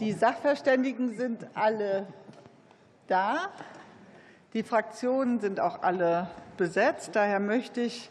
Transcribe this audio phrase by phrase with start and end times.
[0.00, 2.08] Die Sachverständigen sind alle
[3.06, 3.48] da.
[4.52, 7.10] Die Fraktionen sind auch alle besetzt.
[7.14, 8.10] Daher möchte ich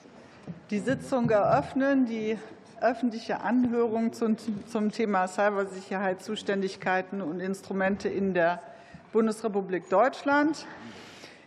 [0.70, 2.38] die Sitzung eröffnen, die
[2.80, 8.62] öffentliche Anhörung zum Thema Cybersicherheit, Zuständigkeiten und Instrumente in der
[9.12, 10.66] Bundesrepublik Deutschland.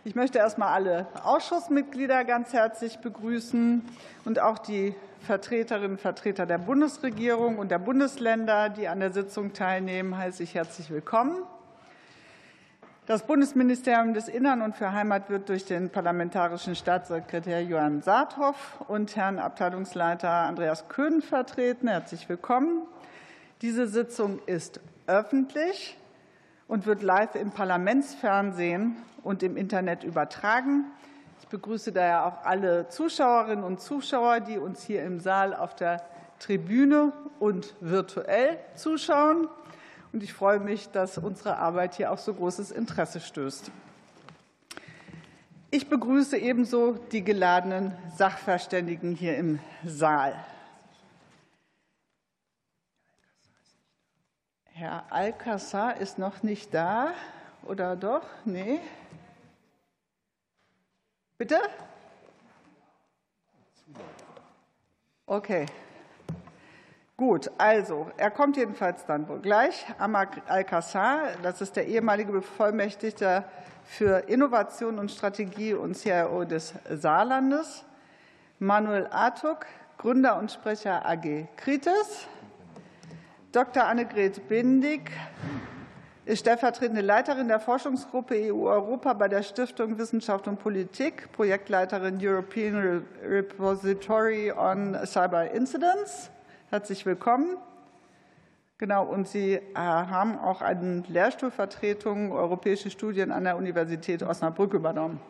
[0.03, 3.83] Ich möchte erst einmal alle Ausschussmitglieder ganz herzlich begrüßen
[4.23, 4.93] und auch die
[5.27, 10.55] Vertreterinnen und Vertreter der Bundesregierung und der Bundesländer, die an der Sitzung teilnehmen, heiße ich
[10.55, 11.35] herzlich willkommen.
[13.07, 19.17] Das Bundesministerium des Innern und für Heimat wird durch den parlamentarischen Staatssekretär Johann Saathoff und
[19.17, 21.89] Herrn Abteilungsleiter Andreas Köhn vertreten.
[21.89, 22.83] Herzlich willkommen.
[23.61, 25.97] Diese Sitzung ist öffentlich
[26.69, 30.85] und wird live im Parlamentsfernsehen und im Internet übertragen.
[31.47, 36.03] Ich begrüße daher auch alle Zuschauerinnen und Zuschauer, die uns hier im Saal auf der
[36.39, 39.47] Tribüne und virtuell zuschauen.
[40.11, 43.71] Und ich freue mich, dass unsere Arbeit hier auf so großes Interesse stößt.
[45.71, 50.35] Ich begrüße ebenso die geladenen Sachverständigen hier im Saal.
[54.65, 57.13] Herr Alcázar ist noch nicht da,
[57.63, 58.25] oder doch?
[58.43, 58.81] Nee.
[61.37, 61.59] Bitte?
[65.27, 65.67] Okay.
[67.15, 69.85] Gut, also er kommt jedenfalls dann wohl gleich.
[69.99, 73.43] Amar Al-Kassar, das ist der ehemalige Bevollmächtigte
[73.83, 77.85] für Innovation und Strategie und CIO des Saarlandes.
[78.57, 79.67] Manuel Artuk,
[79.99, 82.27] Gründer und Sprecher AG Kritis.
[83.51, 83.85] Dr.
[83.85, 85.11] Annegret Bindig
[86.27, 94.51] ist stellvertretende Leiterin der Forschungsgruppe EU-Europa bei der Stiftung Wissenschaft und Politik, Projektleiterin European Repository
[94.51, 96.29] on Cyber Incidents.
[96.69, 97.55] Herzlich willkommen.
[98.77, 105.21] Genau, und Sie äh, haben auch eine Lehrstuhlvertretung Europäische Studien an der Universität Osnabrück übernommen.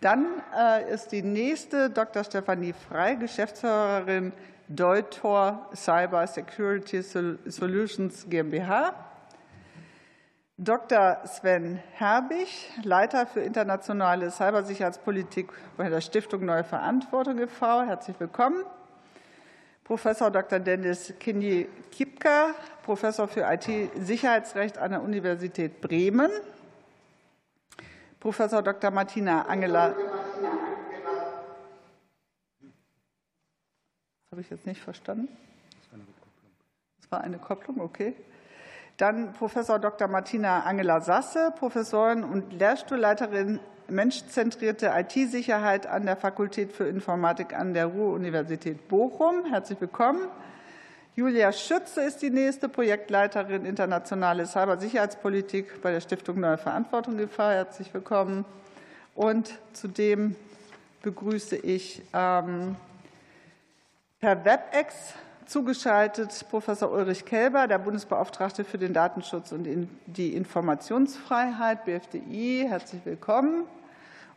[0.00, 0.24] Dann
[0.58, 2.24] äh, ist die nächste Dr.
[2.24, 4.32] Stefanie Frei, Geschäftsführerin
[4.68, 8.94] Deutor Cyber Security Solutions GmbH.
[10.56, 11.18] Dr.
[11.26, 17.82] Sven Herbig, Leiter für internationale Cybersicherheitspolitik bei der Stiftung Neue Verantwortung e.V.
[17.82, 18.64] Herzlich willkommen.
[19.82, 20.60] Professor Dr.
[20.60, 22.54] Dennis Kindi-Kipka,
[22.84, 26.30] Professor für IT-Sicherheitsrecht an der Universität Bremen.
[28.20, 28.92] Professor Dr.
[28.92, 29.88] Martina Angela.
[34.22, 35.26] Das habe ich jetzt nicht verstanden.
[37.00, 38.14] Das war eine Kopplung, okay.
[38.96, 40.06] Dann Professor Dr.
[40.06, 47.86] Martina Angela Sasse, Professorin und Lehrstuhlleiterin menschzentrierte IT-Sicherheit an der Fakultät für Informatik an der
[47.86, 49.46] Ruhr-Universität Bochum.
[49.50, 50.28] Herzlich willkommen.
[51.16, 57.42] Julia Schütze ist die nächste Projektleiterin internationale Cybersicherheitspolitik bei der Stiftung Neue Verantwortung e.V.
[57.42, 58.44] Herzlich willkommen.
[59.16, 60.36] Und zudem
[61.02, 62.76] begrüße ich ähm,
[64.20, 65.14] per WebEx
[65.46, 69.66] zugeschaltet Professor Ulrich Kelber, der Bundesbeauftragte für den Datenschutz und
[70.06, 72.66] die Informationsfreiheit, BFDI.
[72.68, 73.64] Herzlich willkommen.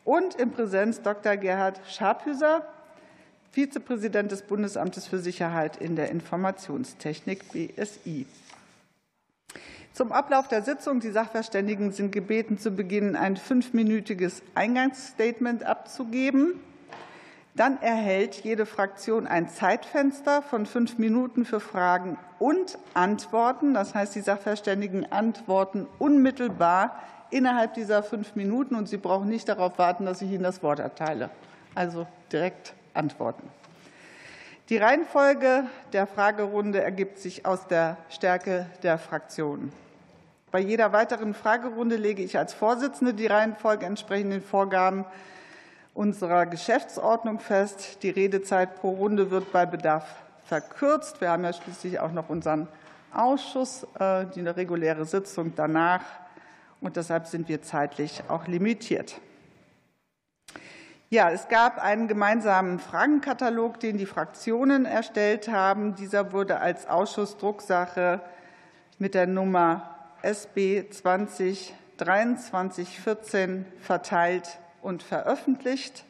[0.03, 1.37] Und in Präsenz Dr.
[1.37, 2.65] Gerhard Scharphüser,
[3.51, 8.25] Vizepräsident des Bundesamtes für Sicherheit in der Informationstechnik, BSI.
[9.93, 10.99] Zum Ablauf der Sitzung.
[10.99, 16.59] Die Sachverständigen sind gebeten, zu Beginn ein fünfminütiges Eingangsstatement abzugeben.
[17.57, 23.73] Dann erhält jede Fraktion ein Zeitfenster von fünf Minuten für Fragen und Antworten.
[23.73, 27.01] Das heißt, die Sachverständigen antworten unmittelbar
[27.31, 30.77] innerhalb dieser fünf Minuten, und Sie brauchen nicht darauf warten, dass ich Ihnen das Wort
[30.77, 31.31] erteile.
[31.73, 33.49] Also direkt antworten.
[34.69, 35.63] Die Reihenfolge
[35.93, 39.73] der Fragerunde ergibt sich aus der Stärke der Fraktionen.
[40.51, 45.05] Bei jeder weiteren Fragerunde lege ich als Vorsitzende die Reihenfolge entsprechend den Vorgaben
[45.97, 48.03] unserer Geschäftsordnung fest.
[48.03, 50.05] Die Redezeit pro Runde wird bei Bedarf
[50.45, 51.19] verkürzt.
[51.21, 52.67] Wir haben ja schließlich auch noch unseren
[53.11, 56.03] Ausschuss, äh, die reguläre Sitzung danach.
[56.81, 59.19] Und deshalb sind wir zeitlich auch limitiert.
[61.09, 65.95] Ja, es gab einen gemeinsamen Fragenkatalog, den die Fraktionen erstellt haben.
[65.95, 68.21] Dieser wurde als Ausschussdrucksache
[68.99, 76.05] mit der Nummer SB 20 2314 verteilt und veröffentlicht.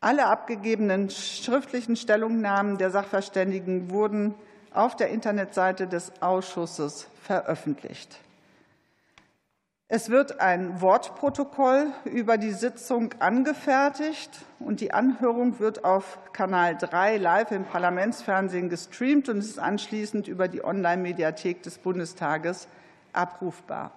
[0.00, 4.34] Alle abgegebenen schriftlichen Stellungnahmen der Sachverständigen wurden
[4.72, 8.18] auf der Internetseite des Ausschusses veröffentlicht.
[9.92, 14.30] Es wird ein Wortprotokoll über die Sitzung angefertigt
[14.60, 20.46] und die Anhörung wird auf Kanal 3 live im Parlamentsfernsehen gestreamt und ist anschließend über
[20.46, 22.68] die Online-Mediathek des Bundestages
[23.12, 23.90] abrufbar.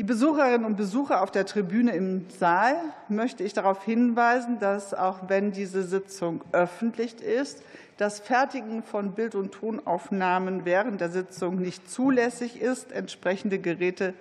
[0.00, 2.74] Die Besucherinnen und Besucher auf der Tribüne im Saal
[3.10, 7.62] möchte ich darauf hinweisen, dass auch wenn diese Sitzung öffentlich ist,
[7.98, 12.92] das Fertigen von Bild- und Tonaufnahmen während der Sitzung nicht zulässig ist.
[12.92, 14.14] Entsprechende Geräte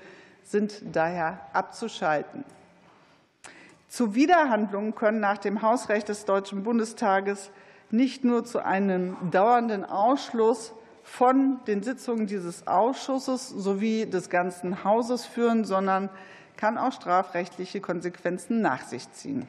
[0.44, 2.44] sind daher abzuschalten.
[3.88, 7.52] Zuwiderhandlungen können nach dem Hausrecht des Deutschen Bundestages
[7.90, 10.74] nicht nur zu einem dauernden Ausschluss
[11.10, 16.10] von den Sitzungen dieses Ausschusses sowie des ganzen Hauses führen, sondern
[16.56, 19.48] kann auch strafrechtliche Konsequenzen nach sich ziehen.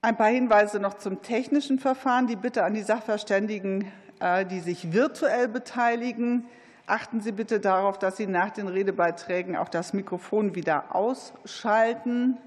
[0.00, 2.26] Ein paar Hinweise noch zum technischen Verfahren.
[2.26, 6.46] Die Bitte an die Sachverständigen, äh, die sich virtuell beteiligen.
[6.86, 12.38] Achten Sie bitte darauf, dass Sie nach den Redebeiträgen auch das Mikrofon wieder ausschalten.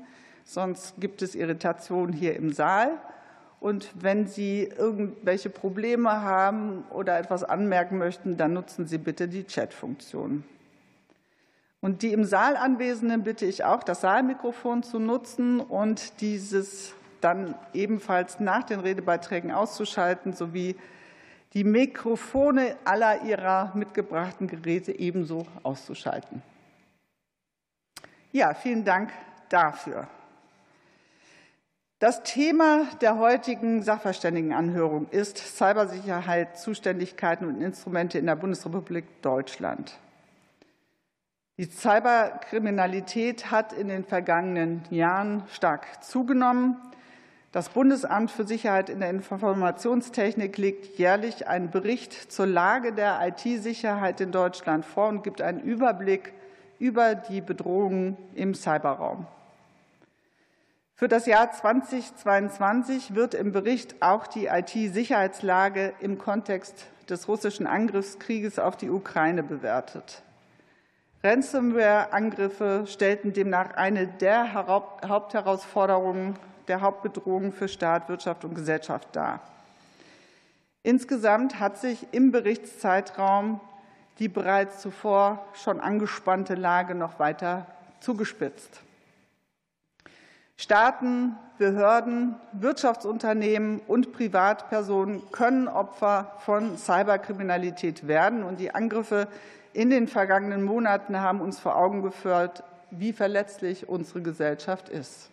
[0.43, 2.97] Sonst gibt es Irritationen hier im Saal.
[3.59, 9.43] Und wenn Sie irgendwelche Probleme haben oder etwas anmerken möchten, dann nutzen Sie bitte die
[9.43, 10.43] Chatfunktion.
[11.81, 17.55] Und die im Saal Anwesenden bitte ich auch, das Saalmikrofon zu nutzen und dieses dann
[17.73, 20.75] ebenfalls nach den Redebeiträgen auszuschalten sowie
[21.53, 26.41] die Mikrofone aller Ihrer mitgebrachten Geräte ebenso auszuschalten.
[28.31, 29.11] Ja, vielen Dank
[29.49, 30.07] dafür.
[31.99, 39.99] Das Thema der heutigen Sachverständigenanhörung ist Cybersicherheit, Zuständigkeiten und Instrumente in der Bundesrepublik Deutschland.
[41.57, 46.77] Die Cyberkriminalität hat in den vergangenen Jahren stark zugenommen.
[47.51, 54.21] Das Bundesamt für Sicherheit in der Informationstechnik legt jährlich einen Bericht zur Lage der IT-Sicherheit
[54.21, 56.31] in Deutschland vor und gibt einen Überblick
[56.79, 59.27] über die Bedrohungen im Cyberraum.
[60.99, 68.59] Für das Jahr 2022 wird im Bericht auch die IT-Sicherheitslage im Kontext des russischen Angriffskrieges
[68.59, 70.23] auf die Ukraine bewertet.
[71.23, 76.35] Ransomware-Angriffe stellten demnach eine der Hauptherausforderungen
[76.67, 79.39] der Hauptbedrohung für Staat, Wirtschaft und Gesellschaft dar.
[80.83, 83.61] Insgesamt hat sich im Berichtszeitraum
[84.17, 87.67] die bereits zuvor schon angespannte Lage noch weiter
[88.01, 88.81] zugespitzt.
[90.61, 98.43] Staaten, Behörden, Wirtschaftsunternehmen und Privatpersonen können Opfer von Cyberkriminalität werden.
[98.43, 99.29] Und die Angriffe
[99.71, 105.29] in den vergangenen Monaten haben uns vor Augen geführt, wie verletzlich unsere Gesellschaft ist.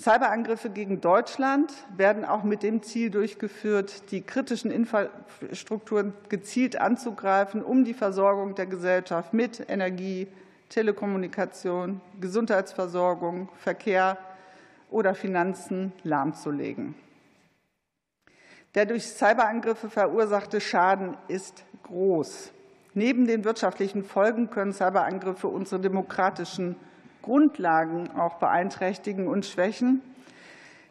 [0.00, 7.84] Cyberangriffe gegen Deutschland werden auch mit dem Ziel durchgeführt, die kritischen Infrastrukturen gezielt anzugreifen, um
[7.84, 10.26] die Versorgung der Gesellschaft mit Energie,
[10.72, 14.16] Telekommunikation, Gesundheitsversorgung, Verkehr
[14.90, 16.94] oder Finanzen lahmzulegen.
[18.74, 22.52] Der durch Cyberangriffe verursachte Schaden ist groß.
[22.94, 26.76] Neben den wirtschaftlichen Folgen können Cyberangriffe unsere demokratischen
[27.20, 30.00] Grundlagen auch beeinträchtigen und schwächen.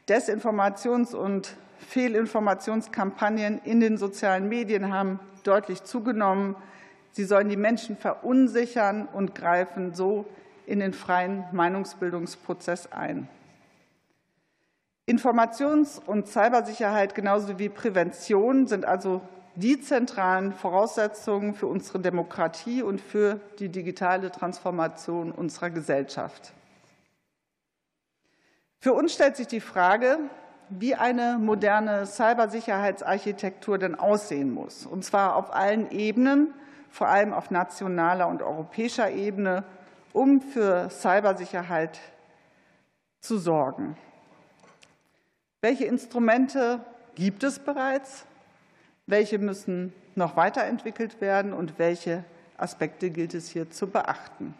[0.07, 6.55] Desinformations- und Fehlinformationskampagnen in den sozialen Medien haben deutlich zugenommen.
[7.11, 10.25] Sie sollen die Menschen verunsichern und greifen so
[10.65, 13.27] in den freien Meinungsbildungsprozess ein.
[15.07, 19.21] Informations- und Cybersicherheit genauso wie Prävention sind also
[19.55, 26.53] die zentralen Voraussetzungen für unsere Demokratie und für die digitale Transformation unserer Gesellschaft.
[28.79, 30.17] Für uns stellt sich die Frage,
[30.69, 36.53] wie eine moderne Cybersicherheitsarchitektur denn aussehen muss, und zwar auf allen Ebenen,
[36.91, 39.63] vor allem auf nationaler und europäischer Ebene,
[40.13, 41.99] um für Cybersicherheit
[43.19, 43.97] zu sorgen.
[45.61, 46.79] Welche Instrumente
[47.15, 48.25] gibt es bereits?
[49.11, 52.23] welche müssen noch weiterentwickelt werden und welche
[52.57, 54.53] Aspekte gilt es hier zu beachten.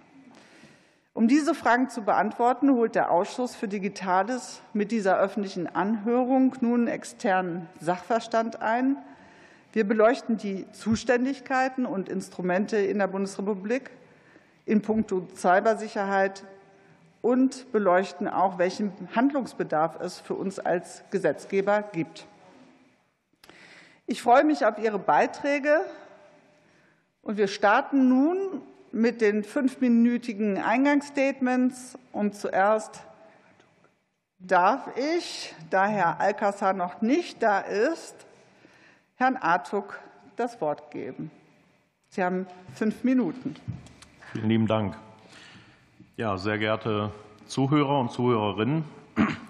[1.14, 6.88] Um diese Fragen zu beantworten, holt der Ausschuss für Digitales mit dieser öffentlichen Anhörung nun
[6.88, 8.98] externen Sachverstand ein.
[9.74, 13.90] Wir beleuchten die Zuständigkeiten und Instrumente in der Bundesrepublik
[14.66, 16.44] in puncto Cybersicherheit
[17.22, 22.26] und beleuchten auch, welchen Handlungsbedarf es für uns als Gesetzgeber gibt.
[24.08, 25.82] Ich freue mich auf Ihre Beiträge.
[27.22, 28.62] Und wir starten nun
[28.92, 31.98] mit den fünfminütigen Eingangsstatements.
[32.12, 33.00] Und zuerst
[34.40, 38.16] darf ich, da Herr Alcázar noch nicht da ist,
[39.22, 40.00] Herrn Artuk
[40.36, 41.30] das Wort geben.
[42.10, 43.56] Sie haben fünf Minuten.
[44.32, 44.98] Vielen lieben Dank.
[46.18, 47.12] Ja, sehr geehrte
[47.46, 48.84] Zuhörer und Zuhörerinnen,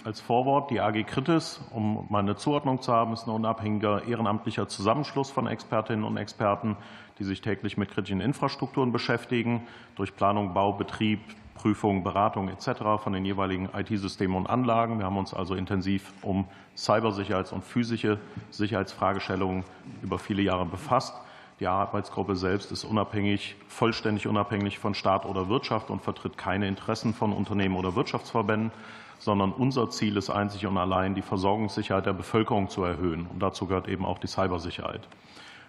[0.04, 5.32] als Vorwort die AG Kritis, um meine Zuordnung zu haben, ist ein unabhängiger ehrenamtlicher Zusammenschluss
[5.32, 6.75] von Expertinnen und Experten,
[7.18, 11.22] die sich täglich mit kritischen Infrastrukturen beschäftigen, durch Planung, Bau, Betrieb,
[11.62, 13.03] Prüfung, Beratung etc.
[13.03, 14.98] von den jeweiligen IT-Systemen und Anlagen.
[14.98, 18.18] Wir haben uns also intensiv um Cybersicherheits- und physische
[18.50, 19.63] Sicherheitsfragestellungen
[20.01, 21.13] über viele Jahre befasst.
[21.60, 27.13] Die Arbeitsgruppe selbst ist unabhängig, vollständig unabhängig von Staat oder Wirtschaft und vertritt keine Interessen
[27.13, 28.72] von Unternehmen oder Wirtschaftsverbänden,
[29.20, 33.27] sondern unser Ziel ist einzig und allein, die Versorgungssicherheit der Bevölkerung zu erhöhen.
[33.27, 35.08] Und dazu gehört eben auch die Cybersicherheit.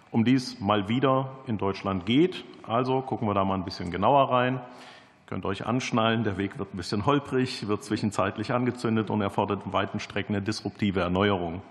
[0.09, 4.31] Um dies mal wieder in Deutschland geht, also gucken wir da mal ein bisschen genauer
[4.31, 4.59] rein.
[5.33, 9.73] Könnt euch anschnallen, der Weg wird ein bisschen holprig, wird zwischenzeitlich angezündet und erfordert in
[9.73, 11.63] weiten Strecken eine disruptive Erneuerung.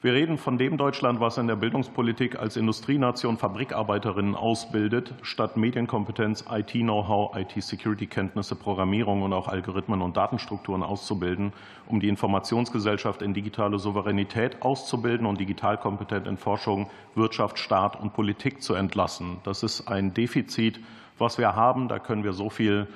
[0.00, 6.44] Wir reden von dem Deutschland, was in der Bildungspolitik als Industrienation Fabrikarbeiterinnen ausbildet, statt Medienkompetenz,
[6.48, 11.52] IT-Know-how, IT-Security-Kenntnisse, Programmierung und auch Algorithmen und Datenstrukturen auszubilden,
[11.88, 18.62] um die Informationsgesellschaft in digitale Souveränität auszubilden und digitalkompetent in Forschung, Wirtschaft, Staat und Politik
[18.62, 19.38] zu entlassen.
[19.42, 20.78] Das ist ein Defizit,
[21.18, 21.88] was wir haben.
[21.88, 22.86] Da können wir so viel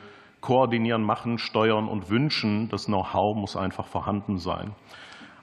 [0.40, 2.68] koordinieren, machen, steuern und wünschen.
[2.68, 4.74] Das Know-how muss einfach vorhanden sein.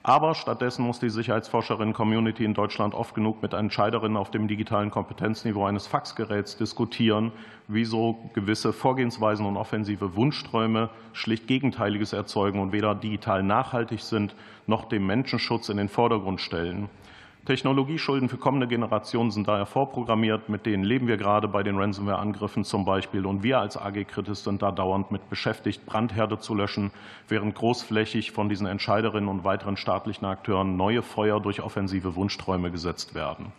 [0.02, 5.66] Aber stattdessen muss die Sicherheitsforscherinnen-Community in Deutschland oft genug mit Entscheiderinnen auf dem digitalen Kompetenzniveau
[5.66, 7.32] eines Faxgeräts diskutieren,
[7.68, 14.34] wieso gewisse Vorgehensweisen und offensive Wunschträume schlicht Gegenteiliges erzeugen und weder digital nachhaltig sind
[14.66, 16.88] noch den Menschenschutz in den Vordergrund stellen.
[17.46, 20.50] Technologieschulden für kommende Generationen sind daher vorprogrammiert.
[20.50, 23.24] Mit denen leben wir gerade bei den Ransomware-Angriffen zum Beispiel.
[23.24, 26.90] Und wir als AG Kritis sind da dauernd mit beschäftigt, Brandherde zu löschen,
[27.28, 33.14] während großflächig von diesen Entscheiderinnen und weiteren staatlichen Akteuren neue Feuer durch offensive Wunschträume gesetzt
[33.14, 33.52] werden.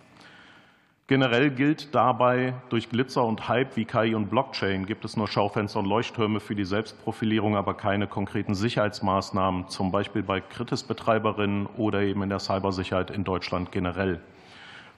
[1.12, 5.80] Generell gilt dabei, durch Glitzer und Hype wie KI und Blockchain gibt es nur Schaufenster
[5.80, 12.24] und Leuchttürme für die Selbstprofilierung, aber keine konkreten Sicherheitsmaßnahmen, zum Beispiel bei Kritisbetreiberinnen oder eben
[12.24, 14.22] in der Cybersicherheit in Deutschland generell.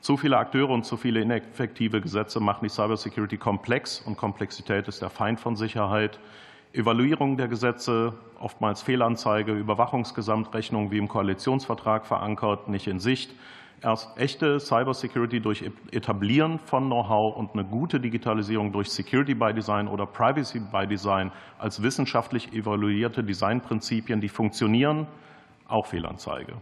[0.02, 5.02] Zu viele Akteure und zu viele ineffektive Gesetze machen die Cybersecurity komplex und Komplexität ist
[5.02, 6.20] der Feind von Sicherheit.
[6.74, 13.32] Evaluierung der Gesetze, oftmals Fehlanzeige, Überwachungsgesamtrechnung wie im Koalitionsvertrag verankert, nicht in Sicht
[13.82, 19.88] erst echte Cybersecurity durch Etablieren von Know-how und eine gute Digitalisierung durch Security by Design
[19.88, 25.08] oder Privacy by Design als wissenschaftlich evaluierte Designprinzipien, die funktionieren,
[25.68, 26.54] auch Fehlanzeige.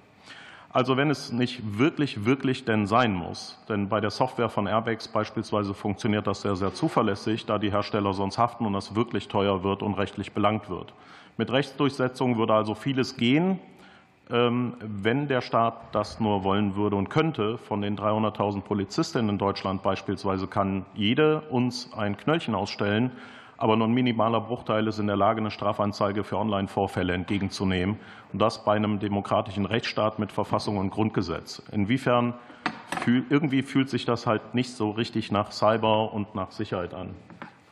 [0.74, 5.10] Also wenn es nicht wirklich, wirklich denn sein muss, denn bei der Software von Airbags
[5.10, 9.64] beispielsweise funktioniert das sehr, sehr zuverlässig, da die Hersteller sonst haften und es wirklich teuer
[9.64, 10.94] wird und rechtlich belangt wird.
[11.36, 13.60] Mit Rechtsdurchsetzung würde also vieles gehen,
[14.30, 17.58] wenn der Staat das nur wollen würde und könnte.
[17.58, 23.12] Von den 300.000 Polizistinnen in Deutschland beispielsweise kann jede uns ein Knöllchen ausstellen,
[23.58, 28.00] aber nur ein minimaler Bruchteil ist in der Lage, eine Strafanzeige für Online-Vorfälle entgegenzunehmen.
[28.32, 31.62] Und das bei einem demokratischen Rechtsstaat mit Verfassung und Grundgesetz.
[31.72, 32.34] Inwiefern
[33.06, 37.16] irgendwie fühlt sich das halt nicht so richtig nach Cyber und nach Sicherheit an.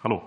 [0.04, 0.22] Hallo.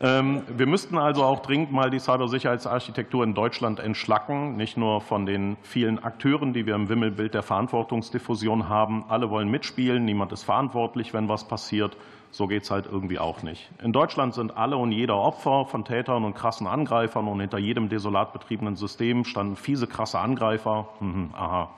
[0.00, 5.26] Ähm, wir müssten also auch dringend mal die Cybersicherheitsarchitektur in Deutschland entschlacken, nicht nur von
[5.26, 9.04] den vielen Akteuren, die wir im Wimmelbild der Verantwortungsdiffusion haben.
[9.08, 11.96] Alle wollen mitspielen, niemand ist verantwortlich, wenn was passiert.
[12.30, 13.70] So geht es halt irgendwie auch nicht.
[13.82, 17.88] In Deutschland sind alle und jeder Opfer von Tätern und krassen Angreifern und hinter jedem
[17.88, 20.88] desolat betriebenen System standen fiese, krasse Angreifer.
[21.00, 21.70] Mhm, aha.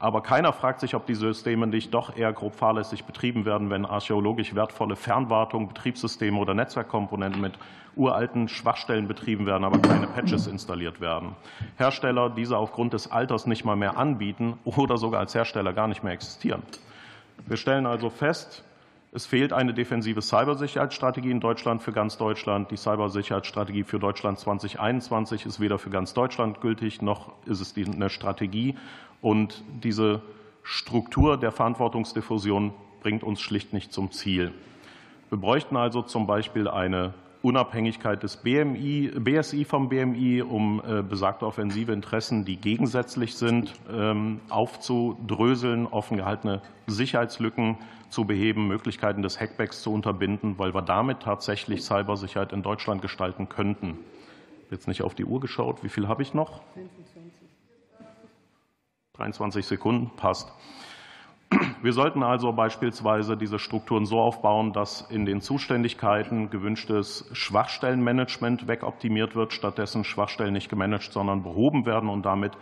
[0.00, 3.84] Aber keiner fragt sich, ob die Systeme nicht doch eher grob fahrlässig betrieben werden, wenn
[3.84, 7.54] archäologisch wertvolle Fernwartung, Betriebssysteme oder Netzwerkkomponenten mit
[7.96, 11.34] uralten Schwachstellen betrieben werden, aber keine Patches installiert werden.
[11.76, 16.04] Hersteller diese aufgrund des Alters nicht mal mehr anbieten oder sogar als Hersteller gar nicht
[16.04, 16.62] mehr existieren.
[17.46, 18.64] Wir stellen also fest,
[19.10, 22.70] es fehlt eine defensive Cybersicherheitsstrategie in Deutschland für ganz Deutschland.
[22.70, 28.10] Die Cybersicherheitsstrategie für Deutschland 2021 ist weder für ganz Deutschland gültig, noch ist es eine
[28.10, 28.76] Strategie.
[29.20, 30.22] Und diese
[30.62, 34.52] Struktur der Verantwortungsdiffusion bringt uns schlicht nicht zum Ziel.
[35.30, 41.46] Wir bräuchten also zum Beispiel eine Unabhängigkeit des BMI, BSI vom BMI, um äh, besagte
[41.46, 47.78] offensive Interessen, die gegensätzlich sind, ähm, aufzudröseln, offen gehaltene Sicherheitslücken
[48.10, 53.48] zu beheben, Möglichkeiten des Hackbacks zu unterbinden, weil wir damit tatsächlich Cybersicherheit in Deutschland gestalten
[53.48, 53.98] könnten.
[54.70, 55.84] Jetzt nicht auf die Uhr geschaut.
[55.84, 56.60] Wie viel habe ich noch?
[59.18, 60.52] 23 Sekunden passt.
[61.82, 69.34] Wir sollten also beispielsweise diese Strukturen so aufbauen, dass in den Zuständigkeiten gewünschtes Schwachstellenmanagement wegoptimiert
[69.34, 72.52] wird, stattdessen Schwachstellen nicht gemanagt, sondern behoben werden und damit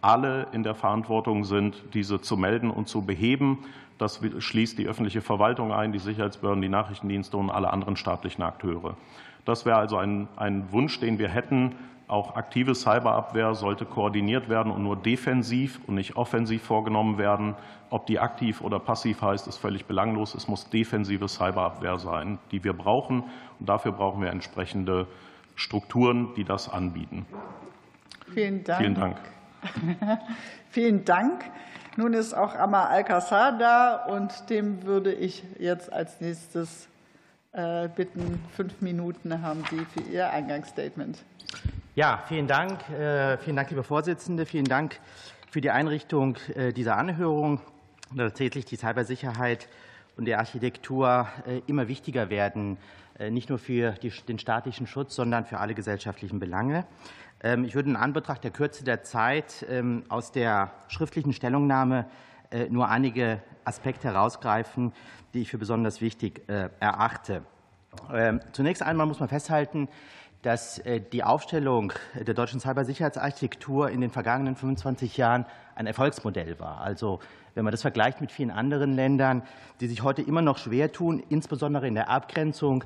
[0.00, 3.58] alle in der Verantwortung sind, diese zu melden und zu beheben.
[3.98, 8.96] Das schließt die öffentliche Verwaltung ein, die Sicherheitsbehörden, die Nachrichtendienste und alle anderen staatlichen Akteure.
[9.44, 11.74] Das wäre also ein, ein Wunsch, den wir hätten.
[12.10, 17.54] Auch aktive Cyberabwehr sollte koordiniert werden und nur defensiv und nicht offensiv vorgenommen werden.
[17.88, 20.34] Ob die aktiv oder passiv heißt, ist völlig belanglos.
[20.34, 23.22] Es muss defensive Cyberabwehr sein, die wir brauchen.
[23.60, 25.06] Und dafür brauchen wir entsprechende
[25.54, 27.26] Strukturen, die das anbieten.
[28.34, 28.80] Vielen Dank.
[28.80, 29.16] Vielen Dank.
[30.70, 31.44] Vielen Dank.
[31.96, 36.88] Nun ist auch Ammar Alcázar da und dem würde ich jetzt als nächstes
[37.52, 38.42] äh, bitten.
[38.56, 41.24] Fünf Minuten haben Sie für Ihr Eingangsstatement.
[41.96, 42.88] Ja, vielen Dank.
[42.90, 44.46] Äh, vielen Dank, liebe Vorsitzende.
[44.46, 45.00] Vielen Dank
[45.50, 47.60] für die Einrichtung äh, dieser Anhörung.
[48.16, 49.68] Tatsächlich die Cybersicherheit
[50.16, 51.28] und die Architektur
[51.68, 52.76] immer wichtiger werden,
[53.30, 53.92] nicht nur für
[54.26, 56.86] den staatlichen Schutz, sondern für alle gesellschaftlichen Belange.
[57.42, 62.06] Ähm, ich würde in Anbetracht der Kürze der Zeit ähm, aus der schriftlichen Stellungnahme
[62.50, 64.92] äh, nur einige Aspekte herausgreifen,
[65.34, 67.42] die ich für besonders wichtig äh, erachte.
[68.12, 69.88] Ähm, zunächst einmal muss man festhalten,
[70.42, 75.44] dass äh, die Aufstellung der deutschen Cybersicherheitsarchitektur in den vergangenen 25 Jahren
[75.74, 76.80] ein Erfolgsmodell war.
[76.80, 77.20] Also
[77.54, 79.42] wenn man das vergleicht mit vielen anderen Ländern,
[79.80, 82.84] die sich heute immer noch schwer tun, insbesondere in der Abgrenzung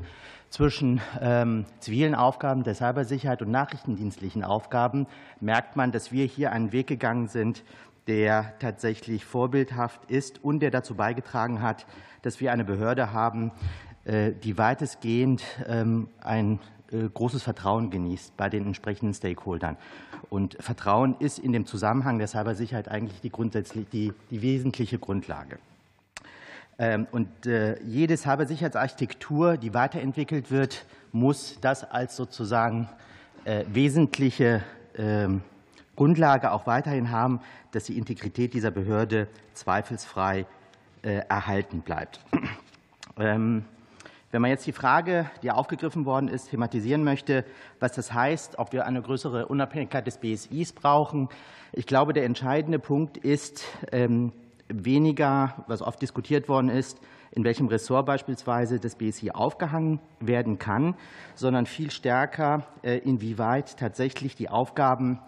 [0.49, 5.07] zwischen ähm, zivilen Aufgaben der Cybersicherheit und nachrichtendienstlichen Aufgaben,
[5.41, 7.63] merkt man, dass wir hier einen Weg gegangen sind,
[8.07, 11.87] der tatsächlich vorbildhaft ist und der dazu beigetragen hat,
[12.23, 13.51] dass wir eine Behörde haben,
[14.05, 19.77] äh, die weitestgehend ähm, ein großes Vertrauen genießt bei den entsprechenden Stakeholdern.
[20.31, 25.59] Und Vertrauen ist in dem Zusammenhang der Cybersicherheit eigentlich die, grundsätzlich, die, die wesentliche Grundlage.
[26.79, 32.89] Ähm, und äh, jede Cybersicherheitsarchitektur, die weiterentwickelt wird, muss das als sozusagen
[33.45, 34.63] äh, wesentliche
[34.97, 35.43] ähm,
[35.97, 40.47] Grundlage auch weiterhin haben, dass die Integrität dieser Behörde zweifelsfrei
[41.03, 42.21] äh, erhalten bleibt.
[44.35, 47.45] Ähm, wenn man jetzt die Frage, die aufgegriffen worden ist, thematisieren möchte,
[47.79, 51.29] was das heißt, ob wir eine größere Unabhängigkeit des BSIs brauchen,
[51.73, 53.65] ich glaube, der entscheidende Punkt ist,
[54.69, 57.01] weniger, was oft diskutiert worden ist,
[57.33, 60.95] in welchem Ressort beispielsweise das BSI aufgehangen werden kann,
[61.35, 65.19] sondern viel stärker, äh, inwieweit tatsächlich die Aufgaben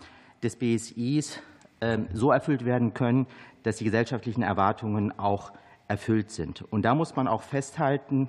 [0.43, 1.41] des BSIs
[1.81, 3.27] ähm, so erfüllt werden können,
[3.65, 5.53] dass die gesellschaftlichen Erwartungen auch
[5.89, 6.63] erfüllt sind.
[6.63, 8.29] Und da muss man auch festhalten,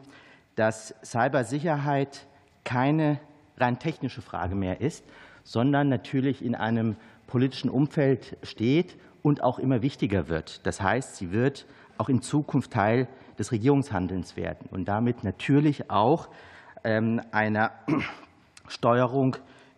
[0.57, 2.25] dass Cybersicherheit
[2.65, 3.19] keine
[3.57, 5.05] rein technische Frage mehr ist,
[5.43, 10.65] sondern natürlich in einem politischen Umfeld steht und auch immer wichtiger wird.
[10.65, 11.65] Das heißt, sie wird
[11.97, 16.27] auch in Zukunft Teil des Regierungshandelns werden und damit natürlich auch
[16.83, 17.71] ähm, einer
[18.67, 19.37] Steuerung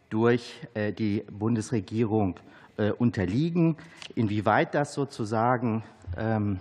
[0.10, 2.40] durch äh, die Bundesregierung
[2.78, 3.76] äh, unterliegen.
[4.16, 5.84] Inwieweit das sozusagen
[6.18, 6.60] ähm,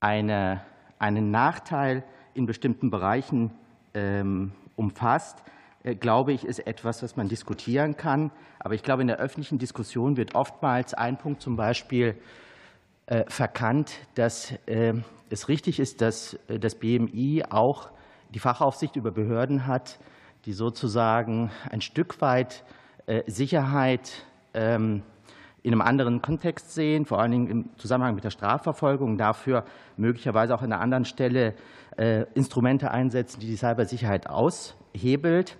[0.00, 0.62] eine,
[0.98, 2.02] einen Nachteil
[2.34, 3.50] in bestimmten Bereichen
[3.94, 5.42] ähm, umfasst,
[5.82, 8.30] äh, glaube ich, ist etwas, was man diskutieren kann.
[8.58, 12.16] Aber ich glaube, in der öffentlichen Diskussion wird oftmals ein Punkt zum Beispiel
[13.06, 14.94] äh, verkannt, dass äh,
[15.30, 17.90] es richtig ist, dass das BMI auch
[18.30, 19.98] die Fachaufsicht über Behörden hat,
[20.44, 22.64] die sozusagen ein Stück weit
[23.26, 25.02] Sicherheit ähm,
[25.62, 29.64] in einem anderen Kontext sehen, vor allen Dingen im Zusammenhang mit der Strafverfolgung, dafür
[29.96, 31.54] möglicherweise auch an einer anderen Stelle
[32.34, 35.58] Instrumente einsetzen, die die Cybersicherheit aus hebelt.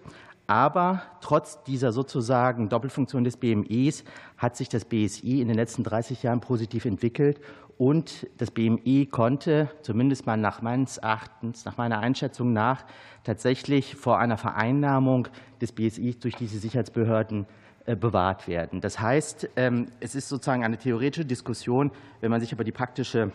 [0.51, 4.03] Aber trotz dieser sozusagen Doppelfunktion des BMIs
[4.37, 7.41] hat sich das BSI in den letzten 30 Jahren positiv entwickelt.
[7.79, 12.85] Und das BMI konnte, zumindest mal nach meines Erachtens, nach meiner Einschätzung nach,
[13.23, 15.29] tatsächlich vor einer Vereinnahmung
[15.61, 17.47] des BSI durch diese Sicherheitsbehörden äh,
[17.87, 18.81] bewahrt werden.
[18.81, 21.91] Das heißt, ähm, es ist sozusagen eine theoretische Diskussion.
[22.21, 23.33] Wenn man sich aber die praktische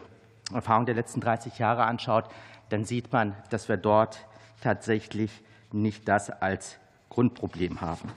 [0.53, 2.25] Erfahrung der letzten 30 Jahre anschaut,
[2.69, 4.25] dann sieht man, dass wir dort
[4.61, 5.31] tatsächlich
[5.71, 6.77] nicht das als
[7.09, 8.09] Grundproblem haben.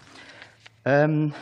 [0.85, 1.35] Ähm,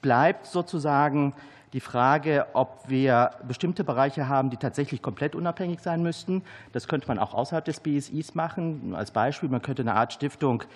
[0.00, 1.34] bleibt sozusagen
[1.72, 6.42] die Frage, ob wir bestimmte Bereiche haben, die tatsächlich komplett unabhängig sein müssten.
[6.72, 8.94] Das könnte man auch außerhalb des BSIs machen.
[8.96, 10.66] Als Beispiel, man könnte eine Art Stiftung äh,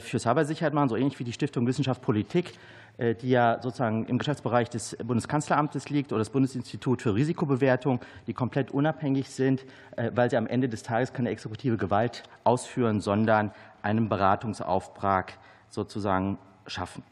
[0.00, 2.54] für Cybersicherheit machen, so ähnlich wie die Stiftung Wissenschaft Politik,
[2.98, 8.34] äh, die ja sozusagen im Geschäftsbereich des Bundeskanzleramtes liegt oder das Bundesinstitut für Risikobewertung, die
[8.34, 9.64] komplett unabhängig sind,
[9.96, 15.38] äh, weil sie am Ende des Tages keine exekutive Gewalt ausführen, sondern einen Beratungsauftrag
[15.68, 17.04] sozusagen schaffen.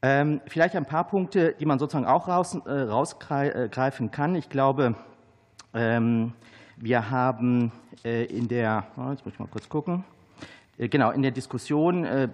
[0.00, 4.34] Ähm, vielleicht ein paar Punkte, die man sozusagen auch äh, rausgreifen kann.
[4.34, 4.94] Ich glaube,
[5.74, 6.32] ähm,
[6.76, 7.70] wir haben
[8.02, 10.21] in der, jetzt muss ich mal kurz gucken, Äh,
[10.88, 12.28] genau, in der Diskussion äh,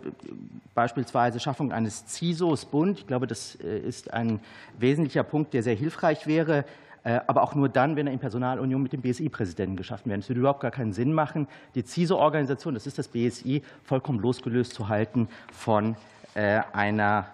[0.74, 2.98] beispielsweise Schaffung eines CISOs Bund.
[3.00, 4.40] Ich glaube, das äh, ist ein
[4.78, 6.64] wesentlicher Punkt, der sehr hilfreich wäre,
[7.04, 10.20] aber auch nur dann, wenn er in Personalunion mit dem BSI-Präsidenten geschaffen wird.
[10.20, 14.74] Es würde überhaupt gar keinen Sinn machen, die CISO-Organisation, das ist das BSI, vollkommen losgelöst
[14.74, 15.96] zu halten von
[16.34, 17.28] einer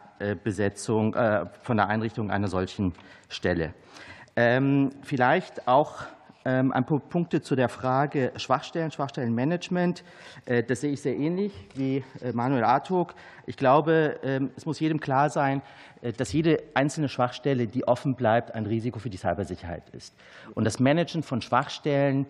[0.45, 1.17] Besetzung,
[1.63, 2.93] von der Einrichtung einer solchen
[3.29, 3.73] Stelle.
[4.37, 6.05] Ähm, vielleicht auch
[6.45, 10.05] ein paar Punkte zu der Frage Schwachstellen, Schwachstellenmanagement.
[10.45, 13.15] Äh, das sehe ich sehr ähnlich wie äh, Manuel Artog.
[13.47, 15.63] Ich glaube, ähm, es muss jedem klar sein,
[16.03, 20.15] äh, dass jede einzelne Schwachstelle, die offen bleibt, ein Risiko für die Cybersicherheit ist.
[20.55, 22.27] Und das Managen von Schwachstellen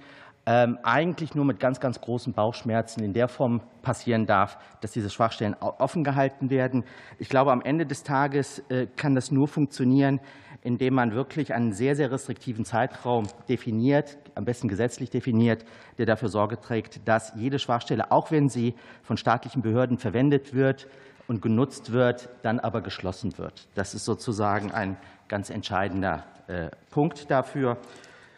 [0.47, 5.11] ähm, eigentlich nur mit ganz, ganz großen Bauchschmerzen in der Form passieren darf, dass diese
[5.11, 6.85] Schwachstellen offen gehalten werden.
[7.19, 8.63] Ich glaube, am Ende des Tages
[8.97, 10.21] kann das nur funktionieren,
[10.65, 15.65] indem man wirklich einen sehr, sehr restriktiven Zeitraum definiert, am besten gesetzlich definiert,
[15.99, 20.89] der dafür Sorge trägt, dass jede Schwachstelle, auch wenn sie von staatlichen Behörden verwendet wird
[21.29, 23.69] und genutzt wird, dann aber geschlossen wird.
[23.75, 24.97] Das ist sozusagen ein
[25.29, 27.77] ganz entscheidender äh, Punkt dafür.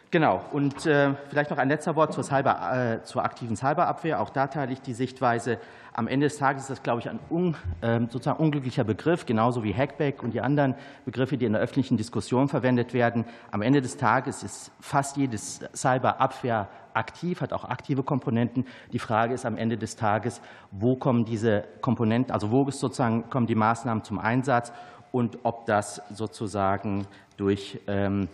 [0.09, 0.41] Genau.
[0.53, 4.21] Und äh, vielleicht noch ein letzter Wort zur, Cyber, äh, zur aktiven Cyberabwehr.
[4.21, 5.59] Auch da teile ich die Sichtweise.
[5.91, 9.65] Am Ende des Tages ist das, glaube ich, ein un, äh, sozusagen unglücklicher Begriff, genauso
[9.65, 13.25] wie Hackback und die anderen Begriffe, die in der öffentlichen Diskussion verwendet werden.
[13.51, 18.65] Am Ende des Tages ist fast jedes Cyberabwehr aktiv, hat auch aktive Komponenten.
[18.93, 20.41] Die Frage ist am Ende des Tages,
[20.71, 24.71] wo kommen diese Komponenten, also wo sozusagen kommen die Maßnahmen zum Einsatz
[25.11, 28.27] und ob das sozusagen durch ähm,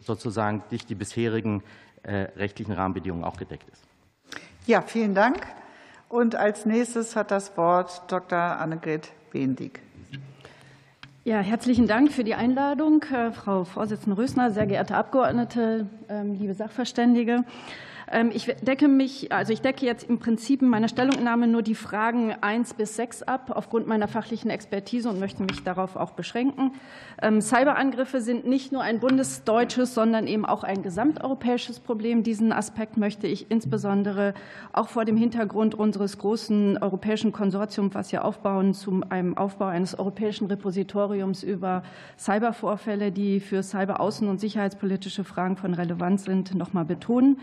[0.00, 1.62] sozusagen durch die bisherigen
[2.02, 3.82] äh, rechtlichen Rahmenbedingungen auch gedeckt ist.
[4.66, 5.46] Ja, vielen Dank.
[6.08, 8.38] Und als nächstes hat das Wort Dr.
[8.38, 9.80] Annegret Bendig.
[11.24, 16.54] Ja, herzlichen Dank für die Einladung, äh, Frau Vorsitzende Rösner, sehr geehrte Abgeordnete, ähm, liebe
[16.54, 17.44] Sachverständige.
[18.10, 21.76] Ähm, ich decke mich, also ich decke jetzt im Prinzip in meiner Stellungnahme nur die
[21.76, 26.72] Fragen 1 bis 6 ab, aufgrund meiner fachlichen Expertise und möchte mich darauf auch beschränken.
[27.22, 32.24] Ähm, Cyberangriffe sind nicht nur ein bundesdeutsches, sondern eben auch ein gesamteuropäisches Problem.
[32.24, 34.34] Diesen Aspekt möchte ich insbesondere
[34.72, 39.96] auch vor dem Hintergrund unseres großen europäischen Konsortiums, was wir aufbauen, zu einem Aufbau eines
[39.96, 41.84] europäischen Repositoriums über
[42.18, 47.38] Cybervorfälle, die für cyberaußen- und sicherheitspolitische Fragen von Relevanz sind, noch mal betonen.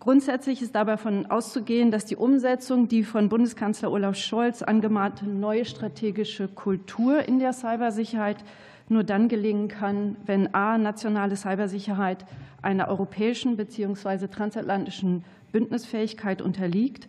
[0.00, 5.64] Grundsätzlich ist dabei davon auszugehen, dass die Umsetzung die von Bundeskanzler Olaf Scholz angemahnte neue
[5.64, 8.44] strategische Kultur in der Cybersicherheit
[8.88, 10.78] nur dann gelingen kann, wenn a.
[10.78, 12.24] nationale Cybersicherheit
[12.62, 14.28] einer europäischen bzw.
[14.28, 17.08] transatlantischen Bündnisfähigkeit unterliegt,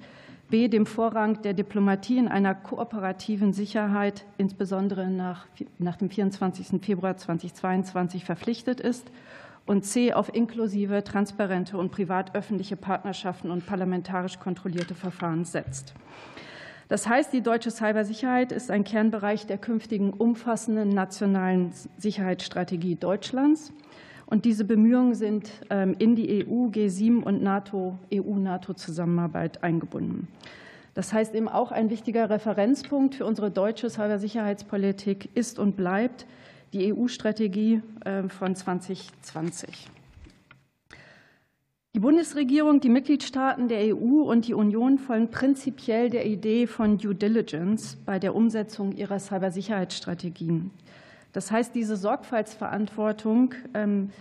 [0.50, 0.68] b.
[0.68, 5.46] dem Vorrang der Diplomatie in einer kooperativen Sicherheit, insbesondere nach,
[5.78, 6.82] nach dem 24.
[6.82, 9.12] Februar 2022, verpflichtet ist
[9.70, 15.94] und C auf inklusive, transparente und privat-öffentliche Partnerschaften und parlamentarisch kontrollierte Verfahren setzt.
[16.88, 23.72] Das heißt, die deutsche Cybersicherheit ist ein Kernbereich der künftigen umfassenden nationalen Sicherheitsstrategie Deutschlands.
[24.26, 30.28] Und diese Bemühungen sind ähm, in die EU, G7 und NATO, EU-NATO-Zusammenarbeit eingebunden.
[30.96, 36.26] Das heißt eben auch ein wichtiger Referenzpunkt für unsere deutsche Cybersicherheitspolitik ist und bleibt
[36.74, 39.90] die EU-Strategie äh, von 2020.
[41.96, 47.16] Die Bundesregierung, die Mitgliedstaaten der EU und die Union folgen prinzipiell der Idee von Due
[47.16, 50.72] Diligence bei der Umsetzung ihrer Cybersicherheitsstrategien.
[51.34, 54.12] Das heißt, diese Sorgfaltsverantwortung ähm,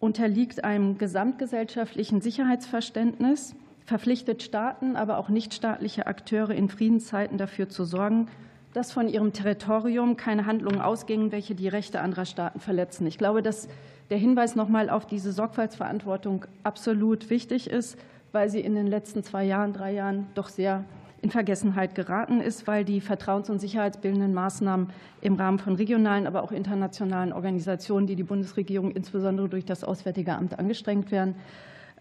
[0.00, 3.54] unterliegt einem gesamtgesellschaftlichen Sicherheitsverständnis,
[3.84, 8.28] verpflichtet Staaten, aber auch nichtstaatliche Akteure in Friedenszeiten dafür zu sorgen,
[8.72, 13.06] dass von ihrem Territorium keine Handlungen ausgingen, welche die Rechte anderer Staaten verletzen.
[13.06, 13.68] Ich glaube, dass
[14.10, 17.98] der Hinweis noch mal auf diese Sorgfaltsverantwortung absolut wichtig ist,
[18.32, 20.84] weil sie in den letzten zwei Jahren, drei Jahren doch sehr
[21.22, 26.42] in Vergessenheit geraten ist, weil die vertrauens- und sicherheitsbildenden Maßnahmen im Rahmen von regionalen, aber
[26.42, 31.36] auch internationalen Organisationen, die die Bundesregierung insbesondere durch das Auswärtige Amt angestrengt werden,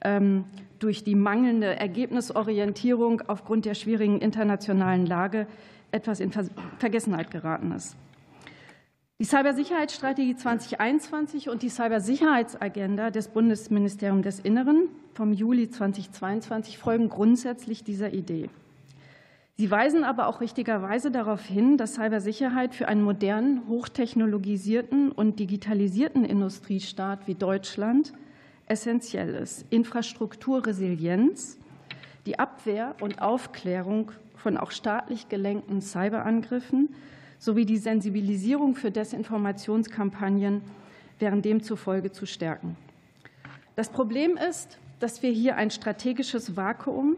[0.04, 0.46] ähm,
[0.80, 5.46] durch die mangelnde Ergebnisorientierung aufgrund der schwierigen internationalen Lage
[5.92, 6.32] etwas in
[6.80, 7.96] Vergessenheit geraten ist.
[9.20, 17.84] Die Cybersicherheitsstrategie 2021 und die Cybersicherheitsagenda des Bundesministeriums des Inneren vom Juli 2022 folgen grundsätzlich
[17.84, 18.50] dieser Idee.
[19.58, 26.26] Sie weisen aber auch richtigerweise darauf hin, dass Cybersicherheit für einen modernen, hochtechnologisierten und digitalisierten
[26.26, 28.14] Industriestaat wie Deutschland
[28.66, 29.68] essentiell ist.
[29.70, 31.60] Infrastrukturresilienz,
[32.26, 36.90] die Abwehr und Aufklärung von auch staatlich gelenkten Cyberangriffen
[37.40, 40.62] sowie die Sensibilisierung für Desinformationskampagnen
[41.20, 42.76] wären demzufolge zu stärken.
[43.76, 47.18] Das Problem ist, dass wir hier ein strategisches Vakuum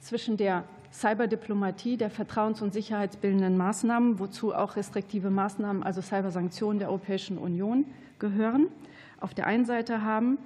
[0.00, 6.88] zwischen der Cyberdiplomatie der vertrauens- und sicherheitsbildenden Maßnahmen, wozu auch restriktive Maßnahmen, also Cybersanktionen der
[6.88, 7.84] Europäischen Union
[8.18, 8.68] gehören,
[9.20, 10.38] auf der einen Seite haben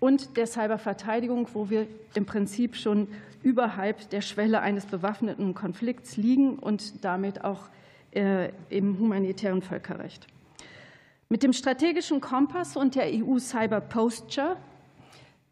[0.00, 3.08] und der Cyberverteidigung, wo wir im Prinzip schon
[3.42, 7.68] überhalb der Schwelle eines bewaffneten Konflikts liegen und damit auch
[8.12, 10.26] äh, im humanitären Völkerrecht.
[11.28, 14.56] Mit dem strategischen Kompass und der EU Cyber Posture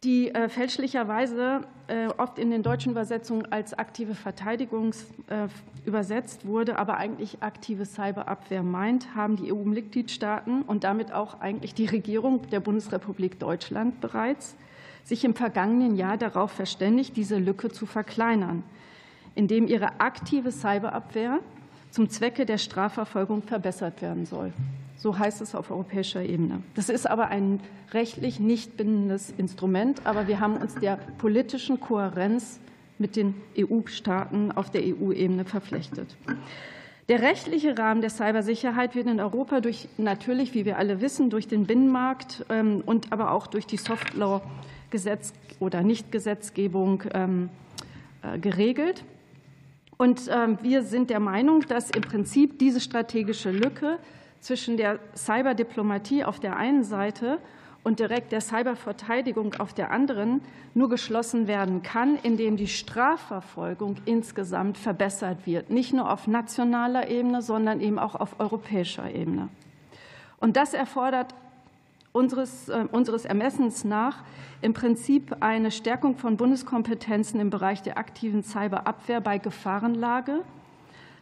[0.03, 4.93] die äh, fälschlicherweise äh, oft in den deutschen Übersetzungen als aktive Verteidigung
[5.85, 11.85] übersetzt wurde, aber eigentlich aktive Cyberabwehr meint, haben die EU-Mitgliedstaaten und damit auch eigentlich die
[11.85, 14.55] Regierung der Bundesrepublik Deutschland bereits
[15.03, 18.63] sich im vergangenen Jahr darauf verständigt, diese Lücke zu verkleinern,
[19.35, 21.39] indem ihre aktive Cyberabwehr
[21.91, 24.53] zum Zwecke der Strafverfolgung verbessert werden soll.
[24.97, 26.61] So heißt es auf europäischer Ebene.
[26.75, 27.61] Das ist aber ein
[27.93, 32.59] rechtlich nicht bindendes Instrument, aber wir haben uns der politischen Kohärenz
[32.97, 36.17] mit den EU-Staaten auf der EU-Ebene verpflichtet.
[37.07, 41.47] Der rechtliche Rahmen der Cybersicherheit wird in Europa durch natürlich, wie wir alle wissen, durch
[41.47, 43.77] den Binnenmarkt ähm, und aber auch durch die
[44.89, 47.49] Softlaw-Gesetz oder Nichtgesetzgebung ähm,
[48.21, 49.03] äh, geregelt.
[49.97, 53.99] Und ähm, wir sind der Meinung, dass im Prinzip diese strategische Lücke
[54.39, 57.39] zwischen der Cyberdiplomatie auf der einen Seite
[57.83, 60.41] und direkt der Cyberverteidigung auf der anderen
[60.73, 67.41] nur geschlossen werden kann, indem die Strafverfolgung insgesamt verbessert wird, nicht nur auf nationaler Ebene,
[67.41, 69.49] sondern eben auch auf europäischer Ebene.
[70.39, 71.33] Und das erfordert
[72.11, 74.23] unseres, äh, unseres Ermessens nach
[74.61, 80.43] im Prinzip eine Stärkung von Bundeskompetenzen im Bereich der aktiven Cyberabwehr bei Gefahrenlage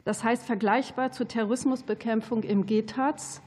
[0.07, 3.41] das heißt, vergleichbar zur Terrorismusbekämpfung im GTAZ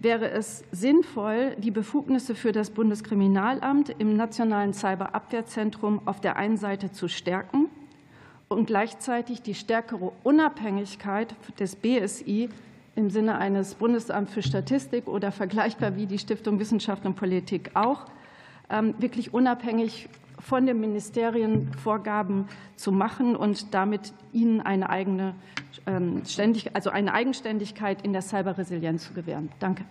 [0.00, 6.90] wäre es sinnvoll, die Befugnisse für das Bundeskriminalamt im Nationalen Cyberabwehrzentrum auf der einen Seite
[6.90, 7.68] zu stärken
[8.48, 12.48] und gleichzeitig die stärkere Unabhängigkeit des BSI
[12.96, 18.06] im Sinne eines Bundesamts für Statistik oder vergleichbar wie die Stiftung Wissenschaft und Politik auch,
[18.68, 25.34] ähm, wirklich unabhängig von den Ministerien Vorgaben zu machen und damit ihnen eine eigene
[25.86, 26.22] ähm,
[26.72, 29.50] also eine Eigenständigkeit in der Cyberresilienz zu gewähren.
[29.58, 29.84] Danke.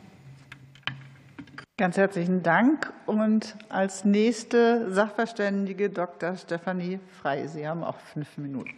[1.77, 2.91] Ganz herzlichen Dank.
[3.05, 6.35] Und als nächste Sachverständige Dr.
[6.35, 7.47] Stefanie Frey.
[7.47, 8.71] Sie haben auch fünf Minuten.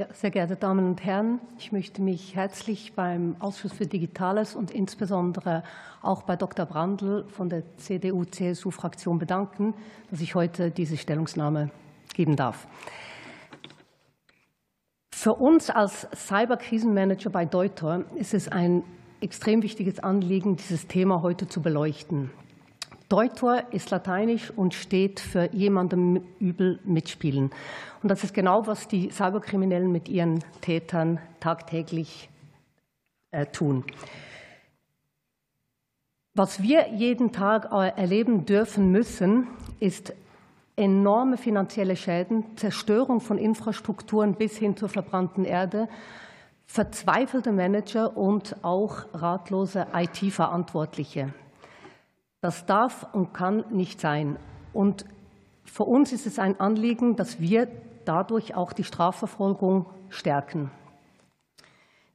[0.00, 4.70] Ja, sehr geehrte Damen und Herren, ich möchte mich herzlich beim Ausschuss für Digitales und
[4.70, 5.62] insbesondere
[6.00, 6.64] auch bei Dr.
[6.64, 9.74] Brandl von der CDU-CSU-Fraktion bedanken,
[10.10, 11.70] dass ich heute diese Stellungnahme
[12.14, 12.66] geben darf.
[15.14, 18.82] Für uns als Cyberkrisenmanager bei Deuter ist es ein
[19.20, 22.30] extrem wichtiges Anliegen, dieses Thema heute zu beleuchten.
[23.10, 27.50] Deutor ist lateinisch und steht für jemandem übel mitspielen.
[28.04, 32.30] Und das ist genau, was die Cyberkriminellen mit ihren Tätern tagtäglich
[33.32, 33.82] äh, tun.
[36.34, 39.48] Was wir jeden Tag äh, erleben dürfen müssen,
[39.80, 40.12] ist
[40.76, 45.88] enorme finanzielle Schäden, Zerstörung von Infrastrukturen bis hin zur verbrannten Erde,
[46.66, 51.34] verzweifelte Manager und auch ratlose IT-Verantwortliche.
[52.40, 54.38] Das darf und kann nicht sein.
[54.72, 55.04] Und
[55.64, 57.68] für uns ist es ein Anliegen, dass wir
[58.06, 60.70] dadurch auch die Strafverfolgung stärken.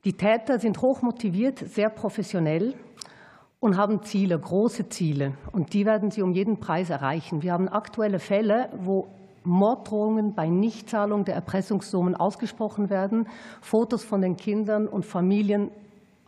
[0.04, 2.74] Die Täter sind hochmotiviert, sehr professionell
[3.60, 5.38] und haben Ziele, große Ziele.
[5.52, 7.44] Und die werden sie um jeden Preis erreichen.
[7.44, 9.08] Wir haben aktuelle Fälle, wo
[9.44, 13.28] Morddrohungen bei Nichtzahlung der Erpressungssummen ausgesprochen werden,
[13.62, 15.70] Fotos von den Kindern und Familien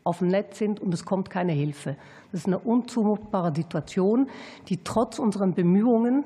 [0.07, 1.95] auf dem Netz sind und es kommt keine Hilfe.
[2.31, 4.27] Das ist eine unzumutbare Situation,
[4.69, 6.25] die trotz unseren Bemühungen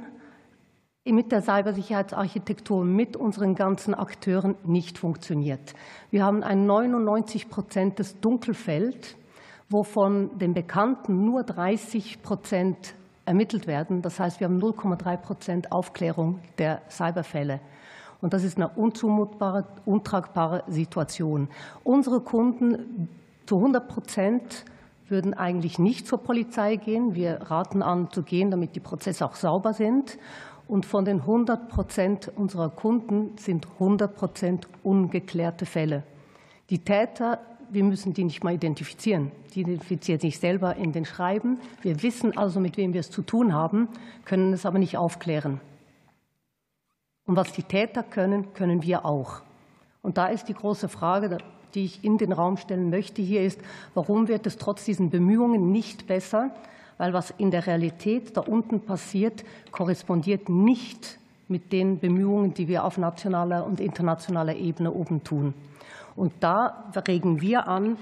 [1.06, 5.74] mit der Cybersicherheitsarchitektur, mit unseren ganzen Akteuren nicht funktioniert.
[6.12, 9.18] Wir haben ein 99 Prozent des Dunkelfeld
[9.72, 12.94] wovon den Bekannten nur 30 Prozent
[13.26, 14.02] ermittelt werden.
[14.02, 17.62] Das heißt, wir haben 0,3 Prozent Aufklärung der Cyberfälle.
[18.20, 21.48] Und das ist eine unzumutbare, untragbare Situation.
[21.84, 23.10] Unsere Kunden
[23.52, 24.64] zu 100 Prozent
[25.10, 27.16] würden eigentlich nicht zur Polizei gehen.
[27.16, 30.18] Wir raten an, zu gehen, damit die Prozesse auch sauber sind.
[30.70, 36.04] Und von den 100 Prozent unserer Kunden sind 100 Prozent ungeklärte Fälle.
[36.70, 39.32] Die Täter wir müssen die nicht mal identifizieren.
[39.54, 41.60] Die identifizieren sich selber in den Schreiben.
[41.82, 43.90] Wir wissen also, mit wem wir es zu tun haben,
[44.24, 45.60] können es aber nicht aufklären.
[47.26, 49.42] Und was die Täter können, können wir auch.
[50.02, 51.38] Und da ist die große Frage,
[51.76, 53.60] die ich in den Raum stellen möchte, hier ist,
[53.94, 56.52] warum wird es trotz diesen Bemühungen nicht besser?
[56.98, 62.86] Weil was in der Realität da unten passiert, korrespondiert nicht mit den Bemühungen, die wir
[62.86, 65.54] auf nationaler und internationaler Ebene oben tun.
[66.16, 67.98] Und da regen wir an,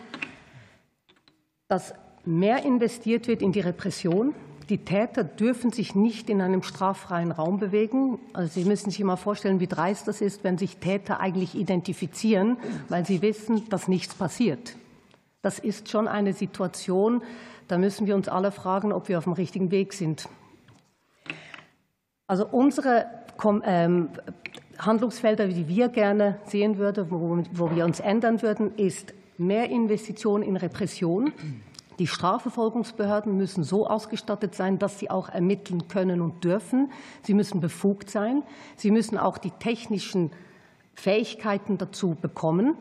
[1.68, 1.94] dass
[2.26, 4.34] mehr investiert wird in die Repression.
[4.70, 8.20] Die Täter dürfen sich nicht in einem straffreien Raum bewegen.
[8.34, 12.58] Also Sie müssen sich mal vorstellen, wie dreist das ist, wenn sich Täter eigentlich identifizieren,
[12.88, 14.76] weil sie wissen, dass nichts passiert.
[15.42, 17.24] Das ist schon eine Situation,
[17.68, 20.30] da müssen wir uns alle fragen, ob wir auf dem richtigen Weg sind.
[22.28, 23.08] Also unsere
[23.64, 24.10] ähm,
[24.78, 30.58] Handlungsfelder, die wir gerne sehen würden, wo wir uns ändern würden, ist mehr Investitionen in
[30.58, 31.34] Repression.
[32.00, 36.92] Die Strafverfolgungsbehörden müssen so ausgestattet sein, dass sie auch ermitteln können und dürfen.
[37.24, 38.44] Sie müssen befugt sein.
[38.78, 40.32] Sie müssen auch die technischen
[40.96, 42.78] Fähigkeiten dazu bekommen.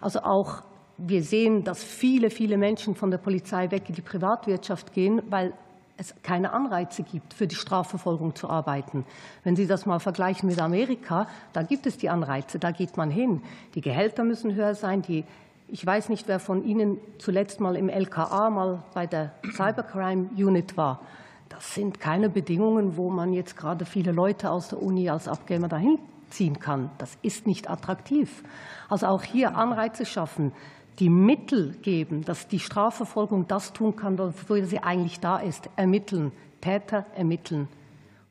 [0.00, 0.62] Also auch
[0.98, 5.54] wir sehen, dass viele, viele Menschen von der Polizei weg in die Privatwirtschaft gehen, weil
[5.96, 9.04] es keine Anreize gibt, für die Strafverfolgung zu arbeiten.
[9.44, 13.10] Wenn Sie das mal vergleichen mit Amerika, da gibt es die Anreize, da geht man
[13.10, 13.42] hin.
[13.74, 15.02] Die Gehälter müssen höher sein.
[15.02, 15.24] Die,
[15.68, 20.76] ich weiß nicht, wer von Ihnen zuletzt mal im LKA, mal bei der Cybercrime Unit
[20.76, 21.00] war.
[21.48, 25.68] Das sind keine Bedingungen, wo man jetzt gerade viele Leute aus der Uni als Abgamer
[25.68, 25.98] dahin
[26.30, 26.90] ziehen kann.
[26.98, 28.42] Das ist nicht attraktiv.
[28.88, 30.52] Also auch hier Anreize schaffen
[30.98, 36.32] die Mittel geben, dass die Strafverfolgung das tun kann, wofür sie eigentlich da ist, ermitteln,
[36.60, 37.68] Täter ermitteln.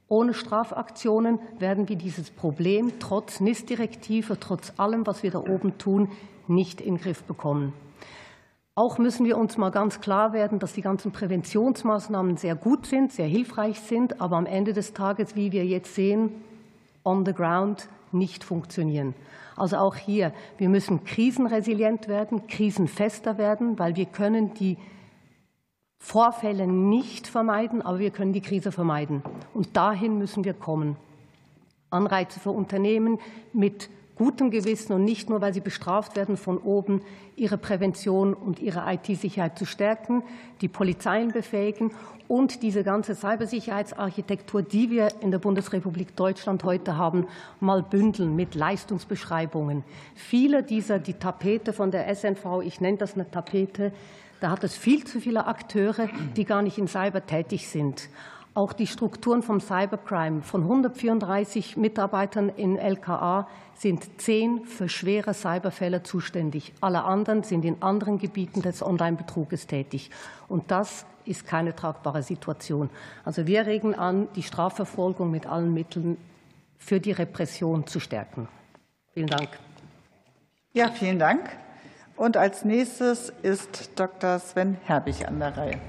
[0.09, 6.09] Ohne Strafaktionen werden wir dieses Problem trotz NIS-Direktive, trotz allem, was wir da oben tun,
[6.49, 7.73] nicht in den Griff bekommen.
[8.75, 13.11] Auch müssen wir uns mal ganz klar werden, dass die ganzen Präventionsmaßnahmen sehr gut sind,
[13.11, 16.29] sehr hilfreich sind, aber am Ende des Tages, wie wir jetzt sehen,
[17.03, 19.15] on the ground nicht funktionieren.
[19.55, 24.77] Also auch hier, wir müssen krisenresilient werden, krisenfester werden, weil wir können die
[25.97, 29.23] Vorfälle nicht vermeiden, aber wir können die Krise vermeiden.
[29.55, 30.97] Und dahin müssen wir kommen.
[31.89, 33.17] Anreize für Unternehmen
[33.53, 37.01] mit gutem Gewissen und nicht nur, weil sie bestraft werden von oben,
[37.35, 40.23] ihre Prävention und ihre IT-Sicherheit zu stärken,
[40.61, 41.91] die Polizeien befähigen
[42.27, 47.27] und diese ganze Cybersicherheitsarchitektur, die wir in der Bundesrepublik Deutschland heute haben,
[47.59, 49.83] mal bündeln mit Leistungsbeschreibungen.
[50.15, 53.93] Viele dieser, die Tapete von der SNV, ich nenne das eine Tapete,
[54.39, 58.09] da hat es viel zu viele Akteure, die gar nicht in Cyber tätig sind.
[58.53, 66.03] Auch die Strukturen vom Cybercrime von 134 Mitarbeitern in LKA sind zehn für schwere Cyberfälle
[66.03, 66.73] zuständig.
[66.81, 70.09] Alle anderen sind in anderen Gebieten des Online-Betruges tätig.
[70.47, 72.89] Und das ist keine tragbare Situation.
[73.23, 76.17] Also wir regen an, die Strafverfolgung mit allen Mitteln
[76.77, 78.47] für die Repression zu stärken.
[79.13, 79.49] Vielen Dank.
[80.73, 81.49] Ja, vielen Dank.
[82.15, 84.39] Und als nächstes ist Dr.
[84.39, 85.79] Sven Herbig an der Reihe.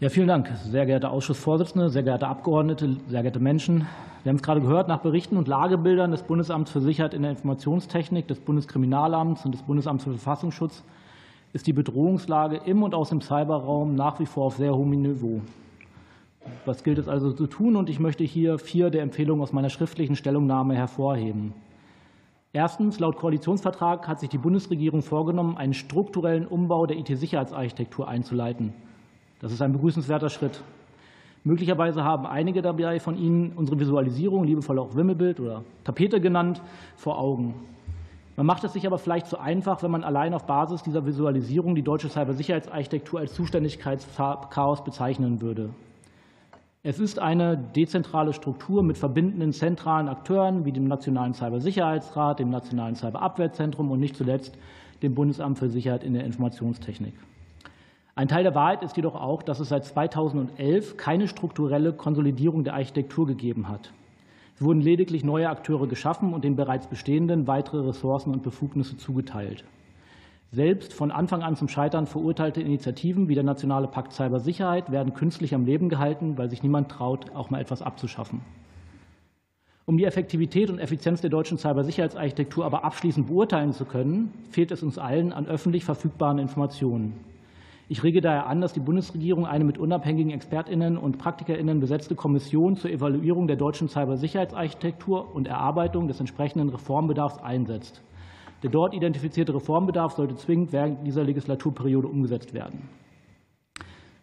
[0.00, 3.86] Ja, vielen Dank, sehr geehrte Ausschussvorsitzende, sehr geehrte Abgeordnete, sehr geehrte Menschen.
[4.22, 7.30] Wir haben es gerade gehört, nach Berichten und Lagebildern des Bundesamts für Sicherheit in der
[7.30, 10.84] Informationstechnik, des Bundeskriminalamts und des Bundesamts für Verfassungsschutz
[11.54, 15.40] ist die Bedrohungslage im und aus dem Cyberraum nach wie vor auf sehr hohem Niveau.
[16.66, 17.76] Was gilt es also zu tun?
[17.76, 21.54] Und ich möchte hier vier der Empfehlungen aus meiner schriftlichen Stellungnahme hervorheben.
[22.52, 28.74] Erstens, laut Koalitionsvertrag hat sich die Bundesregierung vorgenommen, einen strukturellen Umbau der IT-Sicherheitsarchitektur einzuleiten.
[29.40, 30.62] Das ist ein begrüßenswerter Schritt.
[31.42, 36.60] Möglicherweise haben einige dabei von Ihnen unsere Visualisierung, liebevoll auch Wimmelbild oder Tapete genannt,
[36.96, 37.54] vor Augen.
[38.36, 41.74] Man macht es sich aber vielleicht zu einfach, wenn man allein auf Basis dieser Visualisierung
[41.74, 45.70] die deutsche Cybersicherheitsarchitektur als Zuständigkeitschaos bezeichnen würde.
[46.82, 52.96] Es ist eine dezentrale Struktur mit verbindenden zentralen Akteuren wie dem Nationalen Cybersicherheitsrat, dem Nationalen
[52.96, 54.56] Cyberabwehrzentrum und nicht zuletzt
[55.02, 57.14] dem Bundesamt für Sicherheit in der Informationstechnik.
[58.20, 62.74] Ein Teil der Wahrheit ist jedoch auch, dass es seit 2011 keine strukturelle Konsolidierung der
[62.74, 63.94] Architektur gegeben hat.
[64.54, 69.64] Es wurden lediglich neue Akteure geschaffen und den bereits bestehenden weitere Ressourcen und Befugnisse zugeteilt.
[70.52, 75.54] Selbst von Anfang an zum Scheitern verurteilte Initiativen wie der Nationale Pakt Cybersicherheit werden künstlich
[75.54, 78.42] am Leben gehalten, weil sich niemand traut, auch mal etwas abzuschaffen.
[79.86, 84.82] Um die Effektivität und Effizienz der deutschen Cybersicherheitsarchitektur aber abschließend beurteilen zu können, fehlt es
[84.82, 87.14] uns allen an öffentlich verfügbaren Informationen.
[87.92, 92.76] Ich rege daher an, dass die Bundesregierung eine mit unabhängigen ExpertInnen und PraktikerInnen besetzte Kommission
[92.76, 98.00] zur Evaluierung der deutschen Cybersicherheitsarchitektur und Erarbeitung des entsprechenden Reformbedarfs einsetzt.
[98.62, 102.88] Der dort identifizierte Reformbedarf sollte zwingend während dieser Legislaturperiode umgesetzt werden.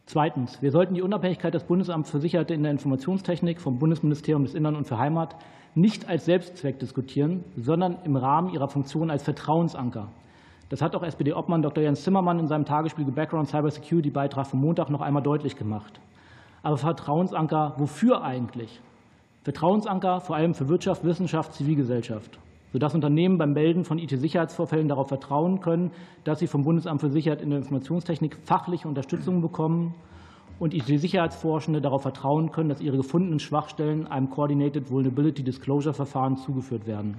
[0.06, 0.62] Zweitens.
[0.62, 4.78] Wir sollten die Unabhängigkeit des Bundesamts für Sicherheit in der Informationstechnik vom Bundesministerium des Innern
[4.78, 5.36] und für Heimat
[5.76, 10.14] nicht als Selbstzweck diskutieren, sondern im Rahmen ihrer Funktion als Vertrauensanker
[10.70, 11.84] das hat auch SPD-Obmann Dr.
[11.84, 16.00] Jens Zimmermann in seinem Tagesspiegel Background Cybersecurity-Beitrag vom Montag noch einmal deutlich gemacht.
[16.62, 18.82] Aber Vertrauensanker, wofür eigentlich?
[19.44, 22.38] Vertrauensanker vor allem für Wirtschaft, Wissenschaft, Zivilgesellschaft,
[22.74, 25.92] sodass Unternehmen beim Melden von IT-Sicherheitsvorfällen darauf vertrauen können,
[26.26, 29.96] dass sie vom Bundesamt für Sicherheit in der Informationstechnik fachliche Unterstützung bekommen
[30.60, 36.86] und IT-Sicherheitsforschende darauf vertrauen können, dass ihre gefundenen Schwachstellen einem Coordinated Vulnerability Disclosure Verfahren zugeführt
[36.86, 37.16] werden.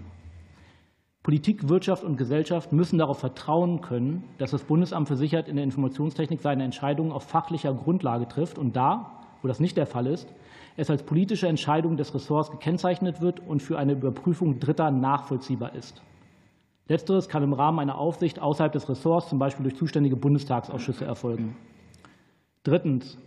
[1.28, 5.64] Politik, Wirtschaft und Gesellschaft müssen darauf vertrauen können, dass das Bundesamt für Sicherheit in der
[5.66, 10.26] Informationstechnik seine Entscheidungen auf fachlicher Grundlage trifft und da, wo das nicht der Fall ist,
[10.78, 16.00] es als politische Entscheidung des Ressorts gekennzeichnet wird und für eine Überprüfung Dritter nachvollziehbar ist.
[16.86, 21.54] Letzteres kann im Rahmen einer Aufsicht außerhalb des Ressorts, zum Beispiel durch zuständige Bundestagsausschüsse, erfolgen.
[22.62, 23.18] Drittens.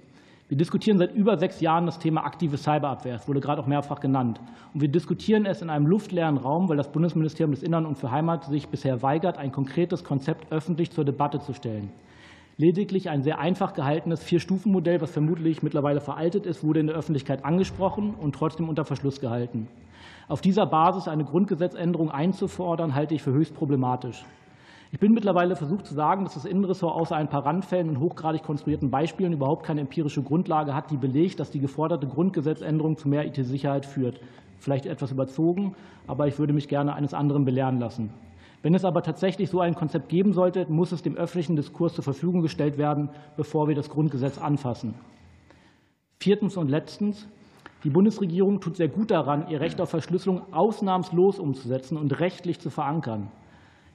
[0.52, 3.16] Wir diskutieren seit über sechs Jahren das Thema aktive Cyberabwehr.
[3.16, 4.42] Es wurde gerade auch mehrfach genannt.
[4.74, 8.12] Und wir diskutieren es in einem luftleeren Raum, weil das Bundesministerium des Innern und für
[8.12, 11.90] Heimat sich bisher weigert, ein konkretes Konzept öffentlich zur Debatte zu stellen.
[12.58, 17.46] Lediglich ein sehr einfach gehaltenes Vier-Stufen-Modell, was vermutlich mittlerweile veraltet ist, wurde in der Öffentlichkeit
[17.46, 19.70] angesprochen und trotzdem unter Verschluss gehalten.
[20.28, 24.26] Auf dieser Basis eine Grundgesetzänderung einzufordern, halte ich für höchst problematisch.
[24.94, 28.44] Ich bin mittlerweile versucht zu sagen, dass das Innenressort außer ein paar Randfällen und hochgradig
[28.44, 33.26] konstruierten Beispielen überhaupt keine empirische Grundlage hat, die belegt, dass die geforderte Grundgesetzänderung zu mehr
[33.26, 34.20] IT-Sicherheit führt.
[34.60, 35.76] Vielleicht etwas überzogen,
[36.08, 38.14] aber ich würde mich gerne eines anderen belehren lassen.
[38.64, 42.04] Wenn es aber tatsächlich so ein Konzept geben sollte, muss es dem öffentlichen Diskurs zur
[42.04, 44.94] Verfügung gestellt werden, bevor wir das Grundgesetz anfassen.
[46.20, 47.30] Viertens und letztens.
[47.86, 52.70] Die Bundesregierung tut sehr gut daran, ihr Recht auf Verschlüsselung ausnahmslos umzusetzen und rechtlich zu
[52.70, 53.32] verankern.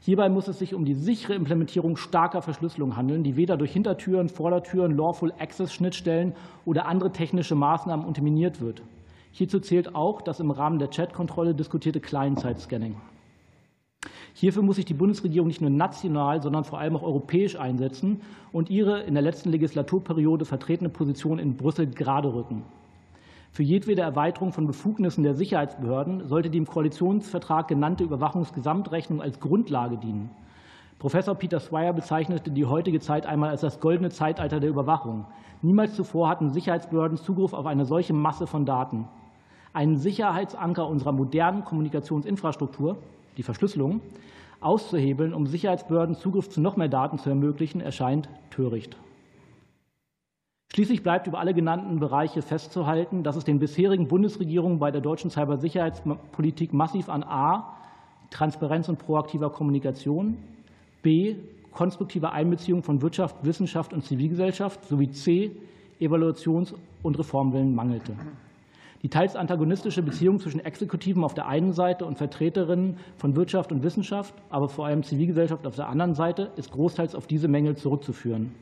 [0.01, 4.29] Hierbei muss es sich um die sichere Implementierung starker Verschlüsselung handeln, die weder durch Hintertüren,
[4.29, 6.35] Vordertüren, Lawful Access Schnittstellen
[6.65, 8.83] oder andere technische Maßnahmen unterminiert wird.
[9.33, 12.97] Hierzu zählt auch das im Rahmen der Chatkontrolle diskutierte Client-Side-Scanning.
[14.35, 18.21] Hierfür muss sich die Bundesregierung nicht nur national, sondern vor allem auch europäisch einsetzen
[18.53, 22.63] und ihre in der letzten Legislaturperiode vertretene Position in Brüssel gerade rücken.
[23.57, 29.97] Für jedwede Erweiterung von Befugnissen der Sicherheitsbehörden sollte die im Koalitionsvertrag genannte Überwachungsgesamtrechnung als Grundlage
[29.97, 30.29] dienen.
[30.99, 35.25] Professor Peter Swire bezeichnete die heutige Zeit einmal als das goldene Zeitalter der Überwachung.
[35.63, 39.09] Niemals zuvor hatten Sicherheitsbehörden Zugriff auf eine solche Masse von Daten.
[39.73, 42.99] Einen Sicherheitsanker unserer modernen Kommunikationsinfrastruktur,
[43.39, 44.03] die Verschlüsselung,
[44.61, 48.99] auszuhebeln, um Sicherheitsbehörden Zugriff zu noch mehr Daten zu ermöglichen, erscheint töricht.
[50.77, 55.31] Schließlich bleibt über alle genannten Bereiche festzuhalten, dass es den bisherigen Bundesregierungen bei der deutschen
[55.31, 57.73] Cybersicherheitspolitik massiv an a.
[58.31, 60.37] Transparenz und proaktiver Kommunikation,
[61.03, 61.37] b.
[61.73, 65.51] konstruktiver Einbeziehung von Wirtschaft, Wissenschaft und Zivilgesellschaft sowie c.
[65.99, 68.13] Evaluations- und Reformwillen mangelte.
[69.03, 73.83] Die teils antagonistische Beziehung zwischen Exekutiven auf der einen Seite und Vertreterinnen von Wirtschaft und
[73.83, 78.53] Wissenschaft, aber vor allem Zivilgesellschaft auf der anderen Seite, ist großteils auf diese Mängel zurückzuführen.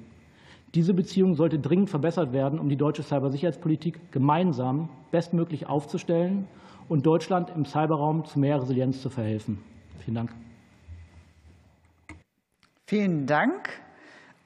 [0.75, 6.49] Diese Beziehung sollte dringend verbessert werden, um die deutsche Cybersicherheitspolitik gemeinsam bestmöglich aufzustellen
[6.89, 9.62] und Deutschland im Cyberraum zu mehr Resilienz zu verhelfen.
[10.01, 10.31] Vielen Dank.
[12.87, 13.70] Vielen Dank.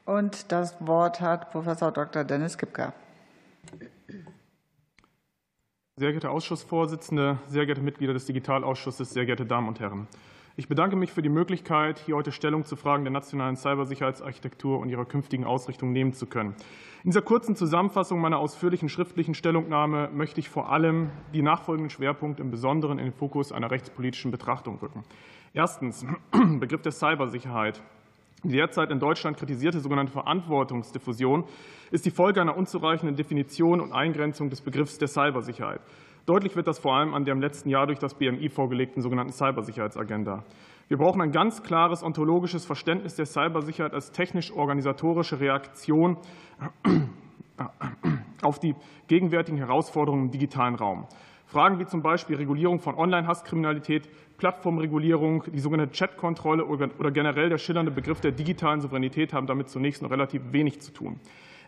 [0.05, 2.25] Und das Wort hat Professor Dr.
[2.25, 2.93] Dennis Kipka.
[5.97, 10.07] Sehr geehrte Ausschussvorsitzende, sehr geehrte Mitglieder des Digitalausschusses, sehr geehrte Damen und Herren!
[10.59, 14.89] Ich bedanke mich für die Möglichkeit, hier heute Stellung zu Fragen der nationalen Cybersicherheitsarchitektur und
[14.89, 16.57] ihrer künftigen Ausrichtung nehmen zu können.
[17.05, 22.43] In dieser kurzen Zusammenfassung meiner ausführlichen schriftlichen Stellungnahme möchte ich vor allem die nachfolgenden Schwerpunkte
[22.43, 25.05] im Besonderen in den Fokus einer rechtspolitischen Betrachtung rücken.
[25.55, 26.05] Erstens
[26.59, 27.81] Begriff der Cybersicherheit.
[28.43, 31.45] Die derzeit in Deutschland kritisierte sogenannte Verantwortungsdiffusion
[31.93, 35.81] ist die Folge einer unzureichenden Definition und Eingrenzung des Begriffs der Cybersicherheit.
[36.29, 39.33] Deutlich wird das vor allem an der im letzten Jahr durch das BMI vorgelegten sogenannten
[39.33, 40.45] Cybersicherheitsagenda.
[40.89, 46.19] Wir brauchen ein ganz klares ontologisches Verständnis der Cybersicherheit als technisch-organisatorische Reaktion
[48.43, 48.75] auf die
[49.07, 51.07] gegenwärtigen Herausforderungen im digitalen Raum.
[51.47, 57.91] Fragen wie zum Beispiel Regulierung von Online-Hasskriminalität, Plattformregulierung, die sogenannte Chatkontrolle oder generell der schillernde
[57.91, 61.21] Begriff der digitalen Souveränität haben damit zunächst noch relativ wenig zu tun.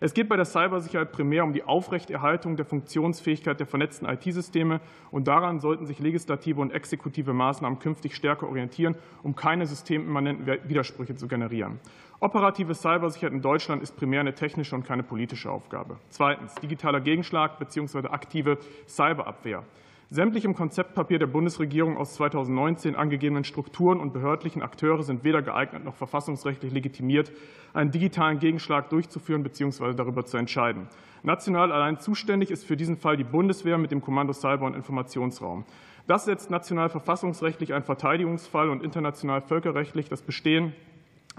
[0.03, 4.81] Es geht bei der Cybersicherheit primär um die Aufrechterhaltung der Funktionsfähigkeit der vernetzten IT-Systeme,
[5.11, 11.17] und daran sollten sich legislative und exekutive Maßnahmen künftig stärker orientieren, um keine systemimmanenten Widersprüche
[11.17, 11.81] zu generieren.
[12.19, 15.99] Operative Cybersicherheit in Deutschland ist primär eine technische und keine politische Aufgabe.
[16.09, 16.55] Zweitens.
[16.55, 18.09] Digitaler Gegenschlag bzw.
[18.09, 19.65] aktive Cyberabwehr.
[20.13, 25.85] Sämtliche im Konzeptpapier der Bundesregierung aus 2019 angegebenen Strukturen und behördlichen Akteure sind weder geeignet
[25.85, 27.31] noch verfassungsrechtlich legitimiert,
[27.75, 29.95] einen digitalen Gegenschlag durchzuführen bzw.
[29.95, 30.89] darüber zu entscheiden.
[31.23, 35.65] National allein zuständig ist für diesen Fall die Bundeswehr mit dem Kommando Cyber- und Informationsraum.
[36.09, 40.73] Das setzt national verfassungsrechtlich einen Verteidigungsfall und international völkerrechtlich das Bestehen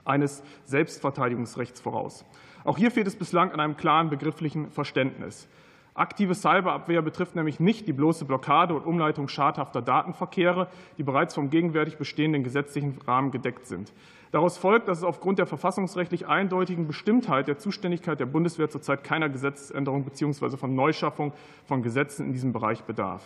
[0.05, 2.24] eines Selbstverteidigungsrechts voraus.
[2.63, 5.49] Auch hier fehlt es bislang an einem klaren begrifflichen Verständnis.
[5.94, 10.68] Aktive Cyberabwehr betrifft nämlich nicht die bloße Blockade und Umleitung schadhafter Datenverkehre,
[10.98, 13.92] die bereits vom gegenwärtig bestehenden gesetzlichen Rahmen gedeckt sind.
[14.32, 19.28] Daraus folgt, dass es aufgrund der verfassungsrechtlich eindeutigen Bestimmtheit der Zuständigkeit der Bundeswehr zurzeit keiner
[19.28, 20.56] Gesetzesänderung bzw.
[20.56, 21.34] von Neuschaffung
[21.66, 23.22] von Gesetzen in diesem Bereich bedarf.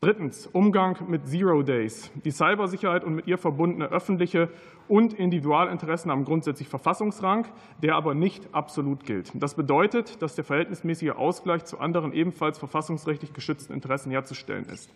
[0.00, 0.46] Drittens.
[0.46, 2.12] Umgang mit Zero Days.
[2.24, 4.48] Die Cybersicherheit und mit ihr verbundene öffentliche
[4.86, 7.48] und Individualinteressen haben grundsätzlich Verfassungsrang,
[7.82, 9.32] der aber nicht absolut gilt.
[9.34, 14.88] Das bedeutet, dass der verhältnismäßige Ausgleich zu anderen ebenfalls verfassungsrechtlich geschützten Interessen herzustellen ist.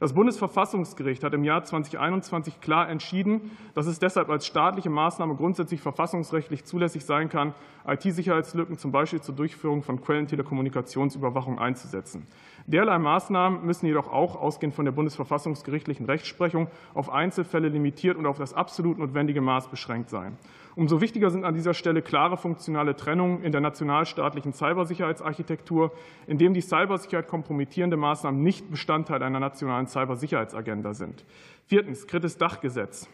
[0.00, 5.80] Das Bundesverfassungsgericht hat im Jahr 2021 klar entschieden, dass es deshalb als staatliche Maßnahme grundsätzlich
[5.80, 7.54] verfassungsrechtlich zulässig sein kann,
[7.86, 12.26] IT-Sicherheitslücken zum Beispiel zur Durchführung von Quellentelekommunikationsüberwachung einzusetzen.
[12.68, 18.36] Derlei Maßnahmen müssen jedoch auch, ausgehend von der bundesverfassungsgerichtlichen Rechtsprechung, auf Einzelfälle limitiert und auf
[18.36, 20.36] das absolut notwendige Maß beschränkt sein.
[20.76, 25.92] Umso wichtiger sind an dieser Stelle klare funktionale Trennungen in der nationalstaatlichen Cybersicherheitsarchitektur,
[26.26, 31.24] indem die Cybersicherheit kompromittierende Maßnahmen nicht Bestandteil einer nationalen Cybersicherheitsagenda sind.
[31.64, 32.06] Viertens.
[32.06, 33.08] Drittes Dachgesetz.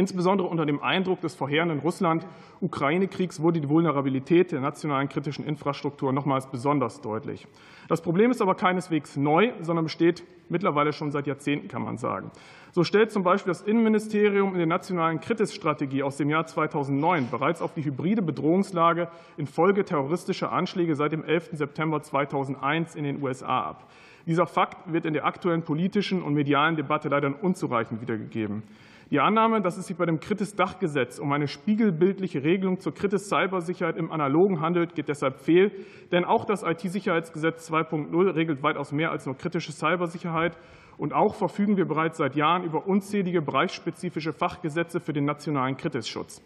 [0.00, 6.46] Insbesondere unter dem Eindruck des vorherenden Russland-Ukraine-Kriegs wurde die Vulnerabilität der nationalen kritischen Infrastruktur nochmals
[6.46, 7.46] besonders deutlich.
[7.86, 12.30] Das Problem ist aber keineswegs neu, sondern besteht mittlerweile schon seit Jahrzehnten, kann man sagen.
[12.72, 17.60] So stellt zum Beispiel das Innenministerium in der nationalen Kritis-Strategie aus dem Jahr 2009 bereits
[17.60, 21.50] auf die hybride Bedrohungslage infolge terroristischer Anschläge seit dem 11.
[21.52, 23.90] September 2001 in den USA ab.
[24.24, 28.62] Dieser Fakt wird in der aktuellen politischen und medialen Debatte leider unzureichend wiedergegeben.
[29.10, 34.12] Die Annahme, dass es sich bei dem Kritis-Dachgesetz um eine spiegelbildliche Regelung zur Kritis-Cybersicherheit im
[34.12, 35.72] Analogen handelt, geht deshalb fehl.
[36.12, 40.56] Denn auch das IT-Sicherheitsgesetz 2.0 regelt weitaus mehr als nur kritische Cybersicherheit.
[40.96, 46.40] Und auch verfügen wir bereits seit Jahren über unzählige bereichsspezifische Fachgesetze für den nationalen Kritisschutz.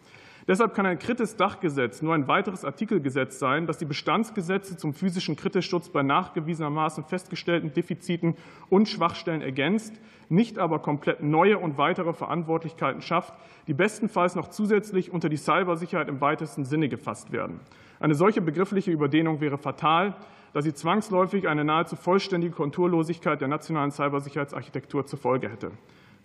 [0.47, 5.89] Deshalb kann ein Kritis-Dachgesetz nur ein weiteres Artikelgesetz sein, das die Bestandsgesetze zum physischen Kritisschutz
[5.89, 8.35] bei nachgewiesenermaßen festgestellten Defiziten
[8.69, 9.95] und Schwachstellen ergänzt,
[10.29, 13.33] nicht aber komplett neue und weitere Verantwortlichkeiten schafft,
[13.65, 17.59] die bestenfalls noch zusätzlich unter die Cybersicherheit im weitesten Sinne gefasst werden.
[17.99, 20.15] Eine solche begriffliche Überdehnung wäre fatal,
[20.53, 25.71] da sie zwangsläufig eine nahezu vollständige Konturlosigkeit der nationalen Cybersicherheitsarchitektur zur Folge hätte.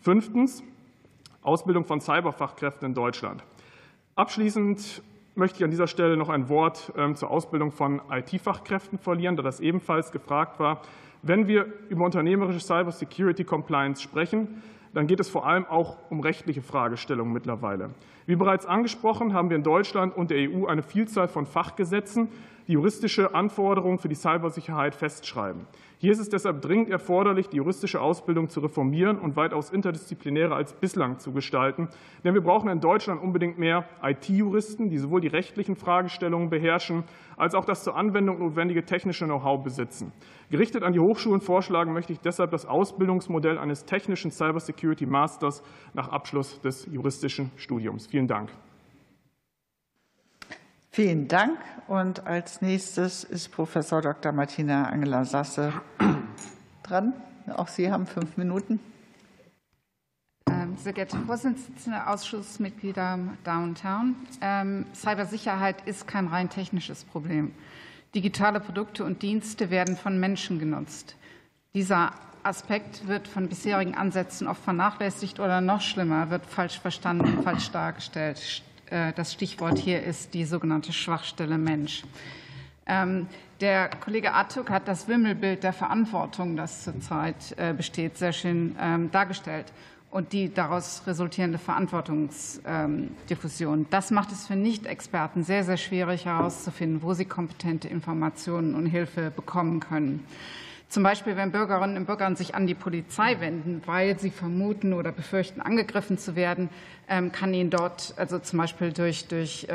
[0.02, 0.62] Fünftens.
[1.42, 3.42] Ausbildung von Cyberfachkräften in Deutschland.
[4.16, 5.02] Abschließend
[5.34, 9.42] möchte ich an dieser Stelle noch ein Wort ähm, zur Ausbildung von IT-Fachkräften verlieren, da
[9.42, 10.82] das ebenfalls gefragt war.
[11.22, 16.20] Wenn wir über unternehmerische Cyber Security Compliance sprechen, dann geht es vor allem auch um
[16.20, 17.90] rechtliche Fragestellungen mittlerweile.
[18.26, 22.28] Wie bereits angesprochen, haben wir in Deutschland und der EU eine Vielzahl von Fachgesetzen,
[22.66, 25.66] die juristische Anforderungen für die Cybersicherheit festschreiben.
[26.02, 30.72] Hier ist es deshalb dringend erforderlich, die juristische Ausbildung zu reformieren und weitaus interdisziplinärer als
[30.72, 31.90] bislang zu gestalten.
[32.24, 37.04] Denn wir brauchen in Deutschland unbedingt mehr IT-Juristen, die sowohl die rechtlichen Fragestellungen beherrschen,
[37.36, 40.10] als auch das zur Anwendung notwendige technische Know-how besitzen.
[40.50, 46.08] Gerichtet an die Hochschulen vorschlagen möchte ich deshalb das Ausbildungsmodell eines technischen Cybersecurity Masters nach
[46.08, 48.06] Abschluss des juristischen Studiums.
[48.06, 48.48] Vielen Dank.
[50.92, 51.56] Vielen Dank.
[51.86, 54.32] Und als nächstes ist Professor Dr.
[54.32, 55.72] Martina Angela Sasse
[56.82, 57.12] dran.
[57.54, 58.80] Auch Sie haben fünf Minuten.
[60.48, 64.16] Ähm, sehr geehrte Vorsitzende, Ausschussmitglieder Downtown.
[64.40, 67.54] Ähm, Cybersicherheit ist kein rein technisches Problem.
[68.16, 71.14] Digitale Produkte und Dienste werden von Menschen genutzt.
[71.72, 72.12] Dieser
[72.42, 78.64] Aspekt wird von bisherigen Ansätzen oft vernachlässigt oder noch schlimmer, wird falsch verstanden, falsch dargestellt.
[78.90, 82.02] Äh, das Stichwort hier ist die sogenannte Schwachstelle Mensch.
[82.86, 83.26] Ähm,
[83.60, 89.08] der Kollege Attuk hat das Wimmelbild der Verantwortung, das zurzeit äh, besteht, sehr schön ähm,
[89.10, 89.72] dargestellt
[90.10, 93.86] und die daraus resultierende Verantwortungsdiffusion.
[93.90, 99.30] Das macht es für Nicht-Experten sehr, sehr schwierig herauszufinden, wo sie kompetente Informationen und Hilfe
[99.30, 100.26] bekommen können.
[100.90, 105.12] Zum Beispiel, wenn Bürgerinnen und Bürger sich an die Polizei wenden, weil sie vermuten oder
[105.12, 106.68] befürchten, angegriffen zu werden,
[107.08, 109.68] ähm, kann ihnen dort, also zum Beispiel durch, durch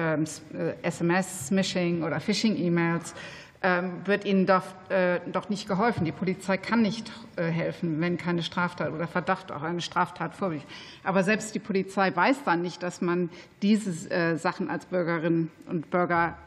[0.84, 3.16] SMS-Smishing ähm, äh, oder Phishing-E-Mails,
[3.64, 6.04] ähm, wird ihnen doch, äh, doch nicht geholfen.
[6.04, 10.66] Die Polizei kann nicht äh, helfen, wenn keine Straftat oder Verdacht auch eine Straftat vorliegt.
[11.06, 13.30] Aber selbst die Polizei weiß dann nicht, dass man
[13.62, 16.38] diese Sachen als Bürgerinnen und Bürger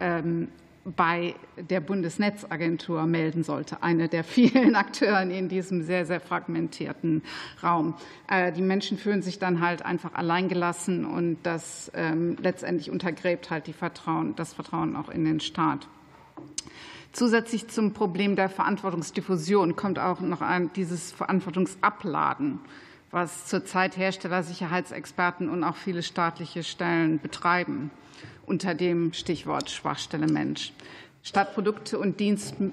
[0.97, 7.23] bei der Bundesnetzagentur melden sollte, eine der vielen Akteuren in diesem sehr, sehr fragmentierten
[7.63, 7.95] Raum.
[8.29, 13.67] Äh, die Menschen fühlen sich dann halt einfach alleingelassen und das ähm, letztendlich untergräbt halt
[13.67, 15.89] die Vertrauen, das Vertrauen auch in den Staat.
[17.13, 22.61] Zusätzlich zum Problem der Verantwortungsdiffusion kommt auch noch ein, dieses Verantwortungsabladen,
[23.11, 27.91] was zurzeit Hersteller, Sicherheitsexperten und auch viele staatliche Stellen betreiben
[28.49, 30.73] unter dem Stichwort Schwachstelle Mensch.
[31.23, 32.71] Statt Produkte und Dienste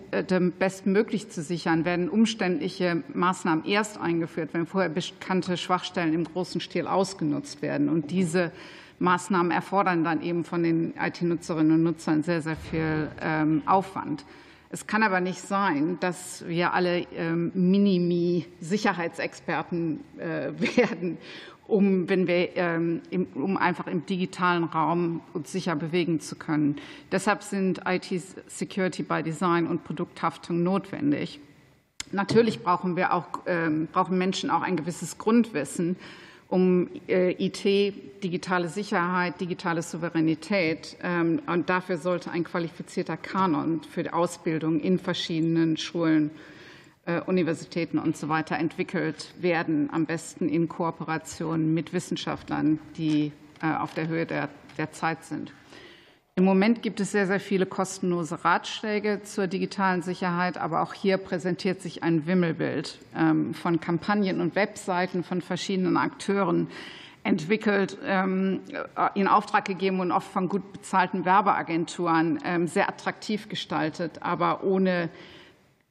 [0.57, 6.87] bestmöglich zu sichern, werden umständliche Maßnahmen erst eingeführt, wenn vorher bekannte Schwachstellen im großen Stil
[6.87, 7.89] ausgenutzt werden.
[7.89, 8.53] Und diese
[8.99, 14.23] Maßnahmen erfordern dann eben von den IT-Nutzerinnen und Nutzern sehr, sehr viel ähm, Aufwand.
[14.69, 21.17] Es kann aber nicht sein, dass wir alle ähm, Minimi-Sicherheitsexperten äh, werden
[21.67, 23.01] um, wenn wir, ähm,
[23.33, 26.77] um einfach im digitalen Raum uns sicher bewegen zu können.
[27.11, 31.39] Deshalb sind IT-Security by Design und Produkthaftung notwendig.
[32.11, 35.95] Natürlich brauchen wir auch, ähm, brauchen Menschen auch ein gewisses Grundwissen
[36.47, 37.63] um äh, IT,
[38.23, 40.95] digitale Sicherheit, digitale Souveränität.
[41.01, 46.54] Ähm, und dafür sollte ein qualifizierter Kanon für die Ausbildung in verschiedenen Schulen äh,
[47.25, 53.31] Universitäten und so weiter entwickelt werden, am besten in Kooperation mit Wissenschaftlern, die
[53.61, 55.53] äh, auf der Höhe der, der Zeit sind.
[56.37, 61.17] Im Moment gibt es sehr, sehr viele kostenlose Ratschläge zur digitalen Sicherheit, aber auch hier
[61.17, 66.67] präsentiert sich ein Wimmelbild ähm, von Kampagnen und Webseiten von verschiedenen Akteuren
[67.23, 68.59] entwickelt, ähm,
[69.13, 75.09] in Auftrag gegeben und oft von gut bezahlten Werbeagenturen ähm, sehr attraktiv gestaltet, aber ohne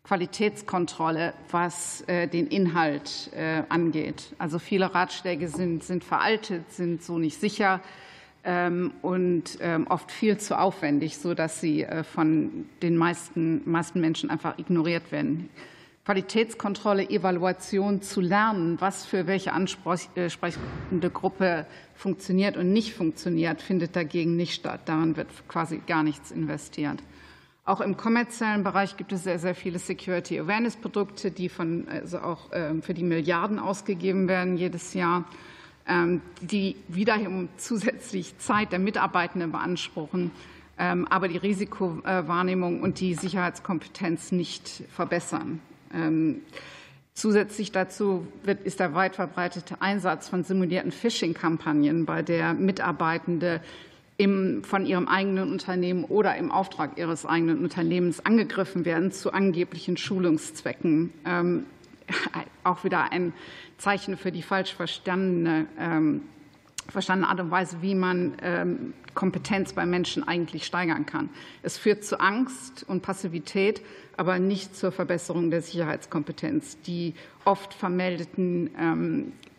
[0.05, 4.34] Qualitätskontrolle, was äh, den Inhalt äh, angeht.
[4.36, 7.80] Also viele Ratschläge sind, sind veraltet, sind so nicht sicher
[8.44, 14.28] ähm, und ähm, oft viel zu aufwendig, sodass sie äh, von den meisten, meisten Menschen
[14.28, 15.48] einfach ignoriert werden.
[16.05, 24.36] Qualitätskontrolle, Evaluation zu lernen, was für welche ansprechende Gruppe funktioniert und nicht funktioniert, findet dagegen
[24.36, 24.82] nicht statt.
[24.84, 26.98] Daran wird quasi gar nichts investiert.
[27.67, 32.19] Auch im kommerziellen Bereich gibt es sehr, sehr viele Security Awareness Produkte, die von, also
[32.19, 35.25] auch ähm, für die Milliarden ausgegeben werden jedes Jahr,
[35.89, 40.31] ähm, die wiederum zusätzlich Zeit der Mitarbeitenden beanspruchen,
[40.79, 45.61] ähm, aber die Risikowahrnehmung und die Sicherheitskompetenz nicht verbessern.
[47.15, 53.61] Zusätzlich dazu wird, ist der weit verbreitete Einsatz von simulierten Phishing-Kampagnen, bei der Mitarbeitende
[54.17, 59.97] im, von ihrem eigenen Unternehmen oder im Auftrag ihres eigenen Unternehmens angegriffen werden zu angeblichen
[59.97, 61.12] Schulungszwecken.
[61.25, 61.67] Ähm,
[62.65, 63.33] auch wieder ein
[63.79, 66.23] Zeichen für die falsch verstandene, ähm,
[66.89, 71.31] verstandene Art und Weise, wie man ähm, Kompetenz bei Menschen eigentlich steigern kann.
[71.62, 73.81] Es führt zu Angst und Passivität,
[74.17, 76.81] aber nicht zur Verbesserung der Sicherheitskompetenz.
[76.83, 79.53] Die oft vermeldeten ähm, äh, äh,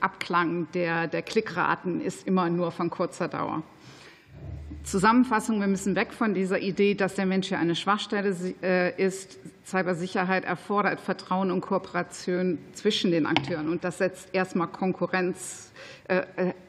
[0.00, 3.62] Abklang der, der Klickraten ist immer nur von kurzer Dauer.
[4.84, 9.38] Zusammenfassung, wir müssen weg von dieser Idee, dass der Mensch ja eine Schwachstelle äh, ist.
[9.64, 13.68] Cybersicherheit erfordert Vertrauen und Kooperation zwischen den Akteuren.
[13.68, 15.72] Und das setzt erstmal Konkurrenz,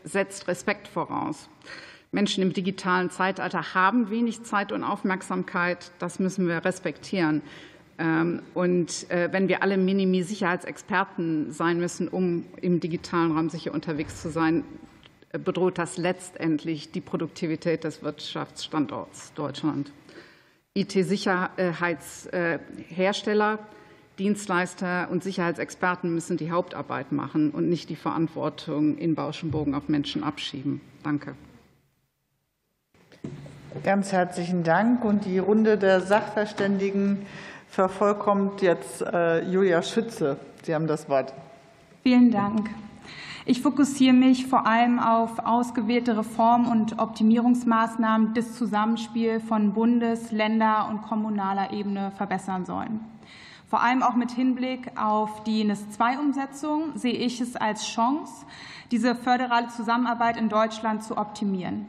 [0.04, 1.50] setzt Respekt voraus.
[2.14, 5.92] Menschen im digitalen Zeitalter haben wenig Zeit und Aufmerksamkeit.
[5.98, 7.42] Das müssen wir respektieren.
[8.00, 14.22] Ähm, und äh, wenn wir alle Minimi-Sicherheitsexperten sein müssen, um im digitalen Raum sicher unterwegs
[14.22, 14.64] zu sein,
[15.32, 19.92] äh, bedroht das letztendlich die Produktivität des Wirtschaftsstandorts Deutschland.
[20.76, 23.60] IT-Sicherheitshersteller,
[24.18, 29.76] Dienstleister und Sicherheitsexperten müssen die Hauptarbeit machen und nicht die Verantwortung in Bausch und Bogen
[29.76, 30.82] auf Menschen abschieben.
[31.04, 31.36] Danke.
[33.84, 35.04] Ganz herzlichen Dank.
[35.04, 37.26] Und die Runde der Sachverständigen
[37.74, 40.38] vervollkommt jetzt äh, Julia Schütze.
[40.62, 41.34] Sie haben das Wort.
[42.04, 42.70] Vielen Dank.
[43.46, 50.32] Ich fokussiere mich vor allem auf ausgewählte Reform- und Optimierungsmaßnahmen, die das Zusammenspiel von Bundes-,
[50.32, 53.00] Länder- und kommunaler Ebene verbessern sollen.
[53.68, 58.46] Vor allem auch mit Hinblick auf die NIS-2-Umsetzung sehe ich es als Chance,
[58.92, 61.88] diese föderale Zusammenarbeit in Deutschland zu optimieren.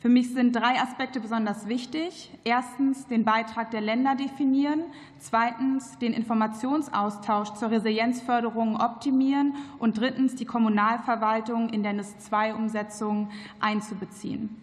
[0.00, 2.30] Für mich sind drei Aspekte besonders wichtig.
[2.44, 4.84] Erstens den Beitrag der Länder definieren,
[5.18, 14.62] zweitens den Informationsaustausch zur Resilienzförderung optimieren und drittens die Kommunalverwaltung in der NIS-2-Umsetzung einzubeziehen.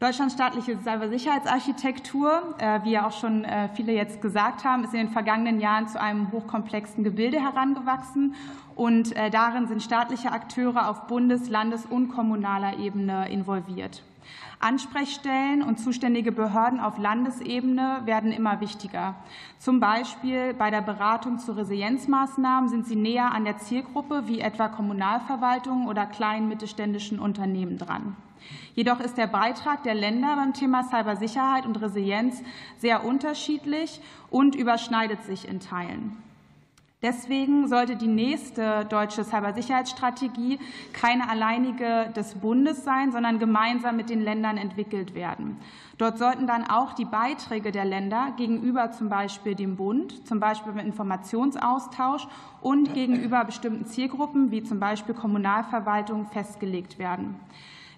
[0.00, 5.00] Deutschlands staatliche Cybersicherheitsarchitektur, äh, wie ja auch schon äh, viele jetzt gesagt haben, ist in
[5.00, 8.34] den vergangenen Jahren zu einem hochkomplexen Gebilde herangewachsen.
[8.74, 14.02] Und äh, darin sind staatliche Akteure auf Bundes-, Landes- und kommunaler Ebene involviert.
[14.60, 19.14] Ansprechstellen und zuständige Behörden auf Landesebene werden immer wichtiger.
[19.58, 24.68] Zum Beispiel bei der Beratung zu Resilienzmaßnahmen sind sie näher an der Zielgruppe wie etwa
[24.68, 28.16] Kommunalverwaltungen oder kleinen mittelständischen Unternehmen dran.
[28.74, 32.42] Jedoch ist der Beitrag der Länder beim Thema Cybersicherheit und Resilienz
[32.78, 34.00] sehr unterschiedlich
[34.30, 36.16] und überschneidet sich in Teilen.
[37.02, 40.60] Deswegen sollte die nächste deutsche Cybersicherheitsstrategie
[40.92, 45.56] keine alleinige des Bundes sein, sondern gemeinsam mit den Ländern entwickelt werden.
[45.98, 50.72] Dort sollten dann auch die Beiträge der Länder gegenüber zum Beispiel dem Bund, zum Beispiel
[50.72, 52.28] im Informationsaustausch
[52.60, 57.34] und gegenüber bestimmten Zielgruppen wie zum Beispiel Kommunalverwaltung festgelegt werden.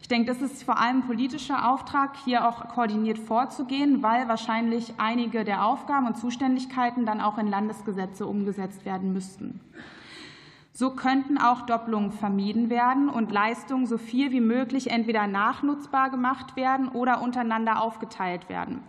[0.05, 5.45] Ich denke, das ist vor allem politischer Auftrag, hier auch koordiniert vorzugehen, weil wahrscheinlich einige
[5.45, 9.61] der Aufgaben und Zuständigkeiten dann auch in Landesgesetze umgesetzt werden müssten.
[10.75, 16.55] So könnten auch Doppelungen vermieden werden und Leistungen so viel wie möglich entweder nachnutzbar gemacht
[16.55, 18.83] werden oder untereinander aufgeteilt werden.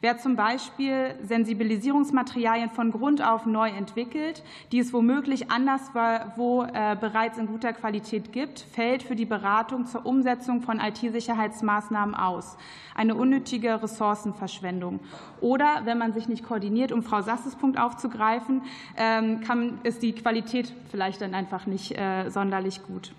[0.00, 7.36] Wer zum Beispiel Sensibilisierungsmaterialien von Grund auf neu entwickelt, die es womöglich anderswo äh, bereits
[7.36, 12.56] in guter Qualität gibt, fällt für die Beratung zur Umsetzung von IT-Sicherheitsmaßnahmen aus.
[12.94, 15.00] Eine unnötige Ressourcenverschwendung.
[15.40, 18.62] Oder wenn man sich nicht koordiniert, um Frau Sasses Punkt aufzugreifen,
[18.96, 23.12] ähm, kann, ist die Qualität vielleicht dann einfach nicht äh, sonderlich gut.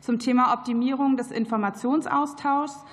[0.00, 2.84] Zum Thema Optimierung des Informationsaustauschs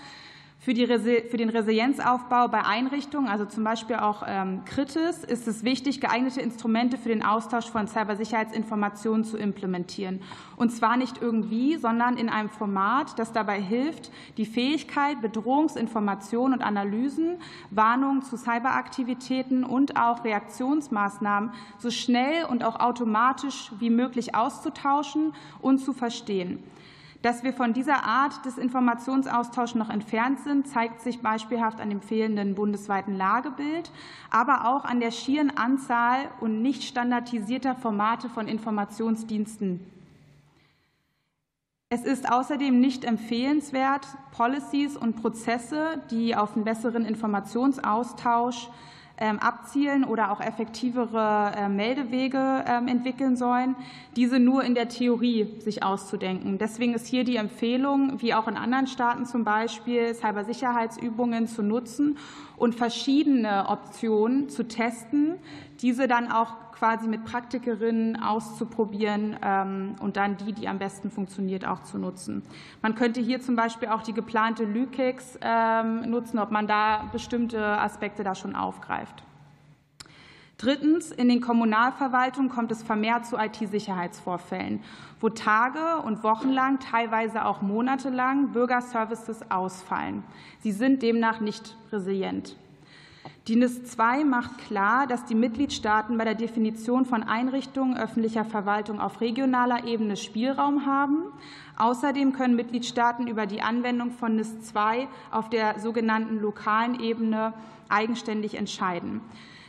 [0.65, 5.63] für, die, für den Resilienzaufbau bei Einrichtungen, also zum Beispiel auch ähm, Kritis, ist es
[5.63, 10.23] wichtig, geeignete Instrumente für den Austausch von Cybersicherheitsinformationen zu implementieren.
[10.55, 16.65] Und zwar nicht irgendwie, sondern in einem Format, das dabei hilft, die Fähigkeit, Bedrohungsinformationen und
[16.65, 17.35] Analysen,
[17.69, 25.77] Warnungen zu Cyberaktivitäten und auch Reaktionsmaßnahmen so schnell und auch automatisch wie möglich auszutauschen und
[25.77, 26.63] zu verstehen.
[27.25, 31.99] Dass wir von dieser Art des Informationsaustauschs noch entfernt sind, zeigt sich beispielhaft an dem
[31.99, 33.89] fehlenden bundesweiten Lagebild,
[34.29, 39.79] aber auch an der schieren Anzahl und nicht standardisierter Formate von Informationsdiensten.
[41.89, 48.69] Es ist außerdem nicht empfehlenswert, Policies und Prozesse, die auf einen besseren Informationsaustausch
[49.17, 53.75] abzielen oder auch effektivere äh, Meldewege ähm, entwickeln sollen,
[54.15, 56.57] diese nur in der Theorie sich auszudenken.
[56.57, 62.17] Deswegen ist hier die Empfehlung, wie auch in anderen Staaten zum Beispiel, Cybersicherheitsübungen zu nutzen
[62.57, 65.35] und verschiedene Optionen zu testen,
[65.81, 71.65] diese dann auch quasi mit Praktikerinnen auszuprobieren ähm, und dann die, die am besten funktioniert,
[71.65, 72.43] auch zu nutzen.
[72.81, 77.63] Man könnte hier zum Beispiel auch die geplante LÜKEX ähm, nutzen, ob man da bestimmte
[77.63, 79.23] Aspekte da schon aufgreift.
[80.57, 84.81] Drittens, in den Kommunalverwaltungen kommt es vermehrt zu IT-Sicherheitsvorfällen,
[85.19, 90.23] wo Tage und Wochen lang, teilweise auch monatelang Bürgerservices ausfallen.
[90.59, 92.55] Sie sind demnach nicht resilient.
[93.47, 98.99] Die NIS II macht klar, dass die Mitgliedstaaten bei der Definition von Einrichtungen öffentlicher Verwaltung
[98.99, 101.25] auf regionaler Ebene Spielraum haben.
[101.77, 107.53] Außerdem können Mitgliedstaaten über die Anwendung von NIS II auf der sogenannten lokalen Ebene
[107.87, 109.21] eigenständig entscheiden.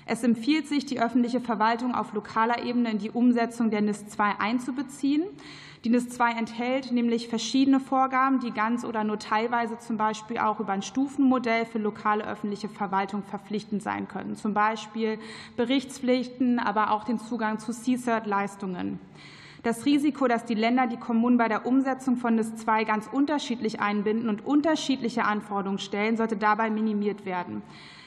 [0.07, 4.37] Es empfiehlt sich, die öffentliche Verwaltung auf lokaler Ebene in die Umsetzung der NIS II
[4.39, 5.25] einzubeziehen.
[5.85, 10.61] Die NIS II enthält nämlich verschiedene Vorgaben, die ganz oder nur teilweise zum Beispiel auch
[10.61, 15.19] über ein Stufenmodell für lokale öffentliche Verwaltung verpflichtend sein können, zum Beispiel
[15.57, 18.99] Berichtspflichten, aber auch den Zugang zu CSIRT-Leistungen.
[19.63, 23.81] Das Risiko, dass die Länder die Kommunen bei der Umsetzung von NIS II ganz unterschiedlich
[23.81, 27.63] einbinden und unterschiedliche Anforderungen stellen, sollte dabei minimiert werden.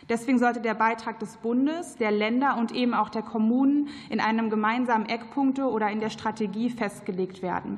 [0.09, 4.49] Deswegen sollte der Beitrag des Bundes, der Länder und eben auch der Kommunen in einem
[4.49, 7.77] gemeinsamen Eckpunkte oder in der Strategie festgelegt werden.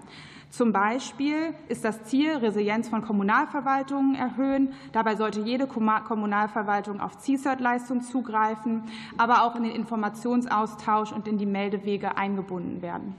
[0.49, 4.73] Zum Beispiel ist das Ziel, Resilienz von Kommunalverwaltungen erhöhen.
[4.91, 8.83] Dabei sollte jede Kommunalverwaltung auf CSIRT-Leistung zugreifen,
[9.17, 13.15] aber auch in den Informationsaustausch und in die Meldewege eingebunden werden.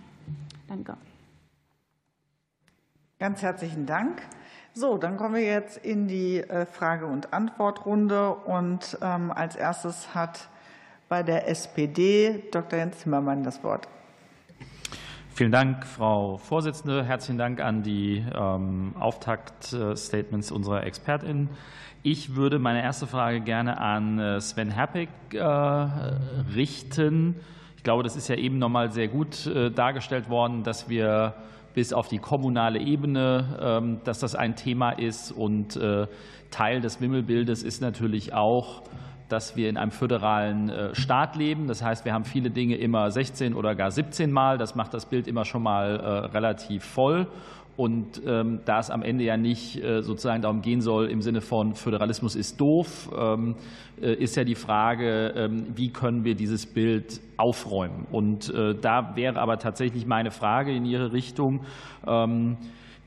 [0.68, 0.96] Danke.
[3.18, 4.20] Ganz herzlichen Dank.
[4.74, 8.30] So, dann kommen wir jetzt in die äh, Frage- und Antwortrunde.
[8.32, 10.48] Und ähm, als erstes hat
[11.10, 12.78] bei der SPD Dr.
[12.78, 13.86] Jens Zimmermann das Wort.
[15.34, 17.04] Vielen Dank, Frau Vorsitzende.
[17.04, 21.50] Herzlichen Dank an die ähm, Auftaktstatements unserer ExpertInnen.
[22.02, 27.36] Ich würde meine erste Frage gerne an äh, Sven Herpig äh, richten.
[27.76, 31.34] Ich glaube, das ist ja eben nochmal sehr gut dargestellt worden, dass wir
[31.74, 35.32] bis auf die kommunale Ebene, ähm, dass das ein Thema ist.
[35.32, 36.06] Und äh,
[36.50, 38.82] Teil des Wimmelbildes ist natürlich auch,
[39.28, 41.66] dass wir in einem föderalen äh, Staat leben.
[41.66, 44.58] Das heißt, wir haben viele Dinge immer 16 oder gar 17 Mal.
[44.58, 47.26] Das macht das Bild immer schon mal äh, relativ voll.
[47.76, 51.40] Und ähm, da es am Ende ja nicht äh, sozusagen darum gehen soll, im Sinne
[51.40, 53.54] von Föderalismus ist doof, ähm,
[54.00, 58.06] äh, ist ja die Frage, ähm, wie können wir dieses Bild aufräumen.
[58.10, 61.60] Und äh, da wäre aber tatsächlich meine Frage in Ihre Richtung.
[62.06, 62.58] Ähm,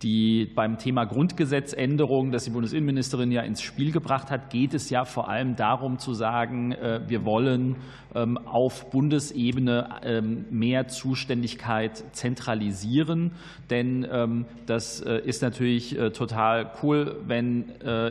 [0.01, 5.05] die beim Thema Grundgesetzänderung, das die Bundesinnenministerin ja ins Spiel gebracht hat, geht es ja
[5.05, 7.77] vor allem darum zu sagen, äh, wir wollen
[8.13, 13.31] ähm, auf Bundesebene ähm, mehr Zuständigkeit zentralisieren.
[13.69, 17.65] Denn ähm, das äh, ist natürlich äh, total cool, wenn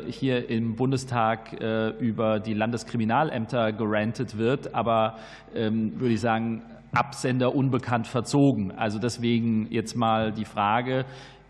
[0.08, 1.52] hier im Bundestag
[2.00, 4.74] über die Landeskriminalämter gerantet wird.
[4.74, 5.16] Aber
[5.52, 6.62] würde ich sagen,
[6.94, 8.70] Absender unbekannt verzogen.
[8.72, 11.04] Also deswegen jetzt mal die Frage,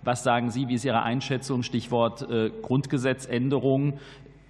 [0.04, 3.94] was sagen Sie, wie ist Ihre Einschätzung, Stichwort äh, Grundgesetzänderung?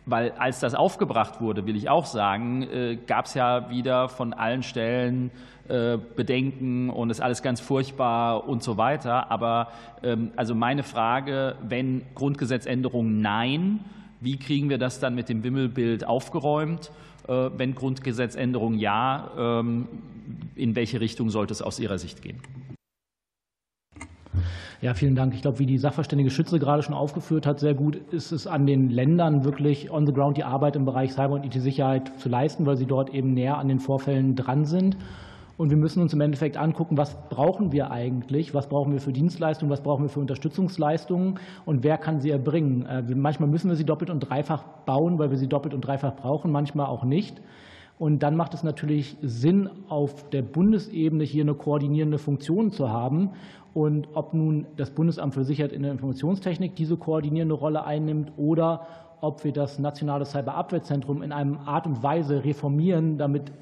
[0.06, 4.34] Weil als das aufgebracht wurde, will ich auch sagen, äh, gab es ja wieder von
[4.34, 5.30] allen Stellen
[5.68, 9.30] äh, Bedenken und ist alles ganz furchtbar und so weiter.
[9.30, 9.68] Aber
[10.02, 13.80] ähm, also meine Frage, wenn Grundgesetzänderung nein,
[14.20, 16.90] wie kriegen wir das dann mit dem Wimmelbild aufgeräumt?
[17.26, 19.88] Wenn Grundgesetzänderung ja, ähm,
[20.56, 22.38] in welche Richtung sollte es aus Ihrer Sicht gehen?
[24.84, 25.32] Ja, vielen Dank.
[25.32, 28.66] Ich glaube, wie die Sachverständige Schütze gerade schon aufgeführt hat, sehr gut ist es an
[28.66, 32.66] den Ländern wirklich on the ground die Arbeit im Bereich Cyber- und IT-Sicherheit zu leisten,
[32.66, 34.98] weil sie dort eben näher an den Vorfällen dran sind.
[35.56, 39.12] Und wir müssen uns im Endeffekt angucken, was brauchen wir eigentlich, was brauchen wir für
[39.12, 42.84] Dienstleistungen, was brauchen wir für Unterstützungsleistungen und wer kann sie erbringen.
[42.84, 46.14] Äh, manchmal müssen wir sie doppelt und dreifach bauen, weil wir sie doppelt und dreifach
[46.14, 47.40] brauchen, manchmal auch nicht.
[47.96, 53.30] Und dann macht es natürlich Sinn, auf der Bundesebene hier eine koordinierende Funktion zu haben.
[53.74, 58.86] Und ob nun das Bundesamt für Sicherheit in der Informationstechnik diese koordinierende Rolle einnimmt oder
[59.20, 63.52] ob wir das nationale Cyberabwehrzentrum in einer Art und Weise reformieren, damit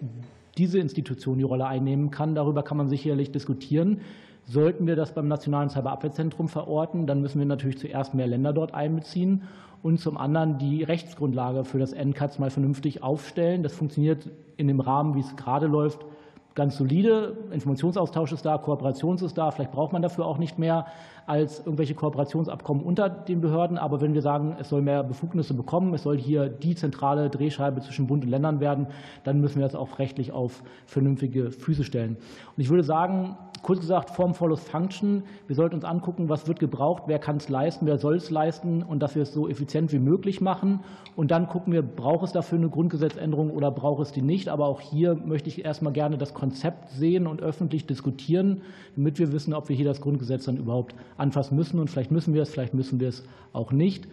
[0.59, 4.01] diese Institution die Rolle einnehmen kann, darüber kann man sicherlich diskutieren.
[4.45, 8.75] Sollten wir das beim Nationalen Cyberabwehrzentrum verorten, dann müssen wir natürlich zuerst mehr Länder dort
[8.75, 9.43] einbeziehen
[9.83, 13.63] und zum anderen die Rechtsgrundlage für das NCATS mal vernünftig aufstellen.
[13.63, 16.05] Das funktioniert in dem Rahmen, wie es gerade läuft,
[16.55, 17.37] ganz solide.
[17.53, 19.51] Informationsaustausch ist da, Kooperation ist da.
[19.51, 20.87] Vielleicht braucht man dafür auch nicht mehr
[21.27, 23.79] als irgendwelche Kooperationsabkommen unter den Behörden.
[23.79, 27.81] Aber wenn wir sagen, es soll mehr Befugnisse bekommen, es soll hier die zentrale Drehscheibe
[27.81, 28.89] zwischen Bund und Ländern werden,
[29.25, 32.17] dann müssen wir das auch rechtlich auf vernünftige Füße stellen.
[32.57, 35.23] Und ich würde sagen, kurz gesagt, Form follows Function.
[35.47, 38.83] Wir sollten uns angucken, was wird gebraucht, wer kann es leisten, wer soll es leisten
[38.83, 40.81] und dass wir es so effizient wie möglich machen.
[41.15, 44.49] Und dann gucken wir, braucht es dafür eine Grundgesetzänderung oder braucht es die nicht.
[44.49, 48.63] Aber auch hier möchte ich erstmal gerne das Konzept sehen und öffentlich diskutieren,
[48.97, 51.79] damit wir wissen, ob wir hier das Grundgesetz dann überhaupt anfassen müssen.
[51.79, 54.07] Und vielleicht müssen wir es, vielleicht müssen wir es auch nicht.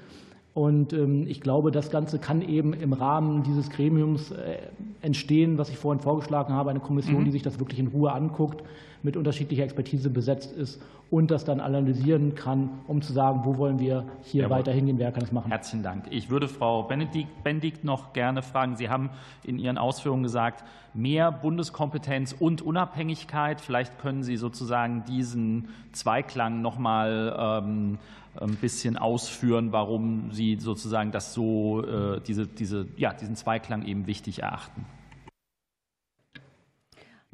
[0.53, 4.57] Und ähm, ich glaube, das Ganze kann eben im Rahmen dieses Gremiums äh,
[5.01, 7.25] entstehen, was ich vorhin vorgeschlagen habe, eine Kommission, mhm.
[7.25, 8.63] die sich das wirklich in Ruhe anguckt,
[9.03, 10.81] mit unterschiedlicher Expertise besetzt ist
[11.11, 14.57] und das dann analysieren kann, um zu sagen, wo wollen wir hier Jawohl.
[14.57, 15.49] weiter hingehen, wer kann es machen.
[15.49, 16.05] Herzlichen Dank.
[16.11, 18.75] Ich würde Frau Benedikt, noch gerne fragen.
[18.75, 19.09] Sie haben
[19.43, 23.61] in Ihren Ausführungen gesagt, mehr Bundeskompetenz und Unabhängigkeit.
[23.61, 27.97] Vielleicht können Sie sozusagen diesen Zweiklang noch mal ähm,
[28.35, 34.07] ein bisschen ausführen, warum Sie sozusagen das so, äh, diese, diese, ja, diesen Zweiklang eben
[34.07, 34.85] wichtig erachten.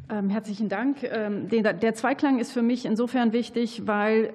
[0.10, 1.04] Ähm, herzlichen Dank.
[1.04, 4.34] Ähm, der Zweiklang ist für mich insofern wichtig, weil,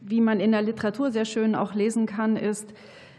[0.00, 2.72] wie man in der Literatur sehr schön auch lesen kann, ist,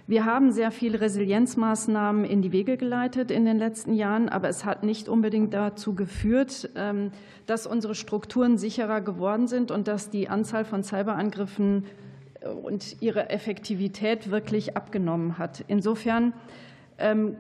[0.08, 4.66] wir haben sehr viele Resilienzmaßnahmen in die Wege geleitet in den letzten Jahren, aber es
[4.66, 7.12] hat nicht unbedingt dazu geführt, ähm,
[7.46, 11.88] dass unsere Strukturen sicherer geworden sind und dass die Anzahl von Cyberangriffen äh,
[12.64, 15.64] und ihre Effektivität wirklich abgenommen hat.
[15.68, 16.34] Insofern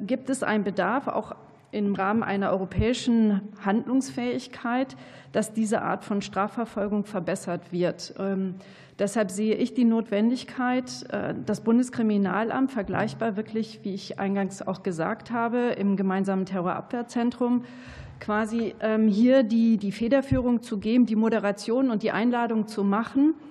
[0.08, 1.36] gibt es einen Bedarf, auch
[1.72, 4.95] im Rahmen einer europäischen Handlungsfähigkeit,
[5.32, 8.14] dass diese Art von Strafverfolgung verbessert wird.
[8.20, 8.56] Ähm,
[8.99, 15.32] deshalb sehe ich die Notwendigkeit, äh, das Bundeskriminalamt vergleichbar wirklich, wie ich eingangs auch gesagt
[15.32, 17.64] habe, im gemeinsamen Terrorabwehrzentrum
[18.20, 23.34] quasi ähm, hier die, die Federführung zu geben, die Moderation und die Einladung zu machen,
[23.34, 23.49] ähm,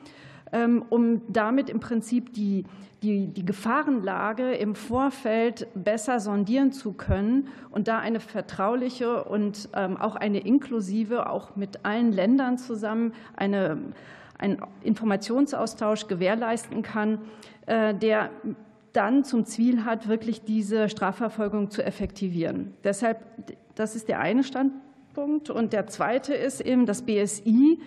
[0.89, 2.65] um damit im Prinzip die,
[3.03, 9.97] die, die Gefahrenlage im Vorfeld besser sondieren zu können und da eine vertrauliche und ähm,
[9.97, 13.79] auch eine inklusive, auch mit allen Ländern zusammen, eine,
[14.39, 17.21] einen Informationsaustausch gewährleisten kann,
[17.67, 18.31] äh, der
[18.93, 22.75] dann zum Ziel hat, wirklich diese Strafverfolgung zu effektivieren.
[22.83, 23.19] Deshalb,
[23.77, 25.49] das ist der eine Standpunkt.
[25.49, 27.81] Und der zweite ist eben das BSI ähm,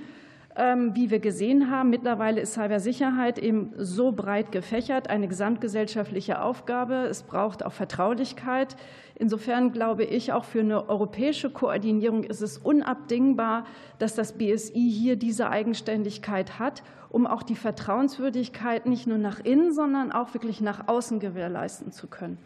[0.56, 7.08] wie wir gesehen haben, mittlerweile ist Cybersicherheit eben so breit gefächert, eine gesamtgesellschaftliche Aufgabe.
[7.10, 8.76] Es braucht auch Vertraulichkeit.
[9.16, 13.66] Insofern glaube ich, auch für eine europäische Koordinierung ist es unabdingbar,
[13.98, 19.72] dass das BSI hier diese Eigenständigkeit hat, um auch die Vertrauenswürdigkeit nicht nur nach innen,
[19.72, 22.38] sondern auch wirklich nach außen gewährleisten zu können.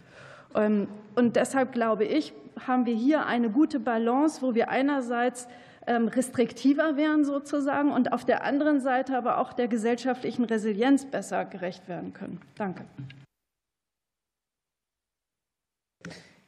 [0.56, 2.34] Ähm, und deshalb glaube ich,
[2.66, 5.52] haben wir hier eine gute Balance, wo wir einerseits ähm,
[5.94, 11.88] restriktiver wären sozusagen und auf der anderen Seite aber auch der gesellschaftlichen Resilienz besser gerecht
[11.88, 12.42] werden können.
[12.56, 12.86] Danke.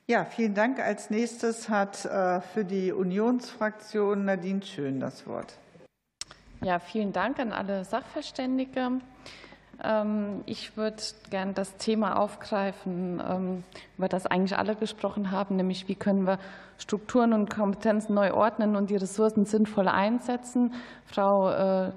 [0.07, 0.79] Ja, vielen Dank.
[0.79, 5.53] Als nächstes hat äh, für die Unionsfraktion Nadine Schön das Wort.
[6.61, 8.99] Ja, vielen Dank an alle Sachverständige.
[9.83, 10.97] Ähm, ich würde
[11.29, 13.63] gerne das Thema aufgreifen, ähm,
[13.97, 16.39] über das eigentlich alle gesprochen haben, nämlich wie können wir
[16.77, 20.73] Strukturen und Kompetenzen neu ordnen und die Ressourcen sinnvoll einsetzen.
[21.05, 21.91] Frau äh,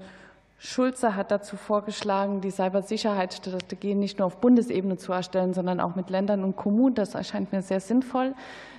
[0.59, 6.09] Schulze hat dazu vorgeschlagen, die Cybersicherheitsstrategie nicht nur auf Bundesebene zu erstellen, sondern auch mit
[6.09, 6.95] Ländern und Kommunen.
[6.95, 8.33] Das erscheint mir sehr sinnvoll.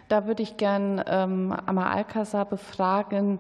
[0.09, 3.39] Da würde ich gerne ähm, Amar Alcázar befragen,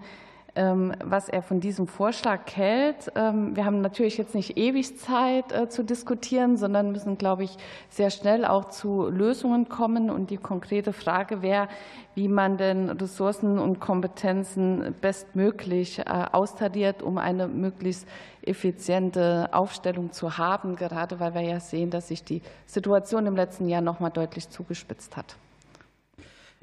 [0.56, 3.10] was er von diesem Vorschlag hält.
[3.16, 7.56] Ähm, wir haben natürlich jetzt nicht ewig Zeit äh, zu diskutieren, sondern müssen, glaube ich,
[7.88, 10.10] sehr schnell auch zu Lösungen kommen.
[10.10, 11.68] Und die konkrete Frage wäre,
[12.14, 18.06] wie man denn Ressourcen und Kompetenzen bestmöglich äh, austariert, um eine möglichst
[18.42, 23.68] effiziente Aufstellung zu haben, gerade weil wir ja sehen, dass sich die Situation im letzten
[23.68, 25.36] Jahr noch mal deutlich zugespitzt hat.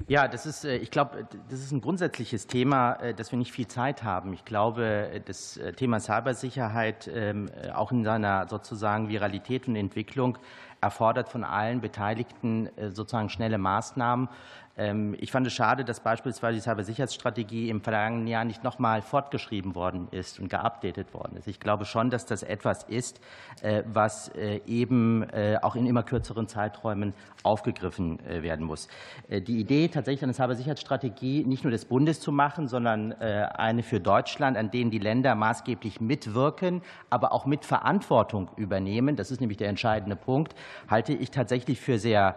[0.08, 3.52] Ja, das ist, äh, ich glaube, das ist ein grundsätzliches Thema, äh, dass wir nicht
[3.52, 4.32] viel Zeit haben.
[4.32, 10.38] Ich glaube, das äh, Thema Cybersicherheit ähm, auch in seiner sozusagen Viralität und Entwicklung
[10.80, 14.28] erfordert von allen Beteiligten sozusagen schnelle Maßnahmen.
[14.76, 19.02] Ähm, ich fand es schade, dass beispielsweise die Cybersicherheitsstrategie im vergangenen Jahr nicht noch mal
[19.02, 21.46] fortgeschrieben worden ist und geupdatet worden ist.
[21.46, 23.20] Ich glaube schon, dass das etwas ist,
[23.60, 28.86] äh, was äh, eben äh, auch in immer kürzeren Zeiträumen aufgegriffen werden muss.
[29.28, 34.56] Die Idee, tatsächlich eine Cybersicherheitsstrategie nicht nur des Bundes zu machen, sondern eine für Deutschland,
[34.56, 39.70] an denen die Länder maßgeblich mitwirken, aber auch mit Verantwortung übernehmen, das ist nämlich der
[39.70, 40.54] entscheidende Punkt,
[40.88, 42.36] halte ich tatsächlich für sehr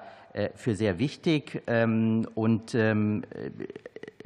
[0.55, 1.63] für sehr wichtig.
[1.67, 3.51] Ähm, und ähm, äh,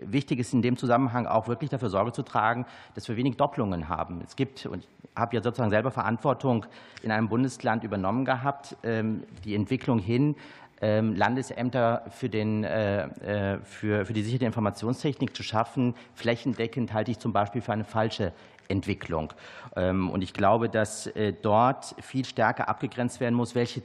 [0.01, 3.89] wichtig ist in dem Zusammenhang auch wirklich dafür Sorge zu tragen, dass wir wenig Doppelungen
[3.89, 4.22] haben.
[4.26, 6.66] Es gibt, und ich habe ja sozusagen selber Verantwortung
[7.03, 10.36] in einem Bundesland übernommen gehabt, ähm, die Entwicklung hin,
[10.82, 17.34] Landesämter für, den, äh, für, für die sichere Informationstechnik zu schaffen, flächendeckend halte ich zum
[17.34, 18.32] Beispiel für eine falsche
[18.70, 19.34] Entwicklung.
[19.76, 23.82] Und ich glaube, dass dort viel stärker abgegrenzt werden muss, welche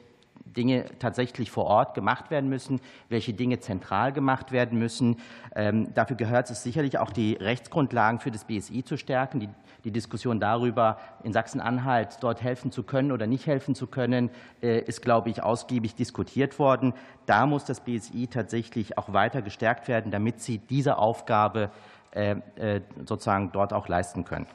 [0.56, 5.16] Dinge tatsächlich vor Ort gemacht werden müssen, welche Dinge zentral gemacht werden müssen.
[5.54, 9.40] Ähm, dafür gehört es sicherlich auch, die Rechtsgrundlagen für das BSI zu stärken.
[9.40, 9.48] Die,
[9.84, 14.30] die Diskussion darüber, in Sachsen-Anhalt dort helfen zu können oder nicht helfen zu können,
[14.62, 16.94] äh, ist, glaube ich, ausgiebig diskutiert worden.
[17.26, 21.70] Da muss das BSI tatsächlich auch weiter gestärkt werden, damit sie diese Aufgabe
[22.12, 24.46] äh, äh, sozusagen dort auch leisten können.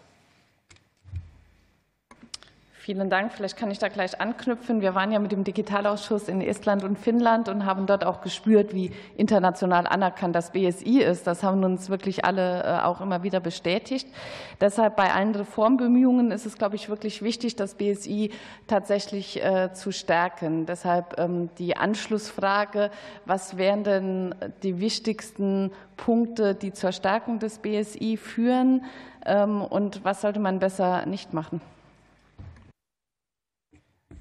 [2.82, 3.34] Vielen Dank.
[3.34, 4.80] Vielleicht kann ich da gleich anknüpfen.
[4.80, 8.74] Wir waren ja mit dem Digitalausschuss in Estland und Finnland und haben dort auch gespürt,
[8.74, 11.28] wie international anerkannt das BSI ist.
[11.28, 14.08] Das haben uns wirklich alle äh, auch immer wieder bestätigt.
[14.62, 18.32] Deshalb bei allen Reformbemühungen ist es, glaube ich, wirklich wichtig, das BSI
[18.66, 20.66] tatsächlich äh, zu stärken.
[20.66, 22.92] Deshalb ähm, die Anschlussfrage,
[23.26, 28.86] was wären denn die wichtigsten Punkte, die zur Stärkung des BSI führen
[29.26, 31.60] ähm, und was sollte man besser nicht machen?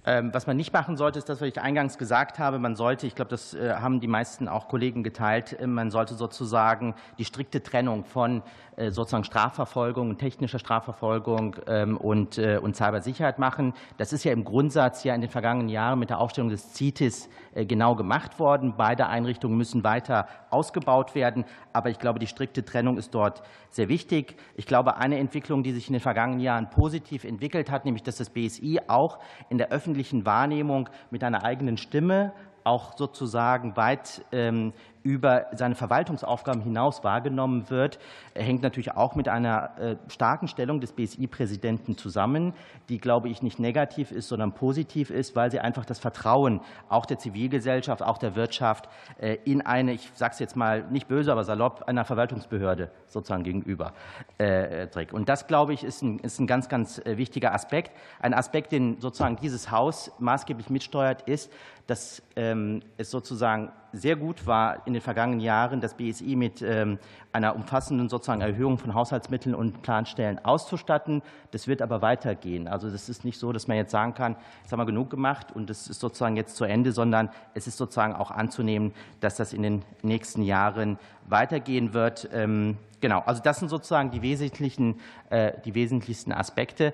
[0.09, 2.59] Ähm, was man nicht machen sollte, ist das, was ich eingangs gesagt habe.
[2.59, 6.15] Man sollte, ich glaube, das äh, haben die meisten auch Kollegen geteilt, äh, man sollte
[6.15, 8.43] sozusagen die strikte Trennung von
[8.77, 13.75] äh, sozusagen Strafverfolgung, technischer Strafverfolgung ähm, und, und Cybersicherheit machen.
[13.99, 17.29] Das ist ja im Grundsatz ja in den vergangenen Jahren mit der Aufstellung des CITES
[17.55, 18.75] genau gemacht worden.
[18.77, 21.45] Beide Einrichtungen müssen weiter ausgebaut werden.
[21.79, 24.35] Aber ich glaube, die strikte Trennung ist dort sehr wichtig.
[24.57, 28.17] Ich glaube, eine Entwicklung, die sich in den vergangenen Jahren positiv entwickelt hat, nämlich dass
[28.17, 32.33] das BSI auch in der öffentlichen Wahrnehmung mit einer eigenen Stimme
[32.65, 34.73] auch sozusagen weit ähm,
[35.03, 37.99] über seine Verwaltungsaufgaben hinaus wahrgenommen wird,
[38.35, 42.55] hängt natürlich auch mit einer äh, starken Stellung des BSI-Präsidenten zusammen,
[42.89, 47.07] die, glaube ich, nicht negativ ist, sondern positiv ist, weil sie einfach das Vertrauen auch
[47.07, 48.89] der Zivilgesellschaft, auch der Wirtschaft
[49.19, 53.45] äh, in eine, ich sage es jetzt mal nicht böse, aber salopp, einer Verwaltungsbehörde sozusagen
[53.45, 53.93] gegenüber
[54.39, 55.13] äh, trägt.
[55.13, 57.93] Und das, glaube ich, ist ein, ist ein ganz, ganz wichtiger Aspekt.
[58.21, 61.53] Ein Aspekt, den sozusagen dieses Haus maßgeblich mitsteuert, ist,
[61.89, 66.99] dass ähm, es sozusagen sehr gut war, in den vergangenen Jahren das BSI mit ähm,
[67.33, 71.23] einer umfassenden sozusagen Erhöhung von Haushaltsmitteln und Planstellen auszustatten.
[71.51, 72.69] Das wird aber weitergehen.
[72.69, 75.47] Also das ist nicht so, dass man jetzt sagen kann, jetzt haben wir genug gemacht
[75.55, 79.55] und das ist sozusagen jetzt zu Ende, sondern es ist sozusagen auch anzunehmen, dass das
[79.55, 82.29] in den nächsten Jahren weitergehen wird.
[82.35, 86.93] Ähm, genau, also das sind sozusagen die wesentlichen, äh, die wesentlichsten Aspekte.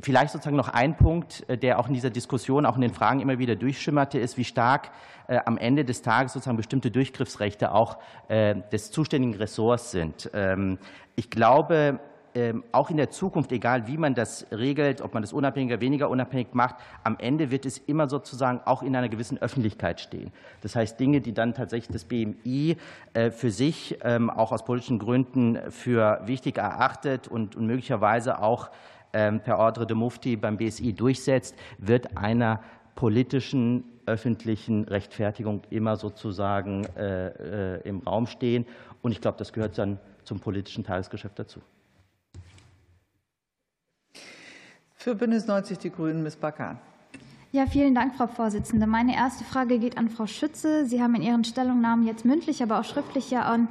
[0.00, 3.38] Vielleicht sozusagen noch ein Punkt, der auch in dieser Diskussion, auch in den Fragen immer
[3.38, 4.90] wieder durchschimmerte, ist, wie stark
[5.28, 7.98] am Ende des Tages sozusagen bestimmte Durchgriffsrechte auch
[8.30, 10.30] des zuständigen Ressorts sind.
[10.34, 10.78] Ähm,
[11.16, 12.00] ich glaube,
[12.36, 16.10] ähm, auch in der Zukunft, egal wie man das regelt, ob man das unabhängiger, weniger
[16.10, 16.74] unabhängig macht,
[17.04, 20.32] am Ende wird es immer sozusagen auch in einer gewissen Öffentlichkeit stehen.
[20.60, 22.76] Das heißt, Dinge, die dann tatsächlich das BMI
[23.12, 28.70] äh, für sich ähm, auch aus politischen Gründen für wichtig erachtet und möglicherweise auch
[29.14, 32.60] per Ordre de Mufti beim BSI durchsetzt, wird einer
[32.96, 38.66] politischen öffentlichen Rechtfertigung immer sozusagen äh, äh, im Raum stehen.
[39.02, 41.60] Und ich glaube, das gehört dann zum politischen Tagesgeschäft dazu.
[44.94, 46.36] Für Bündnis 90 Die Grünen, Ms.
[46.36, 46.78] Bakan.
[47.52, 48.86] Ja, vielen Dank, Frau Vorsitzende.
[48.86, 50.86] Meine erste Frage geht an Frau Schütze.
[50.86, 53.68] Sie haben in Ihren Stellungnahmen jetzt mündlich, aber auch schriftlich ja an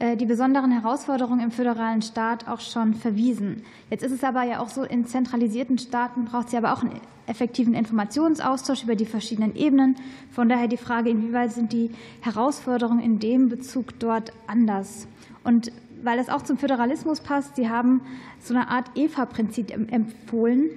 [0.00, 3.62] die besonderen Herausforderungen im föderalen Staat auch schon verwiesen.
[3.90, 7.00] Jetzt ist es aber ja auch so, in zentralisierten Staaten braucht es aber auch einen
[7.26, 9.96] effektiven Informationsaustausch über die verschiedenen Ebenen.
[10.30, 11.90] Von daher die Frage, inwieweit sind die
[12.20, 15.06] Herausforderungen in dem Bezug dort anders?
[15.42, 15.72] Und
[16.02, 18.02] weil es auch zum Föderalismus passt, Sie haben
[18.40, 20.70] so eine Art EVA-Prinzip empfohlen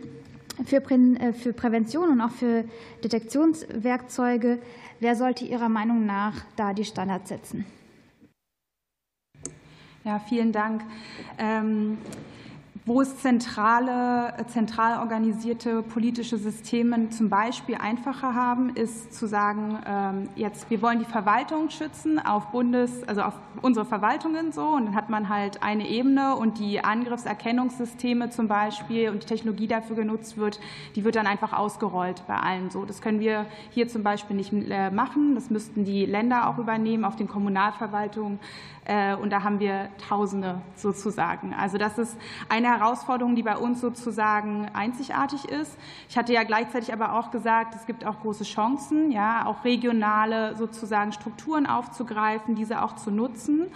[0.60, 2.64] äh, für Prävention und auch für
[3.04, 4.60] Detektionswerkzeuge.
[5.00, 7.66] Wer sollte Ihrer Meinung nach da die Standards setzen?
[10.08, 10.86] Ja, vielen Dank.
[11.38, 11.98] Ähm,
[12.88, 20.30] wo es zentrale, zentral organisierte politische Systeme zum Beispiel einfacher haben, ist zu sagen, ähm,
[20.38, 24.96] jetzt wir wollen die Verwaltung schützen auf Bundes, also auf unsere Verwaltungen so und dann
[24.96, 30.38] hat man halt eine Ebene und die Angriffserkennungssysteme zum Beispiel und die Technologie dafür genutzt
[30.38, 30.62] wird,
[30.96, 32.86] die wird dann einfach ausgerollt bei allen so.
[32.86, 35.36] Das können wir hier zum Beispiel nicht äh, machen.
[35.36, 38.77] Das müssten die Länder auch übernehmen auf den Kommunalverwaltungen äh,
[39.22, 41.54] und da haben wir Tausende sozusagen.
[41.54, 42.18] Also das ist
[42.48, 45.78] eine Herausforderung, die bei uns sozusagen einzigartig ist.
[46.08, 50.56] Ich hatte ja gleichzeitig aber auch gesagt, es gibt auch große Chancen, ja, auch regionale
[50.56, 53.68] sozusagen Strukturen aufzugreifen, diese auch zu nutzen.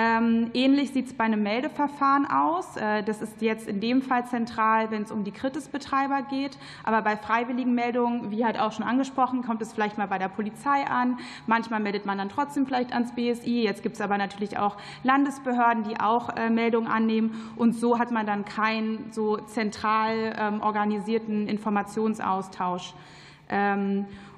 [0.00, 2.76] Ähm, ähnlich sieht es bei einem Meldeverfahren aus.
[2.76, 6.56] Äh, das ist jetzt in dem Fall zentral, wenn es um die Kritisbetreiber geht.
[6.84, 10.28] Aber bei freiwilligen Meldungen, wie halt auch schon angesprochen, kommt es vielleicht mal bei der
[10.28, 11.18] Polizei an.
[11.48, 13.64] Manchmal meldet man dann trotzdem vielleicht ans BSI.
[13.64, 17.52] Jetzt gibt es aber natürlich auch Landesbehörden, die auch äh, Meldungen annehmen.
[17.56, 22.94] Und so hat man dann keinen so zentral ähm, organisierten Informationsaustausch.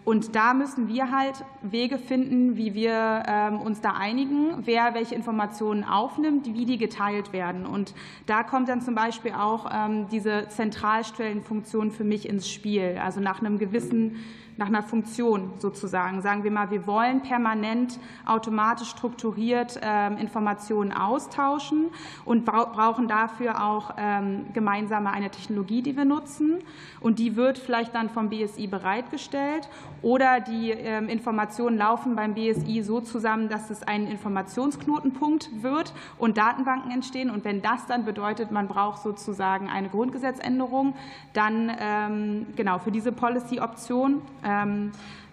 [0.05, 5.15] Und da müssen wir halt Wege finden, wie wir ähm, uns da einigen, wer welche
[5.15, 7.67] Informationen aufnimmt, wie die geteilt werden.
[7.67, 7.95] Und
[8.27, 12.99] da kommt dann zum Beispiel auch ähm, diese Zentralstellenfunktion für mich ins Spiel.
[13.03, 14.17] Also nach einem gewissen
[14.61, 16.21] nach einer Funktion sozusagen.
[16.21, 21.87] Sagen wir mal, wir wollen permanent automatisch strukturiert ähm, Informationen austauschen
[22.27, 26.59] und brauchen dafür auch ähm, gemeinsame eine Technologie, die wir nutzen.
[27.01, 29.69] Und die wird vielleicht dann vom BSI bereitgestellt
[30.03, 36.37] oder die ähm, Informationen laufen beim BSI so zusammen, dass es ein Informationsknotenpunkt wird und
[36.37, 37.31] Datenbanken entstehen.
[37.31, 40.95] Und wenn das dann bedeutet, man braucht sozusagen eine Grundgesetzänderung,
[41.33, 44.21] dann genau für diese Policy-Option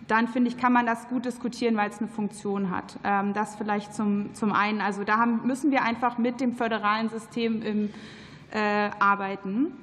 [0.07, 2.97] dann finde ich, kann man das gut diskutieren, weil es eine Funktion hat.
[3.03, 4.81] Ähm, das vielleicht zum, zum einen.
[4.81, 7.89] Also da haben, müssen wir einfach mit dem föderalen System im,
[8.51, 9.73] äh, arbeiten.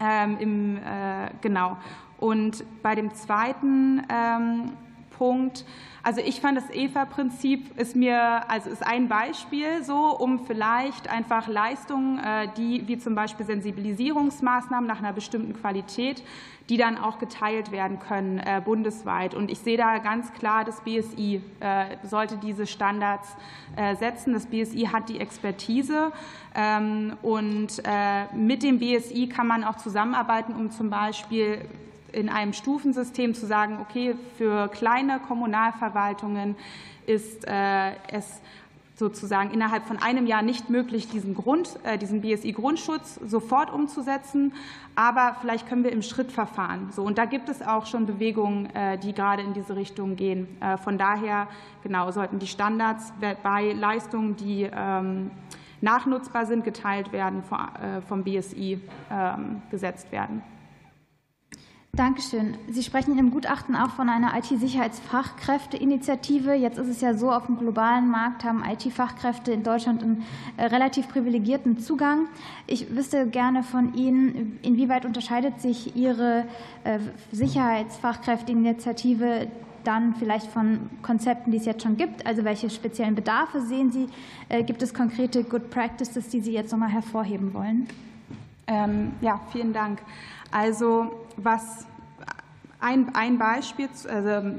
[0.00, 1.76] Ähm, im, äh, genau.
[2.18, 4.72] Und bei dem zweiten ähm,
[5.16, 5.64] Punkt,
[6.04, 11.46] also ich fand das EFA-Prinzip ist mir, also ist ein Beispiel so, um vielleicht einfach
[11.46, 16.24] Leistungen, äh, die wie zum Beispiel Sensibilisierungsmaßnahmen nach einer bestimmten Qualität,
[16.68, 19.34] die dann auch geteilt werden können äh, bundesweit.
[19.36, 23.36] Und ich sehe da ganz klar, das BSI äh, sollte diese Standards
[23.98, 24.34] setzen.
[24.34, 26.12] Das BSI hat die Expertise
[26.54, 27.82] ähm, und
[28.34, 31.66] mit dem BSI kann man auch zusammenarbeiten, um zum Beispiel
[32.12, 36.56] in einem Stufensystem zu sagen, okay, für kleine Kommunalverwaltungen
[37.06, 38.40] ist äh, es
[38.94, 44.52] sozusagen innerhalb von einem Jahr nicht möglich, diesen, Grund, äh, diesen BSI-Grundschutz sofort umzusetzen.
[44.94, 46.92] Aber vielleicht können wir im Schrittverfahren.
[46.92, 50.46] So, und da gibt es auch schon Bewegungen, äh, die gerade in diese Richtung gehen.
[50.84, 51.48] Von daher
[51.82, 55.30] genau, sollten die Standards bei Leistungen, die ähm,
[55.80, 57.42] nachnutzbar sind, geteilt werden,
[58.06, 60.42] vom BSI ähm, gesetzt werden.
[61.94, 62.56] Dankeschön.
[62.70, 66.54] Sie sprechen dem Gutachten auch von einer IT-Sicherheitsfachkräfteinitiative.
[66.54, 70.24] Jetzt ist es ja so, auf dem globalen Markt haben IT-Fachkräfte in Deutschland einen
[70.56, 72.28] äh, relativ privilegierten Zugang.
[72.66, 76.46] Ich wüsste gerne von Ihnen, inwieweit unterscheidet sich Ihre
[76.84, 76.98] äh,
[77.30, 79.48] Sicherheitsfachkräfteinitiative
[79.84, 82.24] dann vielleicht von Konzepten, die es jetzt schon gibt?
[82.24, 84.08] Also welche speziellen Bedarfe sehen Sie?
[84.48, 87.86] Äh, gibt es konkrete Good Practices, die Sie jetzt nochmal hervorheben wollen?
[88.66, 90.00] Ähm, ja, vielen Dank.
[90.52, 91.86] Also was
[92.78, 94.50] ein, ein Beispiel, also,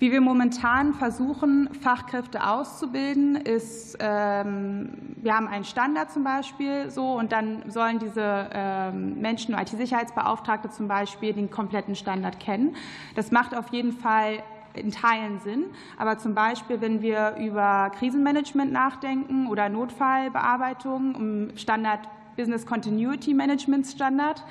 [0.00, 7.12] wie wir momentan versuchen, Fachkräfte auszubilden, ist, ähm, wir haben einen Standard zum Beispiel so
[7.12, 12.74] und dann sollen diese ähm, Menschen, IT-Sicherheitsbeauftragte zum Beispiel, den kompletten Standard kennen.
[13.14, 14.42] Das macht auf jeden Fall
[14.74, 15.66] in Teilen Sinn.
[15.96, 22.00] Aber zum Beispiel, wenn wir über Krisenmanagement nachdenken oder Notfallbearbeitung, um Standard
[22.36, 24.42] Business Continuity Management Standard,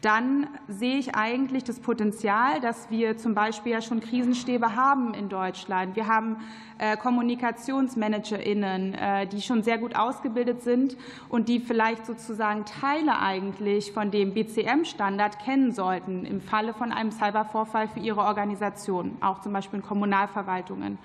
[0.00, 5.28] dann sehe ich eigentlich das Potenzial, dass wir zum Beispiel ja schon Krisenstäbe haben in
[5.28, 5.94] Deutschland.
[5.94, 6.38] Wir haben
[6.78, 10.96] äh, KommunikationsmanagerInnen, äh, die schon sehr gut ausgebildet sind
[11.28, 17.10] und die vielleicht sozusagen Teile eigentlich von dem BCM-Standard kennen sollten im Falle von einem
[17.10, 20.98] Cybervorfall für ihre Organisation, auch zum Beispiel in Kommunalverwaltungen.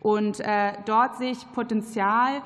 [0.00, 2.40] Und äh, dort sehe ich Potenzial,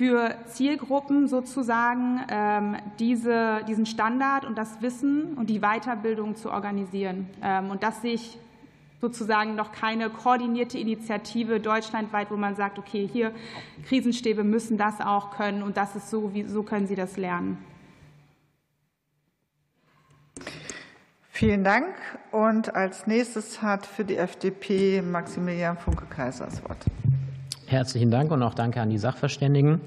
[0.00, 7.28] für Zielgruppen sozusagen ähm, diese, diesen Standard und das Wissen und die Weiterbildung zu organisieren.
[7.42, 8.38] Ähm, und das sehe ich
[9.02, 13.32] sozusagen noch keine koordinierte Initiative deutschlandweit, wo man sagt, okay, hier
[13.88, 17.58] Krisenstäbe müssen das auch können und das ist so, wie, so können sie das lernen.
[21.28, 21.94] Vielen Dank.
[22.30, 26.86] Und als nächstes hat für die FDP Maximilian Funke-Kaiser das Wort.
[27.70, 29.80] Herzlichen Dank und auch danke an die Sachverständigen.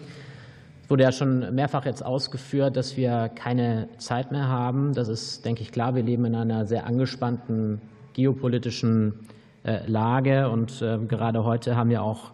[0.83, 4.93] Es wurde ja schon mehrfach jetzt ausgeführt, dass wir keine Zeit mehr haben.
[4.93, 5.93] Das ist, denke ich, klar.
[5.93, 7.81] Wir leben in einer sehr angespannten
[8.13, 9.27] geopolitischen
[9.65, 12.31] äh, Lage und äh, gerade heute haben ja auch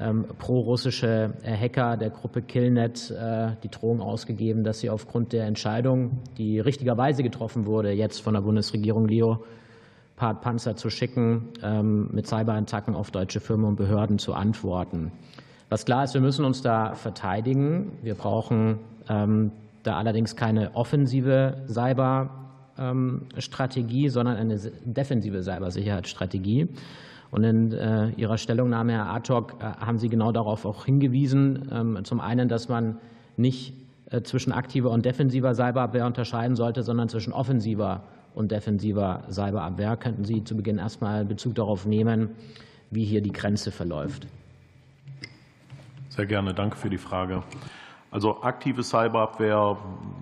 [0.00, 3.14] ähm, pro-russische äh, Hacker der Gruppe Killnet
[3.62, 8.40] die Drohung ausgegeben, dass sie aufgrund der Entscheidung, die richtigerweise getroffen wurde, jetzt von der
[8.40, 9.44] Bundesregierung Leo
[10.22, 15.10] Panzer zu schicken, ähm, mit Cyberattacken auf deutsche Firmen und Behörden zu antworten.
[15.68, 17.90] Was klar ist, wir müssen uns da verteidigen.
[18.02, 18.78] Wir brauchen
[19.08, 19.50] ähm,
[19.82, 26.68] da allerdings keine offensive Cyberstrategie, sondern eine defensive Cybersicherheitsstrategie.
[27.30, 31.70] Und in äh, Ihrer Stellungnahme, Herr Artok, äh, haben Sie genau darauf auch hingewiesen.
[31.72, 32.98] Ähm, zum einen, dass man
[33.38, 33.72] nicht
[34.10, 38.02] äh, zwischen aktiver und defensiver Cyberabwehr unterscheiden sollte, sondern zwischen offensiver
[38.34, 39.96] und defensiver Cyberabwehr.
[39.96, 42.30] Könnten Sie zu Beginn erstmal Bezug darauf nehmen,
[42.90, 44.26] wie hier die Grenze verläuft?
[46.08, 46.52] Sehr gerne.
[46.54, 47.42] Danke für die Frage.
[48.10, 49.78] Also aktive Cyberabwehr,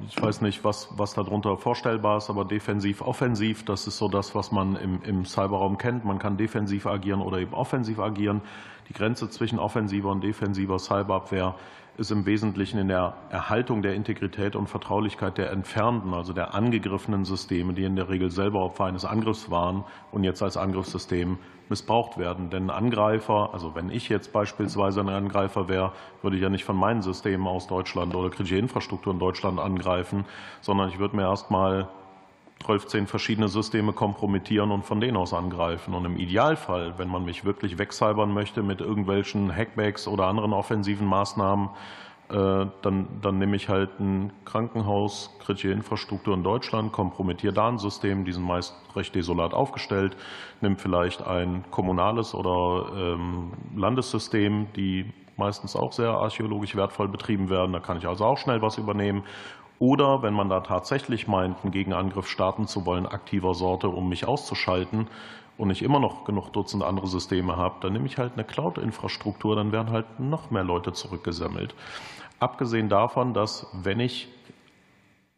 [0.08, 4.32] ich weiß nicht, was, was darunter vorstellbar ist, aber defensiv, offensiv, das ist so das,
[4.36, 6.04] was man im, im Cyberraum kennt.
[6.04, 8.42] Man kann defensiv agieren oder eben offensiv agieren.
[8.88, 11.56] Die Grenze zwischen offensiver und defensiver Cyberabwehr
[12.00, 17.26] ist im Wesentlichen in der Erhaltung der Integrität und Vertraulichkeit der entfernten, also der angegriffenen
[17.26, 21.36] Systeme, die in der Regel selber Opfer eines Angriffs waren und jetzt als Angriffssystem
[21.68, 22.48] missbraucht werden.
[22.48, 26.76] Denn Angreifer, also wenn ich jetzt beispielsweise ein Angreifer wäre, würde ich ja nicht von
[26.76, 30.24] meinen Systemen aus Deutschland oder kritische Infrastruktur in Deutschland angreifen,
[30.62, 31.90] sondern ich würde mir erst mal
[32.64, 35.94] 12, 10 verschiedene Systeme kompromittieren und von denen aus angreifen.
[35.94, 41.06] Und im Idealfall, wenn man mich wirklich wegcybern möchte mit irgendwelchen Hackbacks oder anderen offensiven
[41.06, 41.70] Maßnahmen,
[42.28, 47.78] äh, dann, dann nehme ich halt ein Krankenhaus, kritische Infrastruktur in Deutschland, kompromittiere da ein
[47.78, 50.16] System, die sind meist recht desolat aufgestellt,
[50.60, 57.72] nehme vielleicht ein kommunales oder ähm, Landessystem, die meistens auch sehr archäologisch wertvoll betrieben werden.
[57.72, 59.24] Da kann ich also auch schnell was übernehmen
[59.80, 64.28] oder wenn man da tatsächlich meint, einen Gegenangriff starten zu wollen, aktiver Sorte, um mich
[64.28, 65.08] auszuschalten
[65.56, 69.56] und ich immer noch genug Dutzend andere Systeme habe, dann nehme ich halt eine Cloud-Infrastruktur,
[69.56, 71.74] dann werden halt noch mehr Leute zurückgesammelt.
[72.38, 74.28] Abgesehen davon, dass wenn ich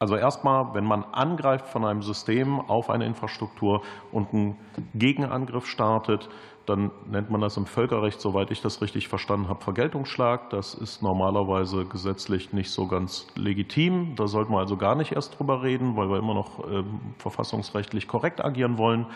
[0.00, 4.58] also erstmal, wenn man angreift von einem System auf eine Infrastruktur und einen
[4.96, 6.28] Gegenangriff startet,
[6.66, 10.50] dann nennt man das im Völkerrecht, soweit ich das richtig verstanden habe, Vergeltungsschlag.
[10.50, 14.14] Das ist normalerweise gesetzlich nicht so ganz legitim.
[14.16, 18.06] Da sollten wir also gar nicht erst drüber reden, weil wir immer noch ähm, verfassungsrechtlich
[18.06, 19.06] korrekt agieren wollen.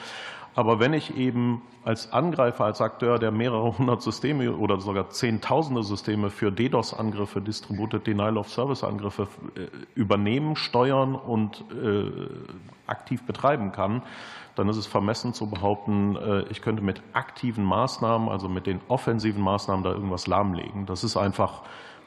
[0.56, 5.82] Aber wenn ich eben als Angreifer, als Akteur, der mehrere hundert Systeme oder sogar Zehntausende
[5.82, 12.10] Systeme für DDoS-Angriffe, Distributed Denial of Service-Angriffe äh, übernehmen, steuern und äh,
[12.86, 14.02] aktiv betreiben kann,
[14.56, 18.80] dann ist es vermessen zu behaupten, äh, ich könnte mit aktiven Maßnahmen, also mit den
[18.88, 20.86] offensiven Maßnahmen, da irgendwas lahmlegen.
[20.86, 21.62] Das ist einfach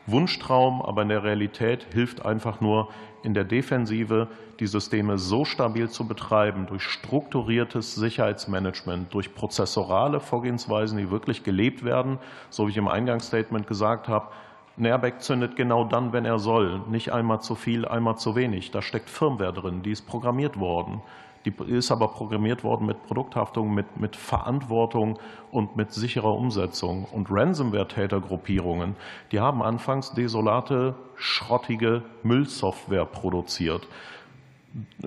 [0.08, 2.90] Wunschtraum, aber in der Realität hilft einfach nur
[3.22, 4.28] in der Defensive,
[4.60, 11.84] die Systeme so stabil zu betreiben, durch strukturiertes Sicherheitsmanagement, durch prozessorale Vorgehensweisen, die wirklich gelebt
[11.84, 12.18] werden,
[12.50, 14.30] so wie ich im Eingangsstatement gesagt habe.
[14.78, 16.80] Ein Airbag zündet genau dann, wenn er soll.
[16.90, 18.72] Nicht einmal zu viel, einmal zu wenig.
[18.72, 21.02] Da steckt Firmware drin, die ist programmiert worden.
[21.46, 25.20] Die ist aber programmiert worden mit Produkthaftung, mit, mit Verantwortung
[25.52, 27.06] und mit sicherer Umsetzung.
[27.06, 28.96] Und Ransomware-Tätergruppierungen,
[29.32, 33.88] die haben anfangs desolate, schrottige Müllsoftware produziert.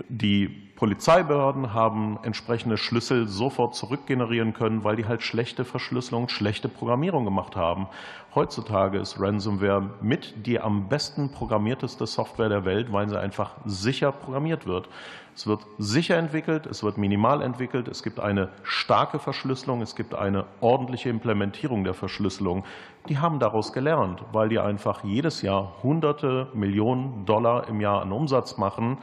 [0.09, 0.49] Die
[0.83, 7.55] Polizeibehörden haben entsprechende Schlüssel sofort zurückgenerieren können, weil die halt schlechte Verschlüsselung, schlechte Programmierung gemacht
[7.55, 7.87] haben.
[8.35, 14.11] Heutzutage ist Ransomware mit die am besten programmierteste Software der Welt, weil sie einfach sicher
[14.11, 14.89] programmiert wird.
[15.35, 20.15] Es wird sicher entwickelt, es wird minimal entwickelt, es gibt eine starke Verschlüsselung, es gibt
[20.15, 22.65] eine ordentliche Implementierung der Verschlüsselung.
[23.09, 28.13] Die haben daraus gelernt, weil die einfach jedes Jahr hunderte Millionen Dollar im Jahr an
[28.13, 28.99] Umsatz machen.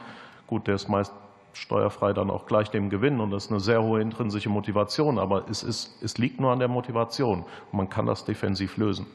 [0.46, 1.12] Gut, der ist meist
[1.52, 5.48] steuerfrei dann auch gleich dem Gewinn und das ist eine sehr hohe intrinsische Motivation, aber
[5.50, 9.06] es, ist, es liegt nur an der Motivation man kann das defensiv lösen.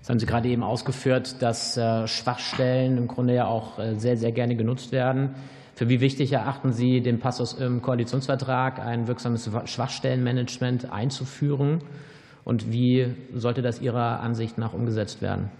[0.00, 4.16] Das haben Sie gerade eben ausgeführt, dass äh, Schwachstellen im Grunde ja auch äh, sehr,
[4.16, 5.34] sehr gerne genutzt werden.
[5.74, 11.82] Für wie wichtig erachten Sie den Passus im Koalitionsvertrag, ein wirksames Schwachstellenmanagement einzuführen?
[12.44, 15.50] Und wie sollte das Ihrer Ansicht nach umgesetzt werden?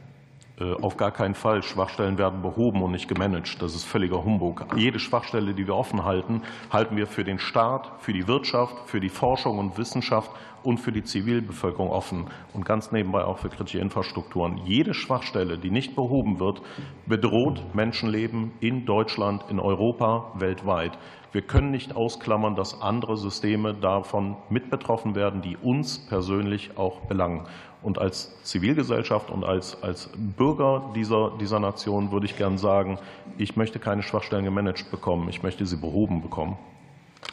[0.60, 1.62] Äh, auf gar keinen Fall.
[1.62, 3.60] Schwachstellen werden behoben und nicht gemanagt.
[3.62, 4.66] Das ist völliger Humbug.
[4.76, 9.00] Jede Schwachstelle, die wir offen halten, halten wir für den Staat, für die Wirtschaft, für
[9.00, 10.30] die Forschung und Wissenschaft
[10.62, 14.58] und für die Zivilbevölkerung offen und ganz nebenbei auch für kritische Infrastrukturen.
[14.66, 16.60] Jede Schwachstelle, die nicht behoben wird,
[17.06, 20.98] bedroht Menschenleben in Deutschland, in Europa, weltweit.
[21.32, 27.02] Wir können nicht ausklammern, dass andere Systeme davon mit betroffen werden, die uns persönlich auch
[27.02, 27.46] belangen.
[27.82, 32.98] Und als Zivilgesellschaft und als, als Bürger dieser, dieser Nation würde ich gern sagen,
[33.38, 36.58] ich möchte keine Schwachstellen gemanagt bekommen, ich möchte sie behoben bekommen.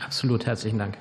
[0.06, 0.98] Absolut, herzlichen Dank.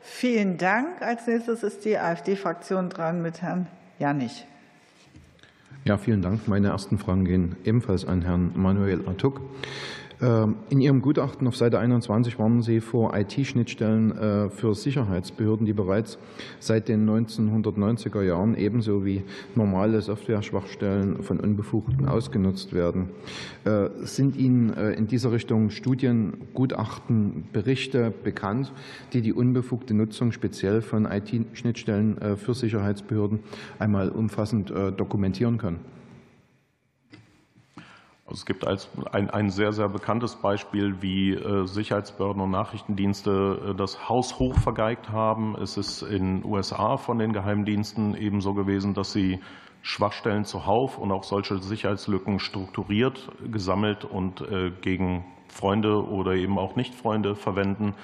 [0.00, 1.02] Vielen Dank.
[1.02, 3.66] Als nächstes ist die AfD-Fraktion dran mit Herrn
[3.98, 4.46] Janich.
[5.84, 6.48] Ja, vielen Dank.
[6.48, 9.42] Meine ersten Fragen gehen ebenfalls an Herrn Manuel Artuk.
[10.22, 15.72] Ähm, in Ihrem Gutachten auf Seite 21 warnen Sie vor IT-Schnittstellen äh, für Sicherheitsbehörden, die
[15.72, 16.18] bereits
[16.60, 19.24] seit den 1990er Jahren ebenso wie
[19.54, 23.10] normale Software-Schwachstellen von Unbefugten ausgenutzt werden.
[23.64, 28.72] Äh, sind Ihnen äh, in dieser Richtung Studien, Gutachten, Berichte bekannt,
[29.12, 33.40] die die unbefugte Nutzung speziell von IT-Schnittstellen für Sicherheitsbehörden
[33.78, 35.93] einmal umfassend dokumentieren können?
[38.26, 43.72] Also es gibt als ein, ein sehr, sehr bekanntes Beispiel, wie äh, Sicherheitsbehörden und Nachrichtendienste
[43.72, 45.56] äh, das Haus hoch vergeigt haben.
[45.60, 49.40] Es ist in den USA von den Geheimdiensten ebenso gewesen, dass sie
[49.82, 56.76] Schwachstellen zuhauf und auch solche Sicherheitslücken strukturiert, gesammelt und äh, gegen Freunde oder eben auch
[56.76, 57.94] Nichtfreunde verwenden.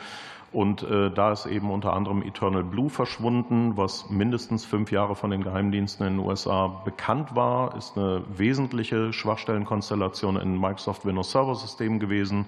[0.52, 5.30] Und äh, da ist eben unter anderem Eternal Blue verschwunden, was mindestens fünf Jahre von
[5.30, 11.54] den Geheimdiensten in den USA bekannt war, ist eine wesentliche Schwachstellenkonstellation in Microsoft Windows Server
[11.54, 12.46] Systemen gewesen.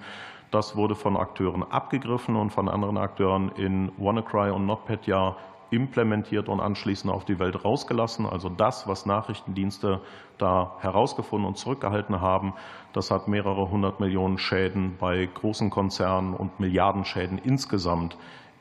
[0.50, 5.36] Das wurde von Akteuren abgegriffen und von anderen Akteuren in WannaCry und NotPetya
[5.72, 8.26] implementiert und anschließend auf die Welt rausgelassen.
[8.26, 10.00] Also das, was Nachrichtendienste
[10.38, 12.54] da herausgefunden und zurückgehalten haben,
[12.92, 18.16] das hat mehrere hundert Millionen Schäden bei großen Konzernen und Milliardenschäden insgesamt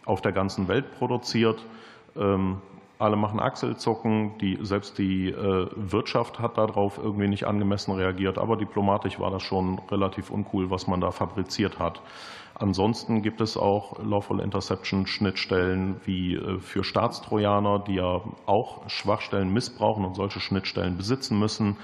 [0.05, 1.65] auf der ganzen Welt produziert.
[2.15, 2.61] Ähm,
[2.97, 8.57] alle machen Achselzucken, die, selbst die äh, Wirtschaft hat darauf irgendwie nicht angemessen reagiert, aber
[8.57, 11.99] diplomatisch war das schon relativ uncool, was man da fabriziert hat.
[12.61, 19.51] Ansonsten gibt es auch Lawful Interception Schnittstellen wie äh, für Staatstrojaner, die ja auch Schwachstellen
[19.51, 21.77] missbrauchen und solche Schnittstellen besitzen müssen.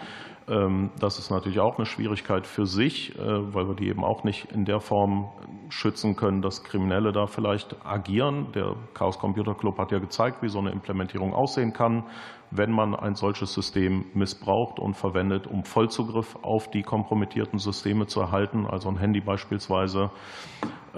[0.48, 3.22] Ähm, das ist natürlich auch eine Schwierigkeit für sich, äh,
[3.54, 5.30] weil wir die eben auch nicht in der Form
[5.70, 8.52] schützen können, dass Kriminelle da vielleicht agieren.
[8.54, 12.04] Der Chaos Computer Club hat ja gezeigt, wie so eine Implementierung aussehen kann,
[12.52, 18.22] wenn man ein solches System missbraucht und verwendet, um Vollzugriff auf die kompromittierten Systeme zu
[18.22, 20.12] erhalten, also ein Handy beispielsweise.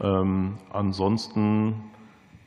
[0.01, 1.89] Ähm, ansonsten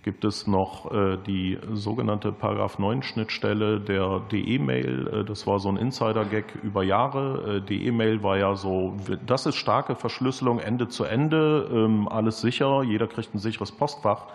[0.02, 5.08] gibt es noch äh, die sogenannte Paragraph 9 Schnittstelle der DE-Mail.
[5.08, 7.56] Äh, das war so ein Insider-Gag über Jahre.
[7.56, 12.82] Äh, DE-Mail war ja so, das ist starke Verschlüsselung Ende zu Ende, ähm, alles sicher,
[12.82, 14.26] jeder kriegt ein sicheres Postfach.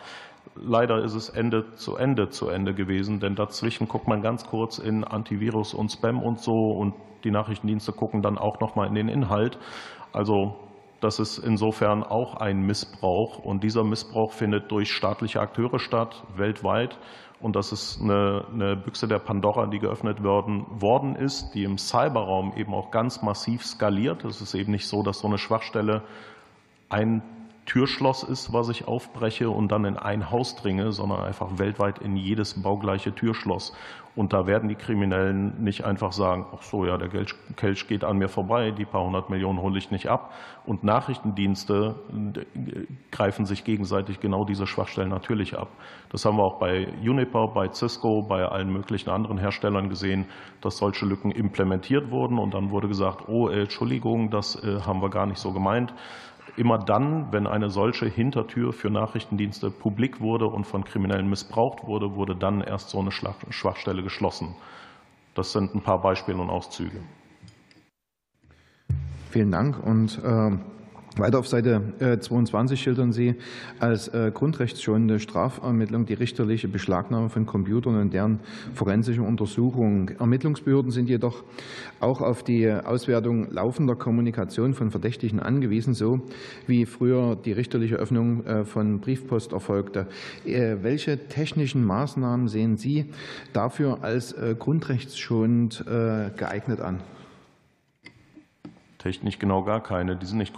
[0.61, 4.79] Leider ist es Ende zu Ende zu Ende gewesen, denn dazwischen guckt man ganz kurz
[4.79, 6.93] in Antivirus und Spam und so und
[7.23, 9.57] die Nachrichtendienste gucken dann auch noch mal in den Inhalt.
[10.13, 10.55] Also
[10.99, 13.39] das ist insofern auch ein Missbrauch.
[13.39, 16.97] Und dieser Missbrauch findet durch staatliche Akteure statt, weltweit.
[17.39, 21.77] Und das ist eine, eine Büchse der Pandora, die geöffnet worden, worden ist, die im
[21.77, 24.25] Cyberraum eben auch ganz massiv skaliert.
[24.25, 26.01] Es ist eben nicht so, dass so eine Schwachstelle
[26.89, 27.21] ein
[27.67, 32.15] Türschloss ist, was ich aufbreche und dann in ein Haus dringe, sondern einfach weltweit in
[32.15, 33.73] jedes baugleiche Türschloss.
[34.15, 37.09] Und da werden die Kriminellen nicht einfach sagen, ach so, ja, der
[37.55, 40.33] Kelch geht an mir vorbei, die paar hundert Millionen hole ich nicht ab.
[40.65, 41.95] Und Nachrichtendienste
[43.11, 45.67] greifen sich gegenseitig genau diese Schwachstellen natürlich ab.
[46.09, 50.25] Das haben wir auch bei Uniper, bei Cisco, bei allen möglichen anderen Herstellern gesehen,
[50.61, 52.39] dass solche Lücken implementiert wurden.
[52.39, 55.93] Und dann wurde gesagt, oh, Entschuldigung, das äh, haben wir gar nicht so gemeint
[56.57, 62.15] immer dann, wenn eine solche Hintertür für Nachrichtendienste publik wurde und von Kriminellen missbraucht wurde,
[62.15, 64.55] wurde dann erst so eine Schwachstelle geschlossen.
[65.35, 66.99] Das sind ein paar Beispiele und Auszüge.
[69.29, 69.77] Vielen Dank.
[69.85, 70.76] Und äh
[71.19, 71.81] weiter auf Seite
[72.19, 73.35] 22 äh, schildern Sie
[73.79, 78.39] als äh, grundrechtsschonende Strafermittlung die richterliche Beschlagnahme von Computern und deren
[78.73, 80.09] forensische Untersuchung.
[80.19, 81.43] Ermittlungsbehörden sind jedoch
[81.99, 86.21] auch auf die Auswertung laufender Kommunikation von Verdächtigen angewiesen, so
[86.67, 90.07] wie früher die richterliche Öffnung äh, von Briefpost erfolgte.
[90.45, 93.05] Welche technischen Maßnahmen sehen Sie
[93.53, 96.99] dafür als grundrechtsschonend geeignet an?
[98.97, 100.15] Technisch genau gar keine.
[100.15, 100.55] Die sind nicht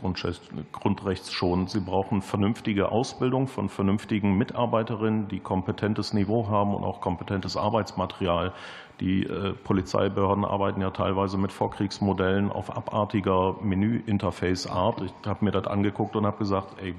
[0.72, 1.70] grundrechtsschonend.
[1.70, 8.54] Sie brauchen vernünftige Ausbildung von vernünftigen Mitarbeiterinnen, die kompetentes Niveau haben und auch kompetentes Arbeitsmaterial.
[9.02, 15.02] Die äh, Polizeibehörden arbeiten ja teilweise mit Vorkriegsmodellen auf abartiger Menü-Interface-Art.
[15.02, 16.96] Ich habe mir das angeguckt und habe gesagt, ey,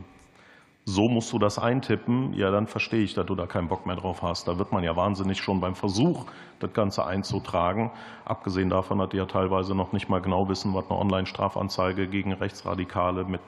[0.85, 3.97] so musst du das eintippen, ja, dann verstehe ich, dass du da keinen Bock mehr
[3.97, 4.49] drauf hast.
[4.49, 6.27] Da wird man ja wahnsinnig schon beim Versuch,
[6.59, 7.91] das Ganze einzutragen.
[8.25, 12.33] Abgesehen davon, dass die ja teilweise noch nicht mal genau wissen, was eine Online-Strafanzeige gegen
[12.33, 13.41] Rechtsradikale mit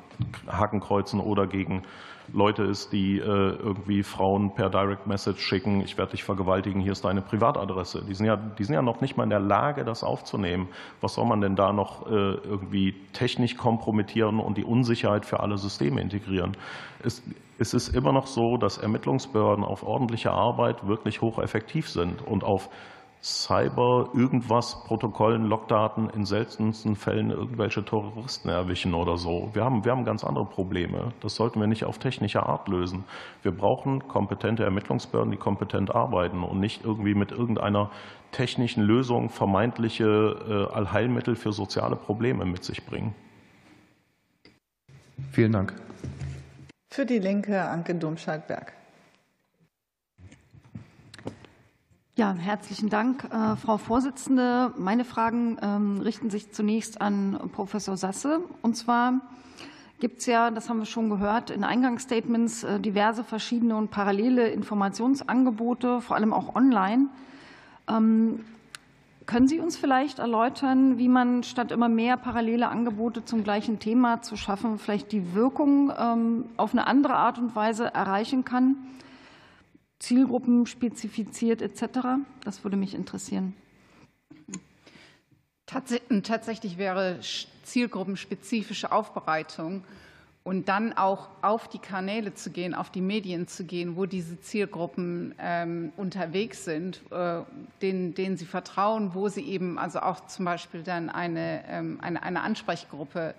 [0.47, 1.83] Hakenkreuzen oder gegen
[2.33, 6.93] Leute ist, die äh, irgendwie Frauen per Direct Message schicken, ich werde dich vergewaltigen, hier
[6.93, 8.05] ist deine Privatadresse.
[8.07, 10.69] Die sind, ja, die sind ja noch nicht mal in der Lage, das aufzunehmen.
[11.01, 15.59] Was soll man denn da noch äh, irgendwie technisch kompromittieren und die Unsicherheit für alle
[15.59, 16.57] Systeme integrieren?
[17.03, 17.23] Es,
[17.59, 22.69] es ist immer noch so, dass Ermittlungsbehörden auf ordentliche Arbeit wirklich hocheffektiv sind und auf
[23.23, 29.51] Cyber irgendwas, Protokollen, Logdaten in seltensten Fällen irgendwelche Terroristen erwischen oder so.
[29.53, 31.13] Wir haben, wir haben ganz andere Probleme.
[31.21, 33.05] Das sollten wir nicht auf technische Art lösen.
[33.43, 37.93] Wir brauchen kompetente Ermittlungsbehörden, die kompetent arbeiten und nicht irgendwie mit irgendeiner
[38.33, 40.05] technischen Lösung vermeintliche
[40.73, 43.15] äh, Allheilmittel für soziale Probleme mit sich bringen.
[45.31, 45.75] Vielen Dank.
[46.91, 48.82] Für die Linke Anke Domscheit-Berg.
[52.15, 54.75] Ja, herzlichen Dank, äh, Frau Vorsitzende.
[54.77, 58.41] Meine Fragen ähm, richten sich zunächst an Professor Sasse.
[58.61, 59.23] Und zwar
[59.99, 64.51] gibt es ja, das haben wir schon gehört, in Eingangsstatements äh, diverse verschiedene und parallele
[64.51, 67.07] Informationsangebote, vor allem auch online.
[67.89, 68.41] Ähm,
[69.25, 74.21] können Sie uns vielleicht erläutern, wie man statt immer mehr parallele Angebote zum gleichen Thema
[74.21, 78.77] zu schaffen, vielleicht die Wirkung ähm, auf eine andere Art und Weise erreichen kann?
[80.03, 81.87] Zielgruppen spezifiziert etc.?
[82.43, 83.55] Das würde mich interessieren.
[85.67, 87.21] Tatsächlich wäre
[87.63, 89.85] zielgruppenspezifische Aufbereitung
[90.43, 94.41] und dann auch auf die Kanäle zu gehen, auf die Medien zu gehen, wo diese
[94.41, 97.43] Zielgruppen ähm, unterwegs sind, äh,
[97.81, 102.25] denen, denen sie vertrauen, wo sie eben also auch zum Beispiel dann eine, ähm, eine,
[102.25, 103.37] eine Ansprechgruppe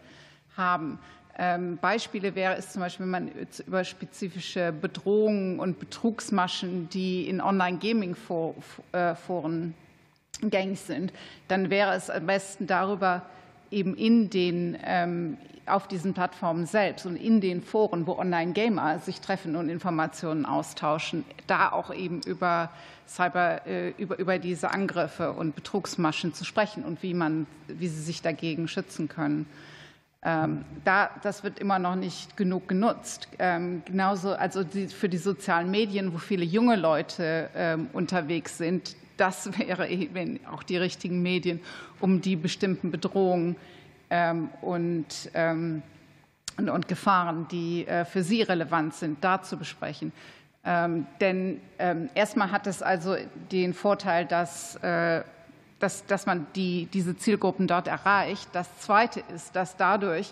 [0.56, 0.98] haben.
[1.38, 3.32] Ähm, Beispiele wäre es zum Beispiel, wenn man
[3.66, 11.12] über spezifische Bedrohungen und Betrugsmaschen, die in Online-Gaming-Foren äh, gängig sind,
[11.48, 13.24] dann wäre es am besten darüber
[13.72, 19.20] eben in den, ähm, auf diesen Plattformen selbst und in den Foren, wo Online-Gamer sich
[19.20, 22.70] treffen und Informationen austauschen, da auch eben über
[23.08, 28.02] Cyber, äh, über, über diese Angriffe und Betrugsmaschen zu sprechen und wie man, wie sie
[28.02, 29.48] sich dagegen schützen können.
[30.26, 33.28] Ähm, da, das wird immer noch nicht genug genutzt.
[33.40, 39.58] Ähm, genauso also für die sozialen Medien, wo viele junge Leute ähm, unterwegs sind, das
[39.60, 41.60] wäre eben auch die richtigen Medien,
[42.00, 43.56] um die bestimmten Bedrohungen
[44.62, 45.32] und,
[46.58, 50.12] und Gefahren, die äh, für sie relevant sind, da zu besprechen.
[50.64, 51.60] Denn
[52.14, 53.16] erstmal hat es also
[53.52, 55.24] den Vorteil, dass äh,
[55.84, 58.48] dass, dass man die, diese Zielgruppen dort erreicht.
[58.54, 60.32] Das Zweite ist, dass dadurch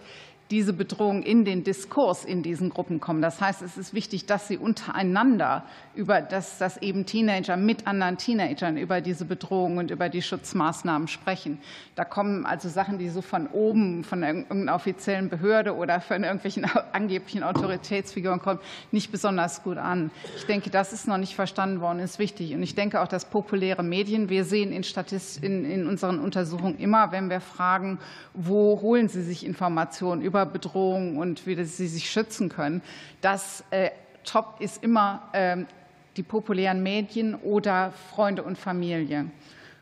[0.52, 3.22] diese Bedrohungen in den Diskurs in diesen Gruppen kommen.
[3.22, 5.64] Das heißt, es ist wichtig, dass sie untereinander
[5.96, 11.08] über das, dass eben Teenager mit anderen Teenagern über diese Bedrohungen und über die Schutzmaßnahmen
[11.08, 11.60] sprechen.
[11.96, 16.66] Da kommen also Sachen, die so von oben, von irgendeiner offiziellen Behörde oder von irgendwelchen
[16.92, 18.60] angeblichen Autoritätsfiguren kommen,
[18.92, 20.12] nicht besonders gut an.
[20.36, 22.54] Ich denke, das ist noch nicht verstanden worden, ist wichtig.
[22.54, 26.78] Und ich denke auch, dass populäre Medien, wir sehen in, Statist, in, in unseren Untersuchungen
[26.78, 28.00] immer, wenn wir fragen,
[28.34, 32.82] wo holen Sie sich Informationen über Bedrohungen und wie sie sich schützen können,
[33.22, 33.92] dass äh,
[34.24, 35.68] top ist immer ähm,
[36.18, 39.26] die populären Medien oder Freunde und Familie.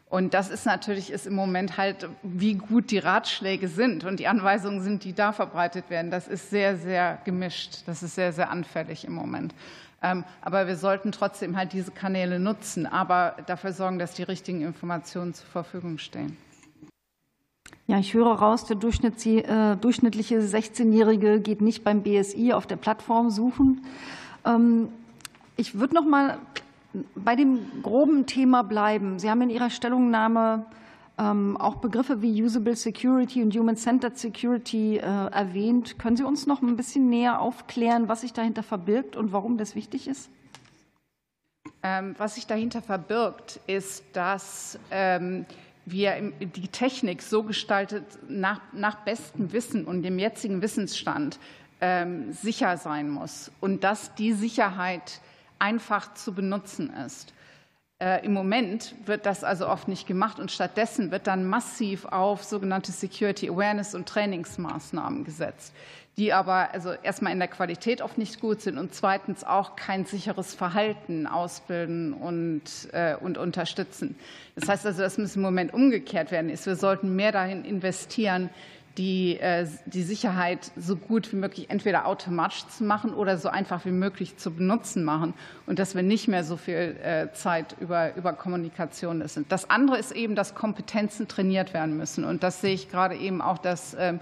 [0.10, 4.28] Und das ist natürlich ist im Moment halt, wie gut die Ratschläge sind und die
[4.28, 6.10] Anweisungen sind, die da verbreitet werden.
[6.10, 7.84] Das ist sehr, sehr gemischt.
[7.86, 9.54] Das ist sehr, sehr anfällig im Moment.
[10.02, 14.62] Ähm, aber wir sollten trotzdem halt diese Kanäle nutzen, aber dafür sorgen, dass die richtigen
[14.62, 16.38] Informationen zur Verfügung stehen.
[17.90, 23.32] Ja, ich höre raus, der äh, durchschnittliche 16-Jährige geht nicht beim BSI auf der Plattform
[23.32, 23.84] suchen.
[24.46, 24.90] Ähm,
[25.58, 26.38] ich würde noch mal
[27.16, 29.18] bei dem groben Thema bleiben.
[29.18, 30.68] Sie haben in Ihrer Stellungnahme
[31.18, 35.98] ähm, auch Begriffe wie Usable Security und Human-Centered Security äh, erwähnt.
[35.98, 39.74] Können Sie uns noch ein bisschen näher aufklären, was sich dahinter verbirgt und warum das
[39.74, 40.30] wichtig ist?
[41.82, 44.78] Ähm, was sich dahinter verbirgt, ist, dass
[45.92, 51.40] wir die Technik so gestaltet nach, nach bestem Wissen und dem jetzigen Wissensstand
[52.42, 55.22] sicher sein muss und dass die Sicherheit
[55.60, 57.34] einfach zu benutzen ist.
[58.02, 62.44] Äh, Im Moment wird das also oft nicht gemacht und stattdessen wird dann massiv auf
[62.44, 65.74] sogenannte Security Awareness und Trainingsmaßnahmen gesetzt,
[66.20, 70.06] die aber also erstmal in der Qualität oft nicht gut sind und zweitens auch kein
[70.06, 74.18] sicheres Verhalten ausbilden und, äh, und unterstützen.
[74.56, 76.50] Das heißt also, das muss im Moment umgekehrt werden.
[76.50, 78.50] Ist, wir sollten mehr dahin investieren,
[78.98, 83.86] die, äh, die Sicherheit so gut wie möglich entweder automatisch zu machen oder so einfach
[83.86, 85.34] wie möglich zu benutzen machen
[85.68, 89.54] und dass wir nicht mehr so viel äh, Zeit über, über Kommunikation sind.
[89.54, 92.26] Das andere ist eben, dass Kompetenzen trainiert werden müssen.
[92.26, 94.20] Und das sehe ich gerade eben auch, dass ähm,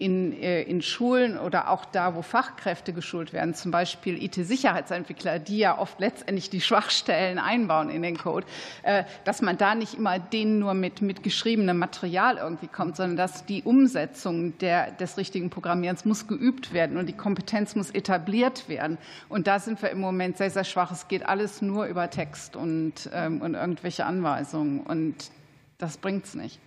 [0.00, 5.58] in, äh, in Schulen oder auch da, wo Fachkräfte geschult werden, zum Beispiel IT-Sicherheitsentwickler, die
[5.58, 8.46] ja oft letztendlich die Schwachstellen einbauen in den Code,
[8.82, 13.18] äh, dass man da nicht immer denen nur mit, mit geschriebenem Material irgendwie kommt, sondern
[13.18, 18.68] dass die Umsetzung der, des richtigen Programmierens muss geübt werden und die Kompetenz muss etabliert
[18.68, 18.96] werden.
[19.28, 20.90] Und da sind wir im Moment sehr, sehr schwach.
[20.92, 24.80] Es geht alles nur über Text und, ähm, und irgendwelche Anweisungen.
[24.80, 25.30] Und
[25.76, 26.58] das bringt es nicht.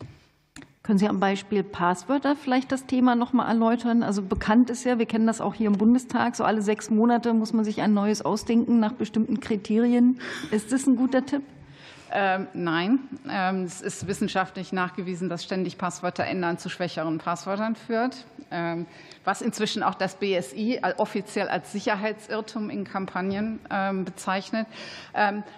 [0.85, 4.03] Können Sie am Beispiel Passwörter vielleicht das Thema noch mal erläutern?
[4.03, 7.33] Also bekannt ist ja, wir kennen das auch hier im Bundestag, so alle sechs Monate
[7.33, 10.19] muss man sich ein neues ausdenken nach bestimmten Kriterien.
[10.51, 11.43] Ist das ein guter Tipp?
[12.15, 18.25] Ähm, nein, ähm, es ist wissenschaftlich nachgewiesen, dass ständig Passwörter ändern zu schwächeren Passwörtern führt.
[18.51, 18.85] Ähm,
[19.25, 23.61] was inzwischen auch das BSI offiziell als Sicherheitsirrtum in Kampagnen
[24.03, 24.67] bezeichnet.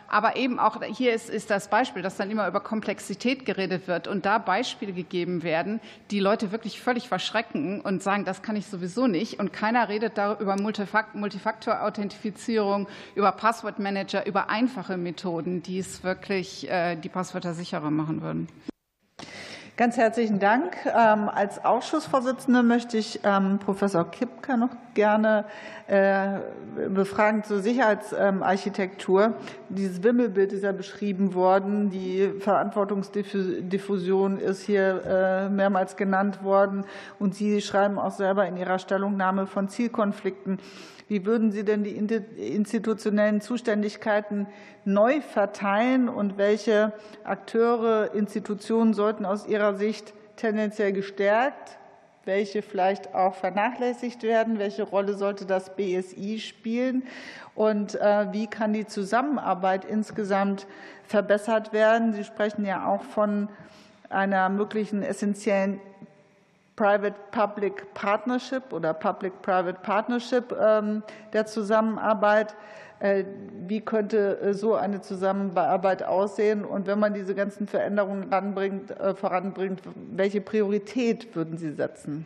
[0.07, 4.07] Aber eben auch hier ist, ist das Beispiel, dass dann immer über Komplexität geredet wird
[4.07, 5.80] und da Beispiele gegeben werden,
[6.11, 9.40] die Leute wirklich völlig verschrecken und sagen, das kann ich sowieso nicht.
[9.40, 16.95] Und keiner redet da über Multifaktor-Authentifizierung, über Passwortmanager, über einfache Methoden, die es wirklich äh,
[16.95, 18.47] die Passwörter sicherer machen würden.
[19.77, 20.77] Ganz herzlichen Dank.
[20.85, 25.45] Ähm, als Ausschussvorsitzende möchte ich ähm, Professor Kipka noch gerne
[25.88, 26.39] äh,
[26.89, 29.35] befragen zur Sicherheitsarchitektur.
[29.69, 31.91] Dieses Wimmelbild ist ja beschrieben worden.
[31.91, 36.85] Die Verantwortungsdiffusion ist hier äh, mehrmals genannt worden.
[37.19, 40.59] Und Sie schreiben auch selber in Ihrer Stellungnahme von Zielkonflikten.
[41.07, 44.47] Wie würden Sie denn die institutionellen Zuständigkeiten
[44.85, 46.93] neu verteilen und welche
[47.23, 51.77] Akteure, Institutionen sollten aus Ihrer Sicht tendenziell gestärkt,
[52.26, 57.03] welche vielleicht auch vernachlässigt werden, welche Rolle sollte das BSI spielen
[57.56, 60.68] und äh, wie kann die Zusammenarbeit insgesamt
[61.06, 62.14] verbessert werden?
[62.14, 63.47] Sie sprechen ja auch von
[64.10, 65.80] einer möglichen essentiellen
[66.76, 72.56] Private-Public Partnership oder Public-Private Partnership ähm, der Zusammenarbeit.
[73.06, 73.26] Äh,
[73.68, 76.65] wie könnte äh, so eine Zusammenarbeit aussehen?
[76.65, 82.26] Und wenn man diese ganzen Veränderungen äh, voranbringt, welche Priorität würden Sie setzen?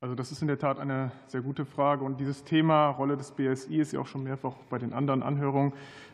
[0.00, 2.04] Also das ist in der Tat eine sehr gute Frage.
[2.04, 5.72] Und dieses Thema Rolle des BSI ist ja auch schon mehrfach bei den anderen Anhörungen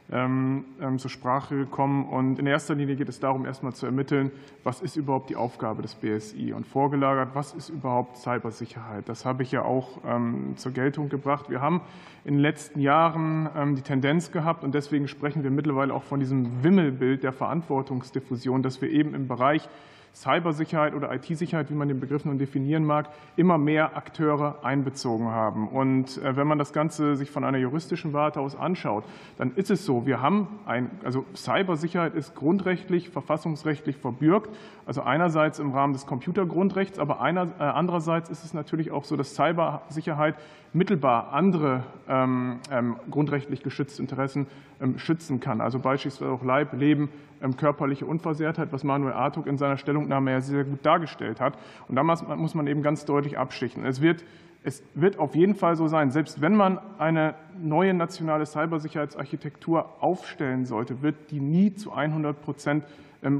[0.09, 2.07] zur Sprache gekommen.
[2.07, 4.31] Und in erster Linie geht es darum, erstmal zu ermitteln,
[4.65, 9.07] was ist überhaupt die Aufgabe des BSI und vorgelagert, was ist überhaupt Cybersicherheit.
[9.09, 11.51] Das habe ich ja auch ähm, zur Geltung gebracht.
[11.51, 11.83] Wir haben
[12.25, 16.63] in den letzten Jahren die Tendenz gehabt, und deswegen sprechen wir mittlerweile auch von diesem
[16.63, 19.69] Wimmelbild der Verantwortungsdiffusion, dass wir eben im Bereich
[20.15, 25.69] Cybersicherheit oder IT-Sicherheit, wie man den Begriff nun definieren mag, immer mehr Akteure einbezogen haben.
[25.69, 29.05] Und äh, wenn man das Ganze sich von einer juristischen Warte aus anschaut,
[29.37, 34.55] dann ist es so, wir haben ein, also Cybersicherheit ist grundrechtlich, verfassungsrechtlich verbürgt.
[34.87, 39.17] Also einerseits im Rahmen des Computergrundrechts, aber einer, äh, andererseits ist es natürlich auch so,
[39.17, 40.37] dass Cybersicherheit
[40.73, 44.47] mittelbar andere ähm, ähm, grundrechtlich geschützte Interessen
[44.81, 45.61] ähm, schützen kann.
[45.61, 47.09] Also beispielsweise auch Leib, Leben,
[47.57, 51.57] körperliche Unversehrtheit, was Manuel Artuk in seiner Stellung Stellungnahme ja sehr gut dargestellt hat.
[51.86, 53.85] Und da muss man eben ganz deutlich abschichten.
[53.85, 54.24] Es wird
[54.65, 60.66] es wird auf jeden Fall so sein, selbst wenn man eine neue nationale Cybersicherheitsarchitektur aufstellen
[60.66, 62.85] sollte, wird die nie zu 100 Prozent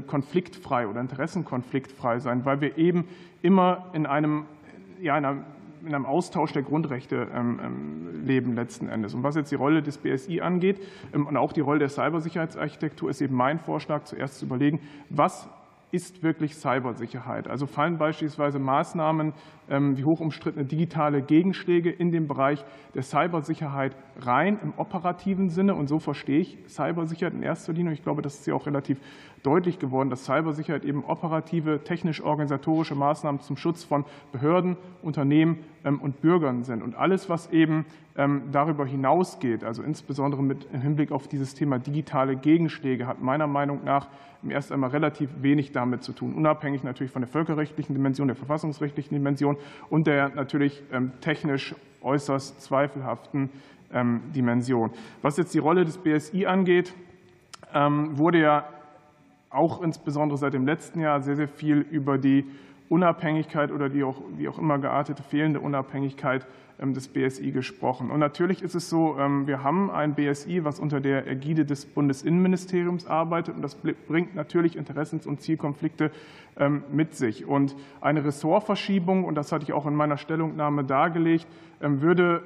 [0.07, 3.07] konfliktfrei oder interessenkonfliktfrei sein, weil wir eben
[3.41, 4.45] immer in einem,
[5.01, 5.43] ja, in einem
[5.85, 9.13] in einem Austausch der Grundrechte ähm, ähm, leben letzten Endes.
[9.13, 10.81] Und was jetzt die Rolle des BSI angeht
[11.13, 14.79] und auch die Rolle der Cybersicherheitsarchitektur, ist eben mein Vorschlag, zuerst zu überlegen,
[15.09, 15.49] was
[15.91, 17.47] ist wirklich Cybersicherheit.
[17.47, 19.33] Also fallen beispielsweise Maßnahmen ähm,
[19.69, 22.65] wie hoch umstrittene digitale Gegenschläge in den Bereich
[22.95, 25.75] der Cybersicherheit rein im operativen Sinne.
[25.75, 27.89] Und so verstehe ich Cybersicherheit in erster Linie.
[27.89, 28.99] Und ich glaube, das ist ja auch relativ
[29.43, 36.21] deutlich geworden, dass Cybersicherheit eben operative, technisch-organisatorische Maßnahmen zum Schutz von Behörden, Unternehmen ähm, und
[36.21, 36.83] Bürgern sind.
[36.83, 37.85] Und alles, was eben
[38.17, 43.83] ähm, darüber hinausgeht, also insbesondere mit Hinblick auf dieses Thema digitale Gegenschläge, hat meiner Meinung
[43.83, 44.07] nach
[44.47, 49.13] erst einmal relativ wenig damit zu tun, unabhängig natürlich von der völkerrechtlichen Dimension, der verfassungsrechtlichen
[49.13, 49.57] Dimension
[49.89, 53.49] und der natürlich ähm, technisch äußerst zweifelhaften
[54.35, 54.91] Dimension.
[55.23, 56.93] Was jetzt die Rolle des BSI angeht,
[57.73, 58.69] wurde ja
[59.49, 62.45] auch insbesondere seit dem letzten Jahr sehr, sehr viel über die
[62.87, 66.49] Unabhängigkeit oder die auch, wie auch immer geartete fehlende Unabhängigkeit ähm,
[66.79, 68.09] des BSI gesprochen.
[68.09, 71.85] Und natürlich ist es so, ähm, wir haben ein BSI, was unter der Ägide des
[71.85, 73.55] Bundesinnenministeriums arbeitet.
[73.55, 76.11] Und das bringt natürlich Interessens- und Zielkonflikte
[76.57, 77.45] ähm, mit sich.
[77.45, 81.47] Und eine Ressortverschiebung, und das hatte ich auch in meiner Stellungnahme dargelegt,
[81.81, 82.43] würde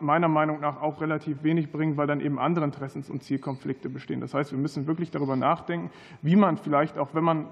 [0.00, 4.20] meiner Meinung nach auch relativ wenig bringen, weil dann eben andere Interessens- und Zielkonflikte bestehen.
[4.20, 5.88] Das heißt, wir müssen wirklich darüber nachdenken,
[6.20, 7.46] wie man vielleicht auch, wenn man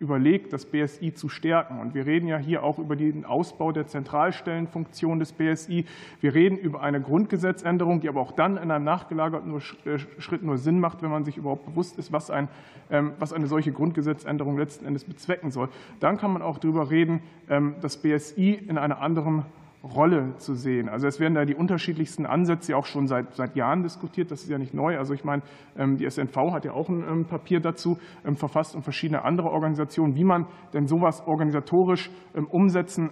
[0.00, 1.80] überlegt, das BSI zu stärken.
[1.80, 5.86] Und wir reden ja hier auch über den Ausbau der Zentralstellenfunktion des BSI.
[6.20, 10.58] Wir reden über eine Grundgesetzänderung, die aber auch dann in einem nachgelagerten äh, Schritt nur
[10.58, 12.48] Sinn macht, wenn man sich überhaupt bewusst ist, was, ein,
[12.90, 15.68] ähm, was eine solche Grundgesetzänderung letzten Endes bezwecken soll.
[15.98, 17.20] Dann kann man auch darüber reden,
[17.50, 19.44] ähm, das BSI in einer anderen
[19.84, 20.88] Rolle zu sehen.
[20.88, 24.30] Also es werden da die unterschiedlichsten Ansätze auch schon seit, seit Jahren diskutiert.
[24.30, 24.98] Das ist ja nicht neu.
[24.98, 25.42] Also ich meine,
[25.76, 29.50] ähm, die SNV hat ja auch ein ähm, Papier dazu ähm, verfasst und verschiedene andere
[29.50, 32.10] Organisationen, wie man denn sowas organisatorisch
[32.50, 33.10] umsetzen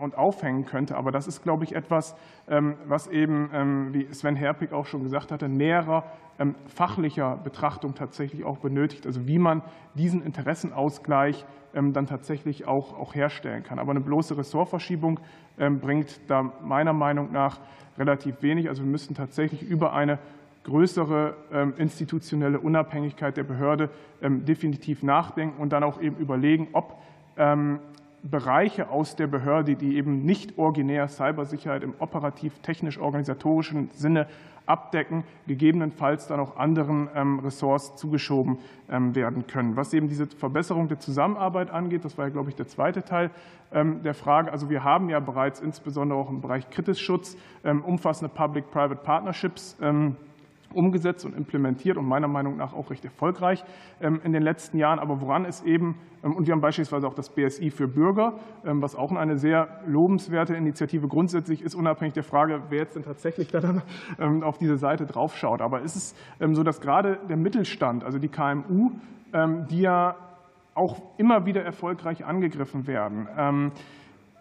[0.00, 0.96] und aufhängen könnte.
[0.96, 2.14] Aber das ist, glaube ich, etwas,
[2.46, 6.04] was eben, wie Sven Herpig auch schon gesagt hatte, näherer
[6.66, 9.06] fachlicher Betrachtung tatsächlich auch benötigt.
[9.06, 9.62] Also wie man
[9.94, 11.44] diesen Interessenausgleich
[11.76, 13.78] dann tatsächlich auch, auch herstellen kann.
[13.78, 15.20] Aber eine bloße Ressortverschiebung
[15.58, 17.60] ähm, bringt da meiner Meinung nach
[17.98, 18.68] relativ wenig.
[18.68, 20.18] Also wir müssten tatsächlich über eine
[20.64, 23.90] größere ähm, institutionelle Unabhängigkeit der Behörde
[24.20, 26.96] ähm, definitiv nachdenken und dann auch eben überlegen, ob
[28.22, 34.26] Bereiche aus der Behörde, die eben nicht originär Cybersicherheit im operativ-technisch-organisatorischen Sinne
[34.66, 38.58] abdecken, gegebenenfalls dann auch anderen ähm, Ressorts zugeschoben
[38.90, 39.76] ähm, werden können.
[39.76, 43.30] Was eben diese Verbesserung der Zusammenarbeit angeht, das war ja, glaube ich, der zweite Teil
[43.72, 44.50] ähm, der Frage.
[44.50, 49.76] Also wir haben ja bereits insbesondere auch im Bereich Kritisschutz umfassende Public-Private Partnerships
[50.72, 53.64] umgesetzt und implementiert und meiner Meinung nach auch recht erfolgreich
[54.00, 54.98] ähm, in den letzten Jahren.
[54.98, 58.34] Aber woran es eben, ähm, und wir haben beispielsweise auch das BSI für Bürger,
[58.64, 63.04] ähm, was auch eine sehr lobenswerte Initiative grundsätzlich ist, unabhängig der Frage, wer jetzt denn
[63.04, 65.60] tatsächlich da dann auf diese Seite draufschaut.
[65.60, 68.92] Aber ist es so, dass gerade der Mittelstand, also die KMU,
[69.70, 70.16] die ja
[70.74, 73.72] auch immer wieder erfolgreich angegriffen werden,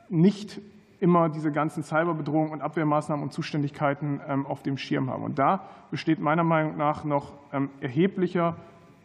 [0.10, 0.62] nicht
[1.06, 5.24] immer diese ganzen Cyberbedrohungen und Abwehrmaßnahmen und Zuständigkeiten ähm, auf dem Schirm haben.
[5.24, 5.62] Und da
[5.92, 8.56] besteht meiner Meinung nach noch ähm, erheblicher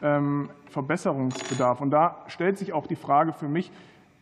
[0.01, 1.83] ähm, Verbesserungsbedarf.
[1.83, 3.71] Und da stellt sich auch die Frage für mich,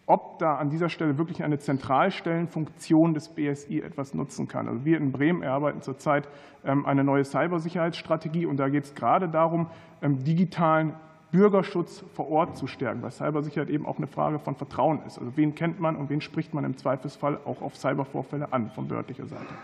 [0.06, 4.66] ob da an dieser Stelle wirklich eine Zentralstellenfunktion des BSI etwas nutzen kann.
[4.66, 6.28] Also wir in Bremen erarbeiten zurzeit
[6.64, 9.66] eine neue Cybersicherheitsstrategie und da geht es gerade darum,
[10.02, 10.94] digitalen
[11.30, 15.18] Bürgerschutz vor Ort zu stärken, weil Cybersicherheit eben auch eine Frage von Vertrauen ist.
[15.18, 18.88] Also wen kennt man und wen spricht man im Zweifelsfall auch auf Cybervorfälle an von
[18.88, 19.54] behördlicher Seite.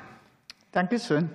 [0.72, 1.30] Dankeschön.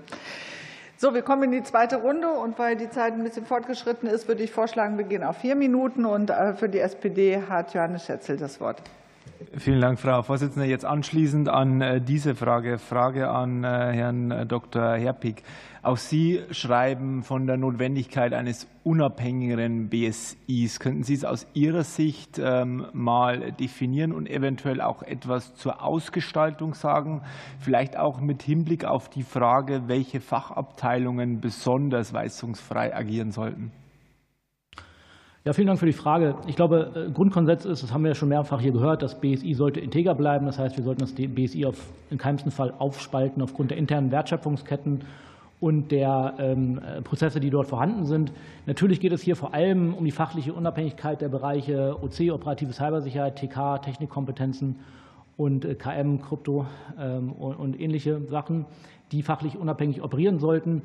[0.98, 4.28] So, wir kommen in die zweite Runde und weil die Zeit ein bisschen fortgeschritten ist,
[4.28, 8.06] würde ich vorschlagen, wir gehen auf vier Minuten und äh, für die SPD hat Johannes
[8.06, 8.82] Schätzel das Wort.
[9.58, 10.68] Vielen Dank, Frau Vorsitzende.
[10.68, 14.96] Jetzt anschließend an äh, diese Frage, Frage an äh, Herrn Dr.
[14.96, 15.44] Herpig.
[15.82, 20.80] Auch Sie schreiben von der Notwendigkeit eines unabhängigeren BSIs.
[20.80, 26.74] Könnten Sie es aus Ihrer Sicht ähm, mal definieren und eventuell auch etwas zur Ausgestaltung
[26.74, 27.22] sagen?
[27.60, 33.72] Vielleicht auch mit Hinblick auf die Frage, welche Fachabteilungen besonders weisungsfrei agieren sollten.
[35.50, 36.36] Ja, vielen Dank für die Frage.
[36.46, 39.56] Ich glaube, äh, Grundkonsens ist, das haben wir ja schon mehrfach hier gehört, das BSI
[39.56, 40.46] sollte integer bleiben.
[40.46, 41.76] Das heißt, wir sollten das BSI auf,
[42.12, 45.02] in keinem Fall aufspalten aufgrund der internen Wertschöpfungsketten
[45.60, 48.32] und der ähm, Prozesse, die dort vorhanden sind.
[48.68, 53.38] Natürlich geht es hier vor allem um die fachliche Unabhängigkeit der Bereiche OC, operative Cybersicherheit,
[53.38, 54.76] TK, Technikkompetenzen
[55.36, 56.68] und äh, KM, Krypto
[57.00, 58.68] ähm, und ähnliche Sachen,
[59.12, 60.84] die fachlich unabhängig operieren sollten.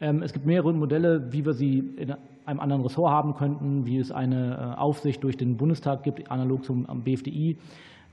[0.00, 2.14] Ähm, es gibt mehrere Modelle, wie wir sie in
[2.46, 6.64] einem anderen Ressort haben könnten, wie es eine äh, Aufsicht durch den Bundestag gibt, analog
[6.64, 7.58] zum BFDI.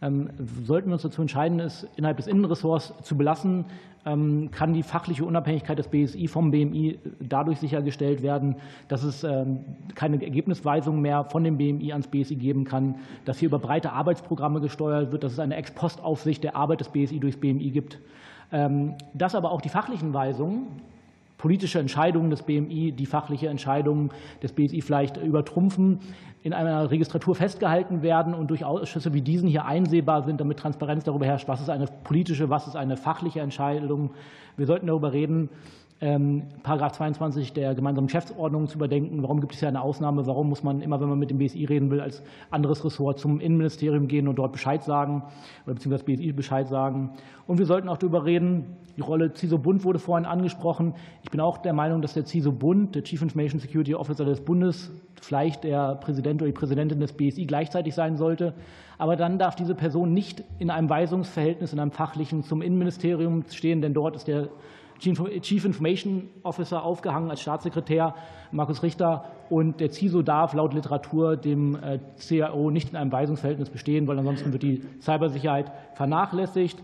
[0.01, 0.30] Ähm,
[0.65, 3.65] sollten wir uns dazu entscheiden, es innerhalb des Innenressorts zu belassen,
[4.05, 8.57] ähm, kann die fachliche Unabhängigkeit des BSI vom BMI dadurch sichergestellt werden,
[8.89, 9.60] dass es ähm,
[9.95, 14.60] keine Ergebnisweisung mehr von dem BMI ans BSI geben kann, dass hier über breite Arbeitsprogramme
[14.60, 17.99] gesteuert wird, dass es eine Ex-Post-Aufsicht der Arbeit des BSI durchs BMI gibt,
[19.15, 20.68] dass aber auch die fachlichen Weisungen
[21.44, 24.11] politische Entscheidungen des BMI, die fachliche Entscheidungen
[24.41, 25.99] des BSI vielleicht übertrumpfen
[26.41, 31.03] in einer Registratur festgehalten werden und durch Ausschüsse wie diesen hier einsehbar sind, damit Transparenz
[31.03, 34.11] darüber herrscht, was ist eine politische, was ist eine fachliche Entscheidung.
[34.56, 35.49] Wir sollten darüber reden,
[36.04, 39.24] ähm, Paragraph 22 der gemeinsamen Geschäftsordnung zu überdenken.
[39.24, 40.28] Warum gibt es hier eine Ausnahme?
[40.28, 42.22] Warum muss man immer, wenn man mit dem BSI reden will, als
[42.52, 45.24] anderes Ressort zum Innenministerium gehen und dort Bescheid sagen
[45.66, 47.12] oder beziehungsweise BSI Bescheid sagen?
[47.48, 50.94] Und wir sollten auch darüber reden, die Rolle CISO-Bund wurde vorhin angesprochen.
[51.24, 54.92] Ich bin auch der Meinung, dass der CISO-Bund, der Chief Information Security Officer des Bundes,
[55.22, 58.54] vielleicht der Präsident oder die Präsidentin des BSI gleichzeitig sein sollte.
[58.98, 63.82] Aber dann darf diese Person nicht in einem Weisungsverhältnis, in einem fachlichen zum Innenministerium stehen,
[63.82, 64.50] denn dort ist der
[65.04, 68.16] Chief Information Officer aufgehangen als Staatssekretär,
[68.52, 69.26] Markus Richter.
[69.50, 74.18] Und der CISO darf laut Literatur dem äh, CAO nicht in einem Weisungsverhältnis bestehen, weil
[74.18, 76.82] ansonsten wird die Cybersicherheit vernachlässigt.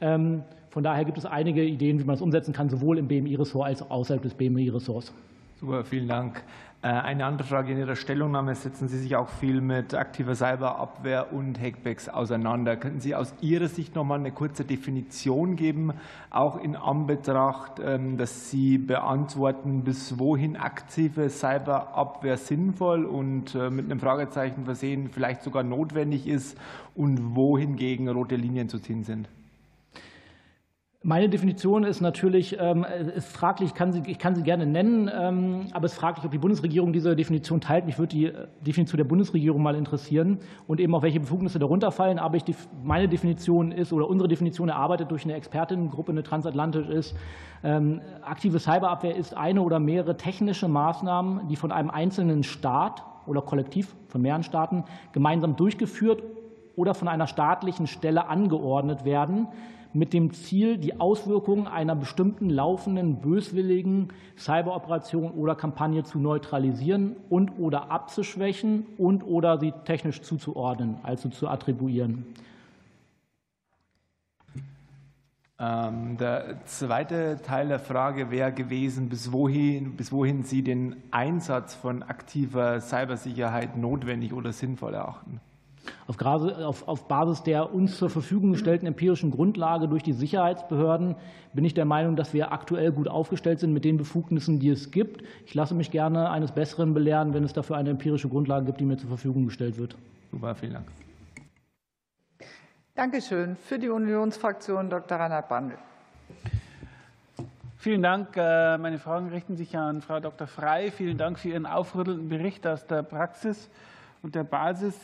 [0.00, 3.66] Ähm, von daher gibt es einige Ideen, wie man es umsetzen kann, sowohl im BMI-Ressort
[3.66, 5.12] als auch außerhalb des BMI-Ressorts.
[5.58, 6.42] Super, vielen Dank.
[6.82, 11.32] Äh, eine andere Frage in Ihrer Stellungnahme setzen Sie sich auch viel mit aktiver Cyberabwehr
[11.32, 12.76] und Hackbacks auseinander.
[12.76, 15.94] Könnten Sie aus Ihrer Sicht noch mal eine kurze Definition geben,
[16.28, 23.86] auch in Anbetracht, ähm, dass Sie beantworten, bis wohin aktive Cyberabwehr sinnvoll und äh, mit
[23.86, 26.58] einem Fragezeichen versehen vielleicht sogar notwendig ist
[26.94, 29.30] und wohingegen rote Linien zu ziehen sind?
[31.08, 32.84] Meine Definition ist natürlich ähm,
[33.14, 36.24] ist fraglich, ich kann, sie, ich kann sie gerne nennen, ähm, aber es ist fraglich,
[36.24, 37.86] ob die Bundesregierung diese Definition teilt.
[37.86, 41.92] Mich würde die äh, Definition der Bundesregierung mal interessieren und eben auch welche Befugnisse darunter
[41.92, 42.18] fallen.
[42.18, 42.42] Aber ich,
[42.82, 47.14] meine Definition ist oder unsere Definition erarbeitet durch eine Expertinnengruppe, eine transatlantisch ist,
[47.62, 53.42] ähm, aktive Cyberabwehr ist eine oder mehrere technische Maßnahmen, die von einem einzelnen Staat oder
[53.42, 56.24] kollektiv von mehreren Staaten gemeinsam durchgeführt
[56.74, 59.46] oder von einer staatlichen Stelle angeordnet werden
[59.96, 67.90] mit dem Ziel, die Auswirkungen einer bestimmten laufenden böswilligen Cyberoperation oder Kampagne zu neutralisieren und/oder
[67.90, 72.26] abzuschwächen und/oder sie technisch zuzuordnen, also zu attribuieren.
[75.58, 81.74] Ähm, der zweite Teil der Frage wäre gewesen, bis wohin, bis wohin Sie den Einsatz
[81.74, 85.40] von aktiver Cybersicherheit notwendig oder sinnvoll erachten.
[86.06, 91.16] Auf Basis der uns zur Verfügung gestellten empirischen Grundlage durch die Sicherheitsbehörden
[91.56, 94.90] bin ich der Meinung, dass wir aktuell gut aufgestellt sind mit den Befugnissen, die es
[94.90, 95.22] gibt.
[95.46, 98.84] Ich lasse mich gerne eines Besseren belehren, wenn es dafür eine empirische Grundlage gibt, die
[98.84, 99.96] mir zur Verfügung gestellt wird.
[100.30, 100.86] Super, vielen Dank.
[102.94, 103.56] Danke schön.
[103.56, 105.18] Für die Unionsfraktion Dr.
[105.18, 105.78] Reinhard Bandel.
[107.78, 108.36] Vielen Dank.
[108.36, 110.46] Äh, meine Fragen richten sich an Frau Dr.
[110.46, 110.90] Frey.
[110.90, 113.68] Vielen Dank für Ihren aufrüttelnden Bericht aus der Praxis
[114.22, 114.96] und der Basis.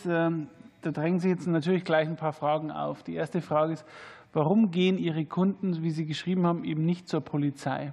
[0.83, 3.03] Da drängen sich jetzt natürlich gleich ein paar Fragen auf.
[3.05, 3.85] Die erste Frage ist,
[4.33, 7.93] warum gehen Ihre Kunden, wie Sie geschrieben haben, eben nicht zur Polizei?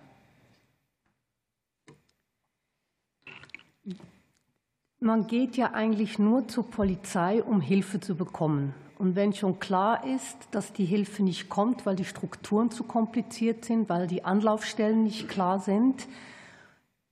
[5.00, 8.74] Man geht ja eigentlich nur zur Polizei, um Hilfe zu bekommen.
[8.98, 13.64] Und wenn schon klar ist, dass die Hilfe nicht kommt, weil die Strukturen zu kompliziert
[13.64, 16.06] sind, weil die Anlaufstellen nicht klar sind,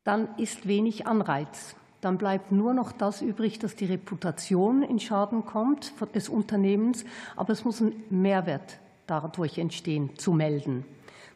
[0.04, 1.78] dann ist wenig Anreiz.
[2.08, 7.04] Dann bleibt nur noch das übrig, dass die Reputation in Schaden kommt des Unternehmens.
[7.36, 10.86] Aber es muss ein Mehrwert dadurch entstehen, zu melden.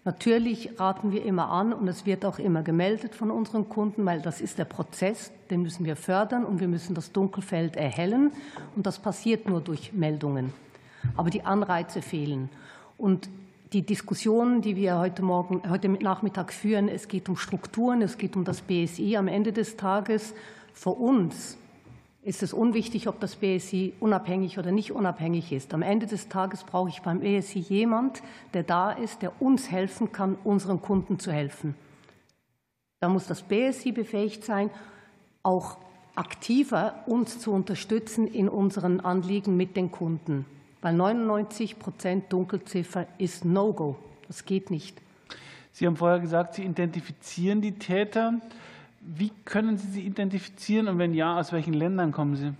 [0.05, 4.21] Natürlich raten wir immer an und es wird auch immer gemeldet von unseren Kunden, weil
[4.21, 8.31] das ist der Prozess, den müssen wir fördern und wir müssen das Dunkelfeld erhellen.
[8.73, 10.53] Und das passiert nur durch Meldungen.
[11.17, 12.47] Aber die Anreize fehlen.
[12.97, 13.27] Und
[13.73, 18.35] die Diskussionen, die wir heute Morgen, heute Nachmittag führen, es geht um Strukturen, es geht
[18.35, 19.15] um das BSI.
[19.15, 20.33] Am Ende des Tages
[20.73, 21.57] für uns
[22.21, 25.73] ist es unwichtig, ob das BSI unabhängig oder nicht unabhängig ist.
[25.73, 28.21] Am Ende des Tages brauche ich beim BSI jemand,
[28.53, 31.75] der da ist, der uns helfen kann, unseren Kunden zu helfen.
[32.99, 34.69] Da muss das BSI befähigt sein,
[35.43, 35.77] auch
[36.15, 40.45] aktiver uns zu unterstützen in unseren Anliegen mit den Kunden.
[40.81, 43.97] Weil 99 Prozent Dunkelziffer ist No-Go.
[44.27, 44.99] Das geht nicht.
[45.71, 48.33] Sie haben vorher gesagt, Sie identifizieren die Täter.
[48.99, 52.53] Wie können Sie sie identifizieren und wenn ja, aus welchen Ländern kommen sie?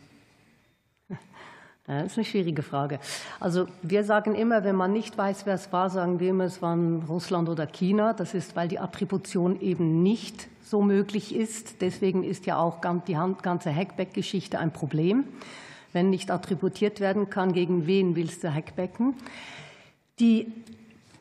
[1.87, 2.99] Das ist eine schwierige Frage.
[3.39, 6.61] Also wir sagen immer, wenn man nicht weiß, wer es war, sagen wir immer, es
[6.61, 8.13] waren Russland oder China.
[8.13, 11.81] Das ist, weil die Attribution eben nicht so möglich ist.
[11.81, 15.25] Deswegen ist ja auch die ganze Hackback-Geschichte ein Problem.
[15.93, 19.15] Wenn nicht attributiert werden kann, gegen wen willst du hackbacken?
[20.19, 20.51] Die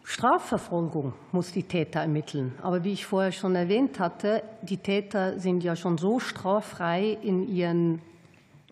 [0.05, 2.53] Strafverfolgung muss die Täter ermitteln.
[2.63, 7.49] Aber wie ich vorher schon erwähnt hatte, die Täter sind ja schon so straffrei in
[7.49, 8.01] ihren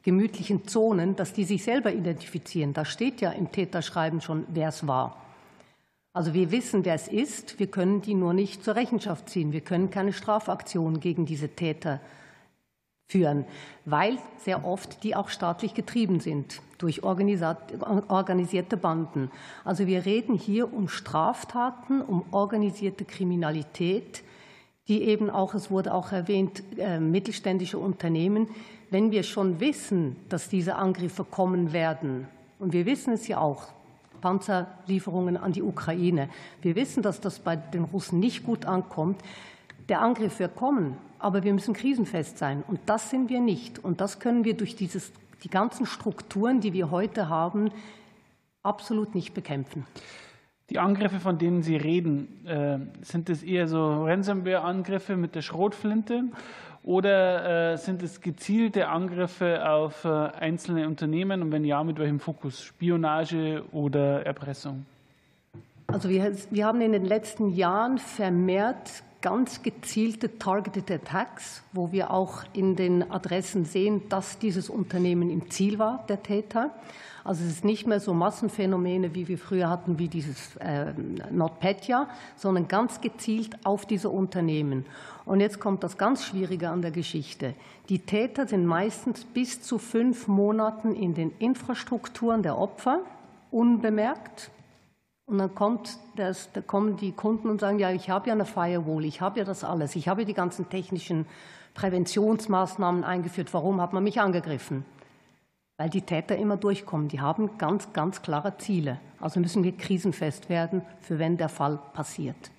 [0.02, 2.72] gemütlichen Zonen, dass die sich selber identifizieren.
[2.72, 5.16] Da steht ja im Täterschreiben schon, wer es war.
[6.12, 9.52] Also wir wissen, wer es ist, wir können die nur nicht zur Rechenschaft ziehen.
[9.52, 12.00] Wir können keine Strafaktion gegen diese Täter
[13.08, 13.46] führen,
[13.86, 19.30] weil sehr oft die auch staatlich getrieben sind durch organisierte Banden.
[19.64, 24.22] Also wir reden hier um Straftaten, um organisierte Kriminalität,
[24.88, 28.48] die eben auch, es wurde auch erwähnt, äh, mittelständische Unternehmen,
[28.90, 32.28] wenn wir schon wissen, dass diese Angriffe kommen werden,
[32.58, 33.68] und wir wissen es ja auch,
[34.20, 36.28] Panzerlieferungen an die Ukraine,
[36.62, 39.20] wir wissen, dass das bei den Russen nicht gut ankommt,
[39.88, 42.62] der Angriff wird kommen, aber wir müssen krisenfest sein.
[42.66, 43.78] Und das sind wir nicht.
[43.82, 45.12] Und das können wir durch dieses,
[45.42, 47.70] die ganzen Strukturen, die wir heute haben,
[48.62, 49.86] absolut nicht bekämpfen.
[50.70, 56.24] Die Angriffe, von denen Sie reden, äh, sind es eher so Ransomware-Angriffe mit der Schrotflinte
[56.82, 62.20] oder äh, sind es gezielte Angriffe auf äh, einzelne Unternehmen und wenn ja, mit welchem
[62.20, 62.62] Fokus?
[62.62, 64.84] Spionage oder Erpressung?
[65.86, 72.12] Also wir, wir haben in den letzten Jahren vermehrt ganz gezielte Targeted Attacks, wo wir
[72.12, 76.70] auch in den Adressen sehen, dass dieses Unternehmen im Ziel war, der Täter.
[77.24, 80.92] Also es ist nicht mehr so Massenphänomene, wie wir früher hatten, wie dieses äh,
[81.30, 84.86] NotPetya, sondern ganz gezielt auf diese Unternehmen.
[85.26, 87.54] Und jetzt kommt das ganz Schwierige an der Geschichte.
[87.90, 93.00] Die Täter sind meistens bis zu fünf Monaten in den Infrastrukturen der Opfer,
[93.50, 94.50] unbemerkt.
[95.28, 98.46] Und dann kommt das, da kommen die Kunden und sagen, ja, ich habe ja eine
[98.46, 101.26] Firewall, ich habe ja das alles, ich habe ja die ganzen technischen
[101.74, 103.52] Präventionsmaßnahmen eingeführt.
[103.52, 104.86] Warum hat man mich angegriffen?
[105.76, 107.08] Weil die Täter immer durchkommen.
[107.08, 109.00] Die haben ganz, ganz klare Ziele.
[109.20, 112.50] Also müssen wir krisenfest werden, für wenn der Fall passiert.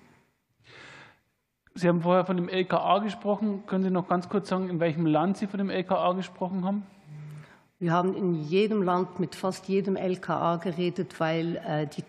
[1.74, 3.64] Sie haben vorher von dem LKA gesprochen.
[3.66, 6.86] Können Sie noch ganz kurz sagen, in welchem Land Sie von dem LKA gesprochen haben?
[7.80, 12.04] Wir haben in jedem Land mit fast jedem LKA geredet, weil äh, die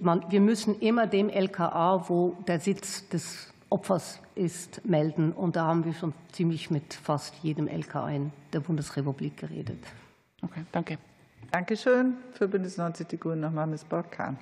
[0.00, 5.32] man, wir müssen immer dem LKA, wo der Sitz des Opfers ist, melden.
[5.32, 9.78] Und da haben wir schon ziemlich mit fast jedem LKA in der Bundesrepublik geredet.
[10.40, 10.98] Okay, danke.
[11.50, 12.14] Dankeschön.
[12.34, 13.82] Für Bündnis 90 Die Grünen nochmal Ms.
[13.84, 14.38] Borkan.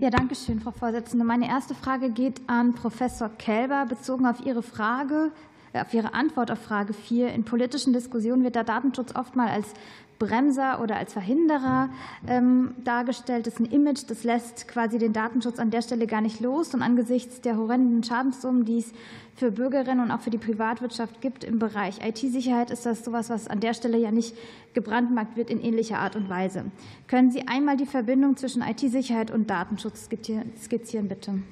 [0.00, 1.24] Ja, danke schön, Frau Vorsitzende.
[1.24, 5.30] Meine erste Frage geht an Professor Kelber, bezogen auf Ihre Frage,
[5.72, 7.32] auf Ihre Antwort auf Frage 4.
[7.32, 9.74] In politischen Diskussionen wird der Datenschutz oftmals als
[10.18, 11.90] Bremser oder als Verhinderer
[12.26, 13.46] ähm, dargestellt.
[13.46, 16.74] Das ist ein Image, das lässt quasi den Datenschutz an der Stelle gar nicht los.
[16.74, 18.92] Und angesichts der horrenden Schadenssummen, die es
[19.36, 23.46] für Bürgerinnen und auch für die Privatwirtschaft gibt im Bereich IT-Sicherheit, ist das sowas, was
[23.46, 24.36] an der Stelle ja nicht
[24.74, 26.64] gebrandmarkt wird in ähnlicher Art und Weise.
[27.06, 31.42] Können Sie einmal die Verbindung zwischen IT-Sicherheit und Datenschutz skizzieren, bitte?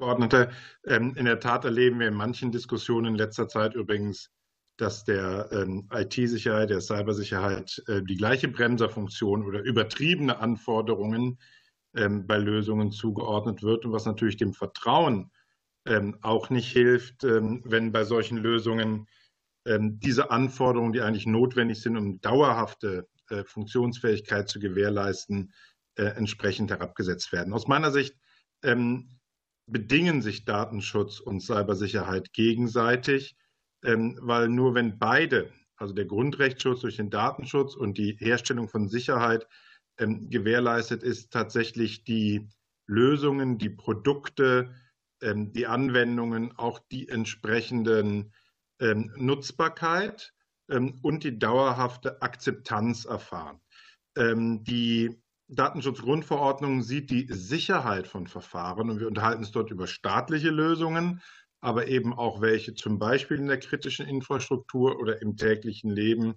[0.00, 0.50] Abgeordnete.
[0.86, 4.30] Ähm, in der Tat erleben wir in manchen Diskussionen in letzter Zeit übrigens,
[4.78, 11.38] dass der ähm, IT-Sicherheit, der Cybersicherheit äh, die gleiche Bremserfunktion oder übertriebene Anforderungen
[11.94, 15.30] ähm, bei Lösungen zugeordnet wird und was natürlich dem Vertrauen
[16.20, 19.08] auch nicht hilft, wenn bei solchen Lösungen
[19.66, 25.54] diese Anforderungen, die eigentlich notwendig sind, um dauerhafte äh, Funktionsfähigkeit zu gewährleisten,
[25.94, 27.54] äh, entsprechend herabgesetzt werden.
[27.54, 28.14] Aus meiner Sicht
[29.70, 33.36] bedingen sich Datenschutz und Cybersicherheit gegenseitig,
[33.84, 38.88] ähm, weil nur wenn beide, also der Grundrechtsschutz durch den Datenschutz und die Herstellung von
[38.88, 39.46] Sicherheit
[39.98, 42.48] ähm, gewährleistet ist, tatsächlich die
[42.86, 44.74] Lösungen, die Produkte,
[45.22, 48.32] ähm, die Anwendungen, auch die entsprechenden
[48.82, 50.32] Nutzbarkeit
[50.66, 53.60] und die dauerhafte Akzeptanz erfahren.
[54.16, 55.20] Die
[55.52, 61.20] Datenschutzgrundverordnung sieht die Sicherheit von Verfahren und wir unterhalten uns dort über staatliche Lösungen,
[61.60, 66.34] aber eben auch welche zum Beispiel in der kritischen Infrastruktur oder im täglichen Leben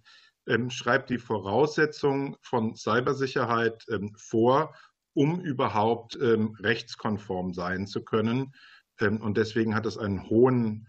[0.47, 4.73] ähm, schreibt die Voraussetzungen von Cybersicherheit ähm, vor,
[5.13, 8.53] um überhaupt ähm, rechtskonform sein zu können.
[8.99, 10.87] Und deswegen hat es einen hohen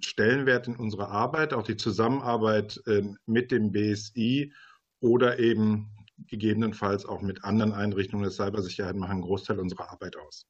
[0.00, 2.80] Stellenwert in unserer Arbeit, auch die Zusammenarbeit
[3.26, 4.50] mit dem BSI
[5.00, 5.90] oder eben
[6.28, 10.46] gegebenenfalls auch mit anderen Einrichtungen der Cybersicherheit machen einen Großteil unserer Arbeit aus.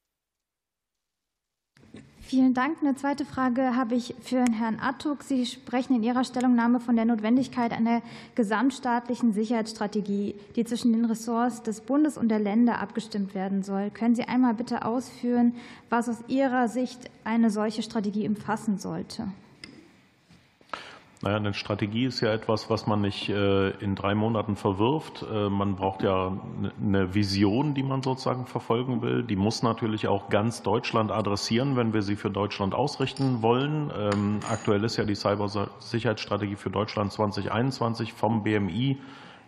[2.25, 2.77] Vielen Dank.
[2.81, 5.23] Eine zweite Frage habe ich für Herrn Attuk.
[5.23, 8.01] Sie sprechen in Ihrer Stellungnahme von der Notwendigkeit einer
[8.33, 13.91] gesamtstaatlichen Sicherheitsstrategie, die zwischen den Ressorts des Bundes und der Länder abgestimmt werden soll.
[13.91, 15.53] Können Sie einmal bitte ausführen,
[15.89, 19.27] was aus Ihrer Sicht eine solche Strategie umfassen sollte?
[21.23, 25.25] Naja, eine Strategie ist ja etwas, was man nicht äh, in drei Monaten verwirft.
[25.33, 26.37] Äh, man braucht ja
[26.81, 29.23] eine Vision, die man sozusagen verfolgen will.
[29.23, 33.89] Die muss natürlich auch ganz Deutschland adressieren, wenn wir sie für Deutschland ausrichten wollen.
[33.97, 38.97] Ähm, aktuell ist ja die Cybersicherheitsstrategie für Deutschland 2021 vom BMI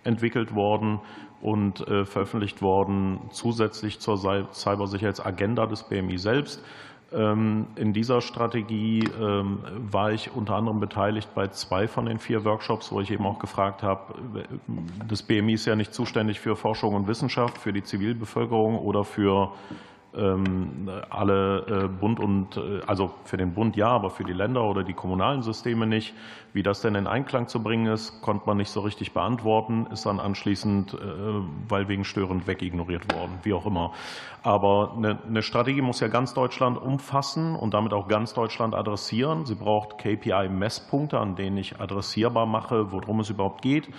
[0.05, 1.01] entwickelt worden
[1.41, 4.17] und äh, veröffentlicht worden, zusätzlich zur
[4.53, 6.63] Cybersicherheitsagenda des BMI selbst.
[7.13, 9.59] Ähm, in dieser Strategie ähm,
[9.91, 13.39] war ich unter anderem beteiligt bei zwei von den vier Workshops, wo ich eben auch
[13.39, 14.15] gefragt habe,
[15.07, 19.51] das BMI ist ja nicht zuständig für Forschung und Wissenschaft, für die Zivilbevölkerung oder für
[21.09, 24.83] alle äh, Bund und, äh, also für den Bund ja, aber für die Länder oder
[24.83, 26.13] die kommunalen Systeme nicht.
[26.53, 30.05] Wie das denn in Einklang zu bringen ist, konnte man nicht so richtig beantworten, ist
[30.05, 30.97] dann anschließend, äh,
[31.67, 33.91] weil wegen störend wegignoriert worden, wie auch immer.
[34.43, 39.45] Aber eine Strategie muss ja ganz Deutschland umfassen und damit auch ganz Deutschland adressieren.
[39.45, 43.89] Sie braucht KPI-Messpunkte, an denen ich adressierbar mache, worum es überhaupt geht.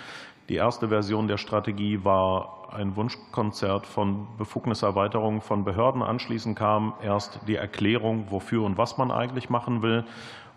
[0.49, 6.01] Die erste Version der Strategie war ein Wunschkonzert von Befugniserweiterungen von Behörden.
[6.01, 10.05] Anschließend kam erst die Erklärung, wofür und was man eigentlich machen will.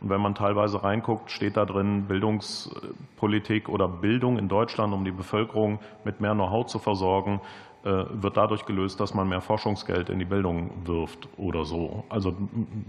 [0.00, 5.10] Und wenn man teilweise reinguckt, steht da drin Bildungspolitik oder Bildung in Deutschland, um die
[5.10, 7.40] Bevölkerung mit mehr Know-how zu versorgen,
[7.82, 12.04] äh, wird dadurch gelöst, dass man mehr Forschungsgeld in die Bildung wirft oder so.
[12.08, 12.34] Also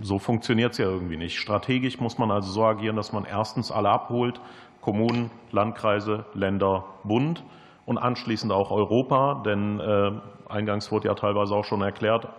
[0.01, 1.37] so funktioniert es ja irgendwie nicht.
[1.39, 4.39] Strategisch muss man also so agieren, dass man erstens alle abholt,
[4.81, 7.43] Kommunen, Landkreise, Länder, Bund
[7.85, 9.41] und anschließend auch Europa.
[9.45, 10.11] Denn äh,
[10.49, 12.29] eingangs wurde ja teilweise auch schon erklärt, äh,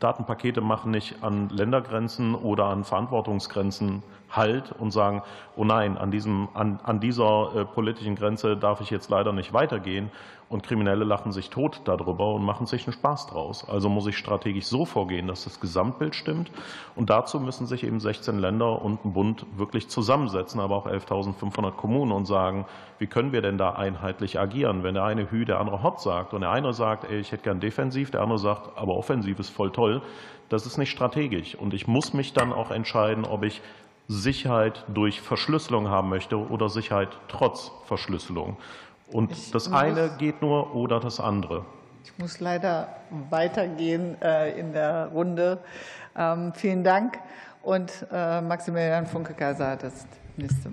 [0.00, 5.22] Datenpakete machen nicht an Ländergrenzen oder an Verantwortungsgrenzen Halt und sagen,
[5.56, 9.52] oh nein, an, diesem, an, an dieser äh, politischen Grenze darf ich jetzt leider nicht
[9.52, 10.10] weitergehen.
[10.48, 13.68] Und Kriminelle lachen sich tot darüber und machen sich einen Spaß draus.
[13.68, 16.50] Also muss ich strategisch so vorgehen, dass das Gesamtbild stimmt.
[16.96, 21.72] Und dazu müssen sich eben 16 Länder und ein Bund wirklich zusammensetzen, aber auch 11.500
[21.72, 22.64] Kommunen und sagen,
[22.98, 24.82] wie können wir denn da einheitlich agieren?
[24.82, 27.44] Wenn der eine Hü, der andere Hot sagt und der eine sagt, ey, ich hätte
[27.44, 30.00] gern defensiv, der andere sagt, aber offensiv ist voll toll,
[30.48, 31.56] das ist nicht strategisch.
[31.56, 33.60] Und ich muss mich dann auch entscheiden, ob ich
[34.08, 38.56] Sicherheit durch Verschlüsselung haben möchte oder Sicherheit trotz Verschlüsselung.
[39.12, 41.64] Und ich das eine geht nur oder das andere.
[42.04, 42.88] Ich muss leider
[43.30, 45.58] weitergehen äh, in der Runde.
[46.16, 47.18] Ähm, vielen Dank.
[47.62, 50.06] Und äh, Maximilian Funke-Kaiser hat das
[50.36, 50.70] nächste.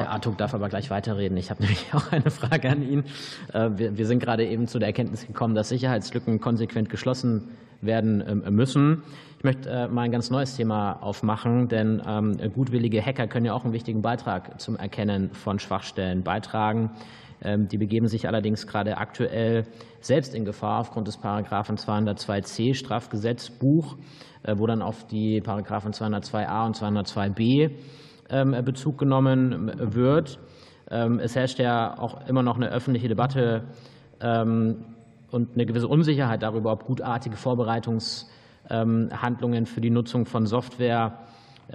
[0.00, 1.36] Herr Artuk darf aber gleich weiterreden.
[1.36, 3.04] Ich habe nämlich auch eine Frage an ihn.
[3.52, 7.48] Äh, wir sind gerade eben zu der Erkenntnis gekommen, dass Sicherheitslücken konsequent geschlossen
[7.80, 9.02] werden ähm, müssen.
[9.38, 13.64] Ich möchte mal ein ganz neues Thema aufmachen, denn ähm, gutwillige Hacker können ja auch
[13.64, 16.92] einen wichtigen Beitrag zum Erkennen von Schwachstellen beitragen.
[17.44, 19.66] Ähm, die begeben sich allerdings gerade aktuell
[20.00, 23.96] selbst in Gefahr aufgrund des Paragraphen 202c Strafgesetzbuch,
[24.44, 27.70] äh, wo dann auf die Paragraphen 202a und 202b ähm,
[28.64, 30.40] Bezug genommen ähm, wird.
[30.88, 33.62] Es herrscht ja auch immer noch eine öffentliche Debatte
[34.20, 41.18] und eine gewisse Unsicherheit darüber, ob gutartige Vorbereitungshandlungen für die Nutzung von Software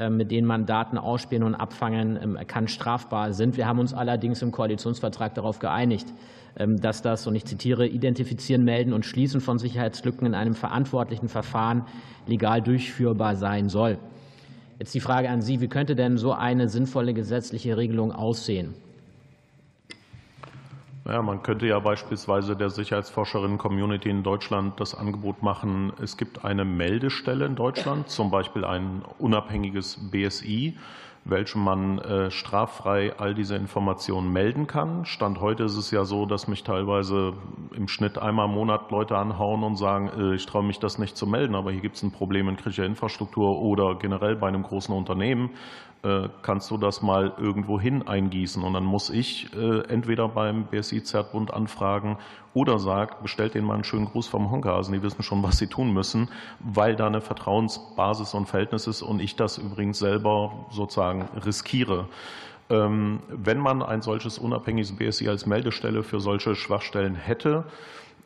[0.10, 3.58] mit denen man Daten ausspielen und abfangen ähm, kann, strafbar sind.
[3.58, 6.14] Wir haben uns allerdings im Koalitionsvertrag darauf geeinigt,
[6.60, 11.30] ähm, dass das, und ich zitiere, Identifizieren, Melden und Schließen von Sicherheitslücken in einem verantwortlichen
[11.30, 11.84] Verfahren
[12.26, 13.98] legal durchführbar sein soll.
[14.80, 18.76] Jetzt die Frage an Sie, wie könnte denn so eine sinnvolle gesetzliche Regelung aussehen?
[21.06, 26.66] Ja, man könnte ja beispielsweise der Sicherheitsforscherinnen-Community in Deutschland das Angebot machen, es gibt eine
[26.66, 30.78] Meldestelle in Deutschland, zum Beispiel ein unabhängiges BSI,
[31.30, 35.06] welchem man äh, straffrei all diese Informationen melden kann.
[35.06, 37.34] Stand heute ist es ja so, dass mich teilweise
[37.76, 41.18] im Schnitt einmal im Monat Leute anhauen und sagen, äh, ich traue mich das nicht
[41.18, 44.64] zu melden, aber hier gibt es ein Problem in kritischer Infrastruktur oder generell bei einem
[44.64, 45.52] großen Unternehmen.
[46.04, 48.64] Äh, kannst du das mal irgendwo hin eingießen.
[48.64, 52.18] Und dann muss ich äh, entweder beim BSI-Zertbund anfragen
[52.54, 54.94] oder sag, bestellt denen mal einen schönen Gruß vom Honkasen.
[54.94, 56.30] Die wissen schon, was sie tun müssen,
[56.60, 62.08] weil da eine Vertrauensbasis und Verhältnis ist und ich das übrigens selber sozusagen riskiere.
[62.70, 67.64] Ähm, wenn man ein solches unabhängiges BSI als Meldestelle für solche Schwachstellen hätte,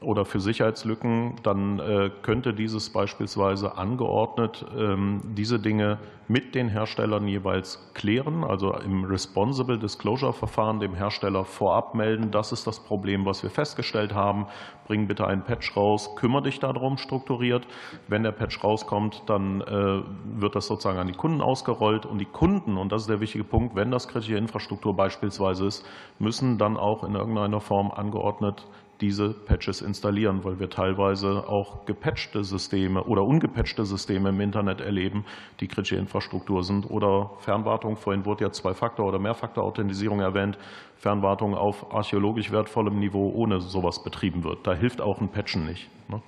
[0.02, 7.28] oder für Sicherheitslücken, dann äh, könnte dieses beispielsweise angeordnet ähm, diese Dinge mit den Herstellern
[7.28, 12.32] jeweils klären, also im Responsible Disclosure Verfahren dem Hersteller vorab melden.
[12.32, 14.48] Das ist das Problem, was wir festgestellt haben.
[14.88, 17.68] Bring bitte einen Patch raus, kümmere dich darum strukturiert.
[18.08, 20.02] Wenn der Patch rauskommt, dann äh,
[20.40, 23.44] wird das sozusagen an die Kunden ausgerollt und die Kunden, und das ist der wichtige
[23.44, 25.86] Punkt, wenn das kritische Infrastruktur beispielsweise ist,
[26.18, 28.66] müssen dann auch in irgendeiner Form angeordnet
[29.02, 35.26] diese Patches installieren, weil wir teilweise auch gepatchte Systeme oder ungepatchte Systeme im Internet erleben,
[35.60, 36.90] die kritische Infrastruktur sind.
[36.90, 40.58] Oder Fernwartung, vorhin wurde ja Zwei-Faktor- oder Mehrfaktor-Authentisierung erwähnt,
[40.98, 44.66] Fernwartung auf archäologisch wertvollem Niveau ohne sowas betrieben wird.
[44.68, 45.90] Da hilft auch ein Patchen nicht.
[46.08, 46.22] Ne?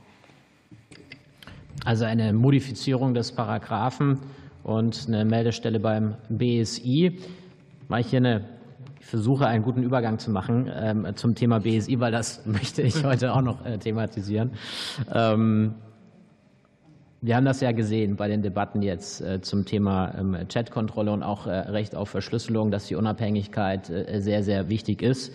[1.86, 4.20] Also eine Modifizierung des Paragraphen
[4.64, 7.20] und eine Meldestelle beim BSI.
[7.88, 8.53] Mache ich hier eine
[9.04, 13.04] ich versuche einen guten Übergang zu machen ähm, zum Thema BSI, weil das möchte ich
[13.04, 14.52] heute auch noch äh, thematisieren.
[15.14, 15.76] Ähm,
[17.22, 21.22] wir haben das ja gesehen bei den Debatten jetzt äh, zum Thema ähm, Chatkontrolle und
[21.22, 25.34] auch äh, Recht auf Verschlüsselung, dass die Unabhängigkeit sehr, sehr wichtig ist.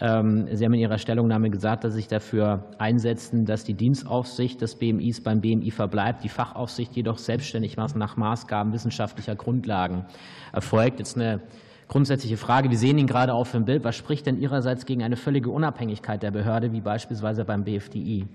[0.00, 4.76] Sie haben in Ihrer Stellungnahme gesagt, dass Sie sich dafür einsetzen, dass die Dienstaufsicht des
[4.76, 10.06] BMIs beim BMI verbleibt, die Fachaufsicht jedoch selbstständig nach Maßgaben wissenschaftlicher Grundlagen
[10.54, 10.98] erfolgt.
[10.98, 11.42] Jetzt eine
[11.88, 12.70] grundsätzliche Frage.
[12.70, 13.84] Wir sehen ihn gerade auf dem Bild.
[13.84, 18.26] Was spricht denn Ihrerseits gegen eine völlige Unabhängigkeit der Behörde, wie beispielsweise beim BFDI?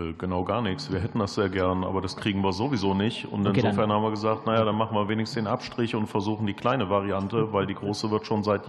[0.00, 0.92] Äh, genau gar nichts.
[0.92, 3.26] Wir hätten das sehr gern, aber das kriegen wir sowieso nicht.
[3.26, 6.46] Und okay, insofern haben wir gesagt, naja, dann machen wir wenigstens den Abstrich und versuchen
[6.46, 8.66] die kleine Variante, weil die große wird schon seit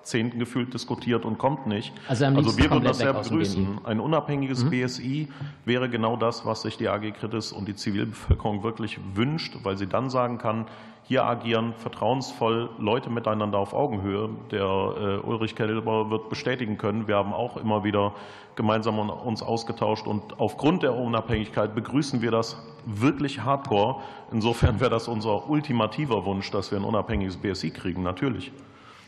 [0.00, 1.92] Jahrzehnten gefühlt diskutiert und kommt nicht.
[2.08, 3.80] Also, also wir würden das sehr begrüßen.
[3.84, 4.70] Ein unabhängiges mhm.
[4.70, 5.28] BSI
[5.66, 9.86] wäre genau das, was sich die AG Kritis und die Zivilbevölkerung wirklich wünscht, weil sie
[9.86, 10.66] dann sagen kann,
[11.02, 14.30] hier agieren vertrauensvoll Leute miteinander auf Augenhöhe.
[14.50, 18.14] Der äh, Ulrich Kelber wird bestätigen können, wir haben auch immer wieder
[18.56, 22.56] gemeinsam uns ausgetauscht und aufgrund der Unabhängigkeit begrüßen wir das
[22.86, 24.02] wirklich hardcore.
[24.32, 28.52] Insofern wäre das unser ultimativer Wunsch, dass wir ein unabhängiges BSI kriegen, natürlich.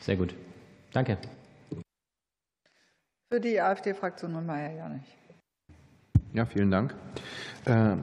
[0.01, 0.35] Sehr gut.
[0.93, 1.19] Danke.
[3.31, 5.17] Für die AfD-Fraktion und Meier Janich.
[6.35, 6.95] Ja, vielen Dank.
[7.65, 7.97] Äh,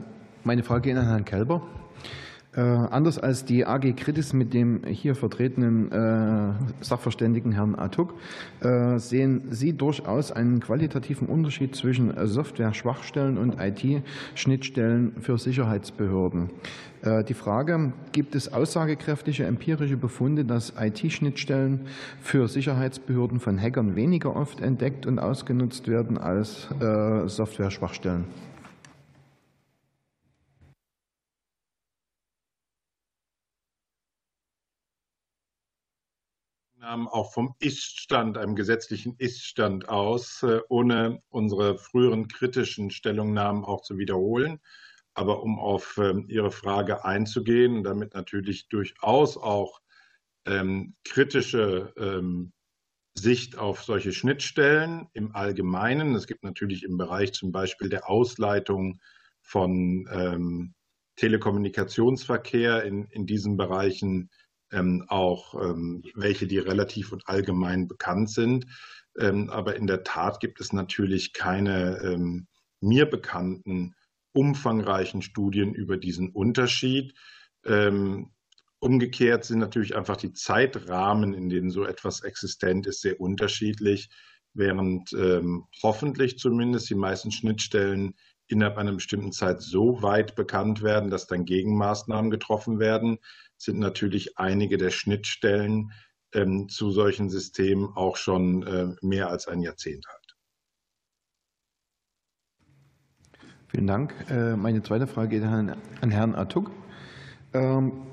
[0.44, 1.62] meine Frage geht an Herrn Kelber.
[2.56, 8.14] Äh, anders als die AG Kritis mit dem hier vertretenen äh, Sachverständigen Herrn Atuk
[8.60, 16.50] äh, sehen Sie durchaus einen qualitativen Unterschied zwischen Software-Schwachstellen und IT-Schnittstellen für Sicherheitsbehörden.
[17.28, 21.86] Die Frage, gibt es aussagekräftige empirische Befunde, dass IT-Schnittstellen
[22.20, 26.68] für Sicherheitsbehörden von Hackern weniger oft entdeckt und ausgenutzt werden als
[27.24, 28.26] Software-Schwachstellen?
[36.82, 43.98] Auch vom Ist-Stand, einem gesetzlichen Ist-Stand aus, äh, ohne unsere früheren kritischen Stellungnahmen auch zu
[43.98, 44.60] wiederholen.
[45.14, 49.80] Aber um auf ähm, Ihre Frage einzugehen damit natürlich durchaus auch
[50.46, 52.52] ähm, kritische ähm,
[53.14, 56.14] Sicht auf solche Schnittstellen im Allgemeinen.
[56.14, 59.00] Es gibt natürlich im Bereich zum Beispiel der Ausleitung
[59.42, 60.74] von ähm,
[61.16, 64.30] Telekommunikationsverkehr in, in diesen Bereichen
[64.72, 68.66] ähm, auch ähm, welche, die relativ und allgemein bekannt sind.
[69.18, 72.18] Ähm, aber in der Tat gibt es natürlich keine
[72.80, 73.94] mir bekannten
[74.32, 77.14] umfangreichen Studien über diesen Unterschied.
[78.78, 84.08] Umgekehrt sind natürlich einfach die Zeitrahmen, in denen so etwas existent ist, sehr unterschiedlich,
[84.54, 85.14] während
[85.82, 88.14] hoffentlich zumindest die meisten Schnittstellen
[88.50, 93.18] innerhalb einer bestimmten Zeit so weit bekannt werden, dass dann Gegenmaßnahmen getroffen werden,
[93.60, 95.92] sind natürlich einige der Schnittstellen
[96.32, 100.36] ähm, zu solchen Systemen auch schon äh, mehr als ein Jahrzehnt alt.
[103.68, 104.14] Vielen Dank.
[104.28, 106.70] Äh, meine zweite Frage geht an Herrn Atuk.
[107.52, 108.09] Ähm,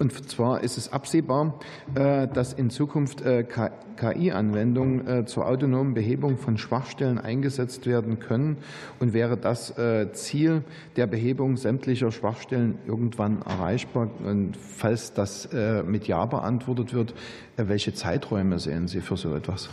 [0.00, 1.60] und zwar ist es absehbar,
[1.94, 8.56] äh, dass in Zukunft äh, KI-Anwendungen äh, zur autonomen Behebung von Schwachstellen eingesetzt werden können.
[8.98, 9.74] Und wäre das
[10.12, 10.62] Ziel
[10.96, 14.08] der Behebung sämtlicher Schwachstellen irgendwann erreichbar?
[14.24, 15.48] Und falls das
[15.86, 17.14] mit Ja beantwortet wird,
[17.56, 19.68] welche Zeiträume sehen Sie für so etwas?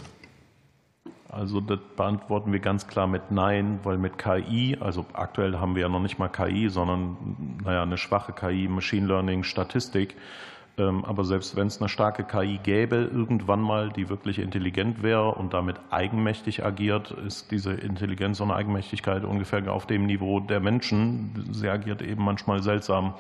[1.38, 5.84] Also das beantworten wir ganz klar mit Nein, weil mit KI, also aktuell haben wir
[5.84, 7.16] ja noch nicht mal KI, sondern
[7.64, 10.16] naja, eine schwache KI, Machine Learning, Statistik.
[10.80, 15.36] Ähm, aber selbst wenn es eine starke KI gäbe, irgendwann mal, die wirklich intelligent wäre
[15.36, 21.50] und damit eigenmächtig agiert, ist diese Intelligenz und Eigenmächtigkeit ungefähr auf dem Niveau der Menschen.
[21.52, 23.14] Sie agiert eben manchmal seltsam.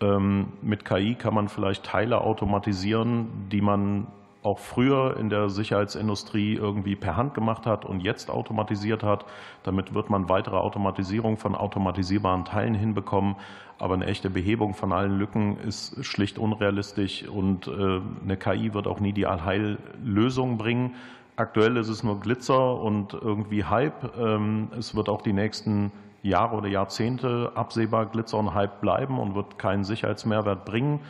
[0.00, 4.08] Ähm, mit KI kann man vielleicht Teile automatisieren, die man
[4.44, 9.24] auch früher in der Sicherheitsindustrie irgendwie per Hand gemacht hat und jetzt automatisiert hat.
[9.62, 13.36] Damit wird man weitere Automatisierung von automatisierbaren Teilen hinbekommen.
[13.78, 18.86] Aber eine echte Behebung von allen Lücken ist schlicht unrealistisch und äh, eine KI wird
[18.86, 20.94] auch nie die Allheillösung bringen.
[21.36, 24.16] Aktuell ist es nur Glitzer und irgendwie Hype.
[24.16, 25.90] Ähm, es wird auch die nächsten
[26.22, 31.00] Jahre oder Jahrzehnte absehbar Glitzer und Hype bleiben und wird keinen Sicherheitsmehrwert bringen.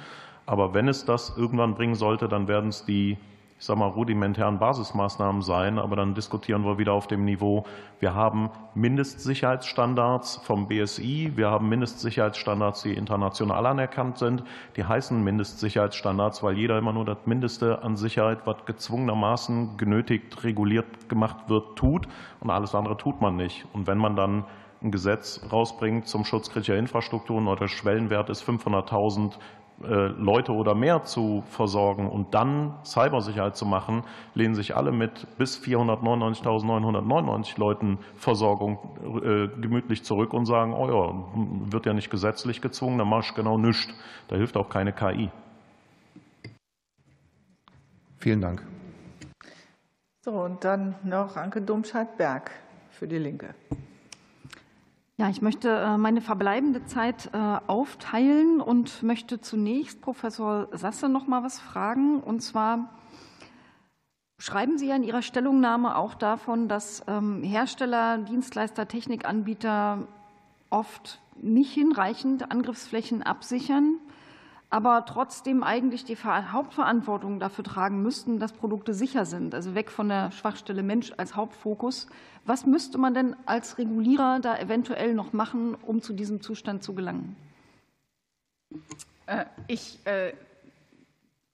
[0.47, 3.17] Aber wenn es das irgendwann bringen sollte, dann werden es die
[3.59, 5.79] ich sage mal, rudimentären Basismaßnahmen sein.
[5.79, 7.65] Aber dann diskutieren wir wieder auf dem Niveau,
[8.01, 14.45] wir haben Mindestsicherheitsstandards vom BSI, wir haben Mindestsicherheitsstandards, die international anerkannt sind.
[14.77, 21.09] Die heißen Mindestsicherheitsstandards, weil jeder immer nur das Mindeste an Sicherheit, was gezwungenermaßen genötigt, reguliert
[21.09, 22.07] gemacht wird, tut.
[22.41, 23.67] Und alles andere tut man nicht.
[23.73, 24.45] Und wenn man dann
[24.83, 29.39] ein Gesetz rausbringt zum Schutz kritischer Infrastrukturen oder der Schwellenwert ist 500.000 äh,
[29.81, 35.59] Leute oder mehr zu versorgen und dann Cybersicherheit zu machen, lehnen sich alle mit bis
[35.59, 38.79] 499.999 Leuten Versorgung
[39.23, 43.35] äh, gemütlich zurück und sagen, oh ja, wird ja nicht gesetzlich gezwungen, dann machst du
[43.35, 43.93] genau nichts.
[44.29, 45.31] Da hilft auch keine KI.
[48.19, 48.65] Vielen Dank.
[50.25, 52.51] So, und dann noch Anke Domscheit-Berg
[52.91, 53.55] für die Linke.
[55.17, 61.29] Ja, ich möchte äh, meine verbleibende Zeit äh, aufteilen und möchte zunächst Professor Sasse noch
[61.29, 62.19] mal was fragen.
[62.19, 62.91] Und zwar
[64.39, 70.09] schreiben Sie ja in Ihrer Stellungnahme auch davon, dass ähm, Hersteller, Dienstleister, Technikanbieter
[70.71, 74.01] oft nicht hinreichend Angriffsflächen absichern
[74.75, 80.09] aber trotzdem eigentlich die Hauptverantwortung dafür tragen müssten, dass Produkte sicher sind, also weg von
[80.09, 82.09] der Schwachstelle Mensch als Hauptfokus.
[82.45, 86.93] Was müsste man denn als Regulierer da eventuell noch machen, um zu diesem Zustand zu
[86.93, 87.37] gelangen?
[89.27, 90.33] Äh, ich äh,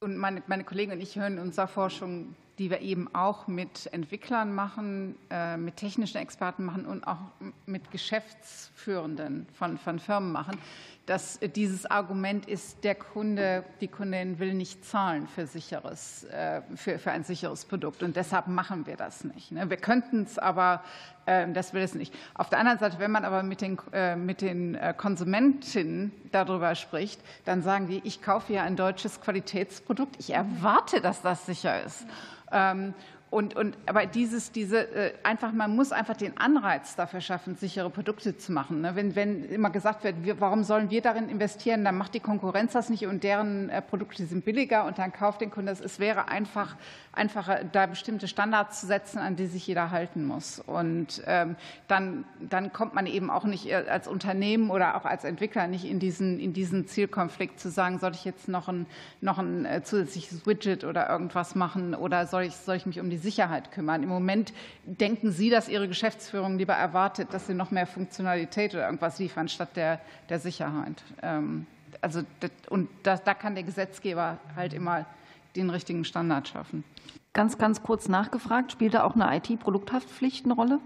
[0.00, 3.92] und meine, meine Kollegen und ich hören in unserer Forschung, die wir eben auch mit
[3.92, 7.18] Entwicklern machen, äh, mit technischen Experten machen und auch
[7.66, 10.56] mit Geschäftsführenden von, von Firmen machen,
[11.10, 17.00] dass dieses Argument ist, der Kunde, die Kundin will nicht zahlen für, sicheres, äh, für,
[17.00, 18.04] für ein sicheres Produkt.
[18.04, 19.50] Und deshalb machen wir das nicht.
[19.50, 19.68] Ne?
[19.68, 20.84] Wir könnten es, aber
[21.26, 22.14] ähm, das will es nicht.
[22.34, 26.76] Auf der anderen Seite, wenn man aber mit den, äh, mit den äh, Konsumentinnen darüber
[26.76, 30.14] spricht, dann sagen die, ich kaufe ja ein deutsches Qualitätsprodukt.
[30.20, 32.06] Ich erwarte, dass das sicher ist.
[33.30, 37.88] Und, und, aber dieses, diese, äh, einfach, man muss einfach den Anreiz dafür schaffen, sichere
[37.88, 38.80] Produkte zu machen.
[38.80, 38.96] Ne?
[38.96, 42.72] Wenn, wenn immer gesagt wird, wir, warum sollen wir darin investieren, dann macht die Konkurrenz
[42.72, 45.80] das nicht und deren äh, Produkte sind billiger und dann kauft den Kunden das.
[45.80, 46.74] Es wäre einfach,
[47.12, 50.58] einfacher, da bestimmte Standards zu setzen, an die sich jeder halten muss.
[50.58, 51.54] Und ähm,
[51.86, 55.84] dann, dann kommt man eben auch nicht äh, als Unternehmen oder auch als Entwickler nicht
[55.84, 58.86] in diesen, in diesen Zielkonflikt zu sagen, soll ich jetzt noch ein,
[59.20, 63.19] noch ein zusätzliches Widget oder irgendwas machen oder soll ich, soll ich mich um die
[63.20, 64.02] Sicherheit kümmern.
[64.02, 64.52] Im Moment
[64.84, 69.48] denken Sie, dass Ihre Geschäftsführung lieber erwartet, dass Sie noch mehr Funktionalität oder irgendwas liefern
[69.48, 71.02] statt der, der Sicherheit.
[71.22, 71.66] Ähm,
[72.00, 72.22] also,
[72.68, 75.06] und da, da kann der Gesetzgeber halt immer
[75.56, 76.84] den richtigen Standard schaffen.
[77.32, 80.80] Ganz, ganz kurz nachgefragt, spielt da auch eine IT-Produkthaftpflicht eine Rolle?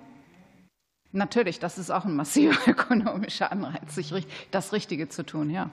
[1.13, 3.99] Natürlich, das ist auch ein massiver ökonomischer Anreiz,
[4.51, 5.71] das Richtige zu tun, ja.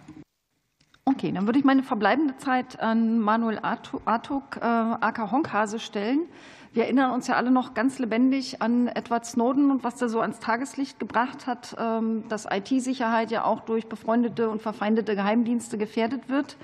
[1.03, 6.27] Okay, dann würde ich meine verbleibende Zeit an Manuel Artuk, äh, aka Honkhase, stellen.
[6.73, 10.21] Wir erinnern uns ja alle noch ganz lebendig an Edward Snowden und was er so
[10.21, 16.29] ans Tageslicht gebracht hat, ähm, dass IT-Sicherheit ja auch durch befreundete und verfeindete Geheimdienste gefährdet
[16.29, 16.55] wird.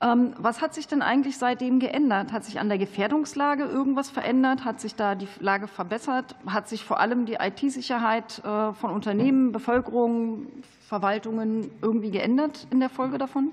[0.00, 2.32] Ähm, was hat sich denn eigentlich seitdem geändert?
[2.32, 4.64] Hat sich an der Gefährdungslage irgendwas verändert?
[4.64, 6.36] Hat sich da die Lage verbessert?
[6.46, 10.46] Hat sich vor allem die IT-Sicherheit äh, von Unternehmen, Bevölkerung,
[10.86, 13.50] Verwaltungen irgendwie geändert in der Folge davon?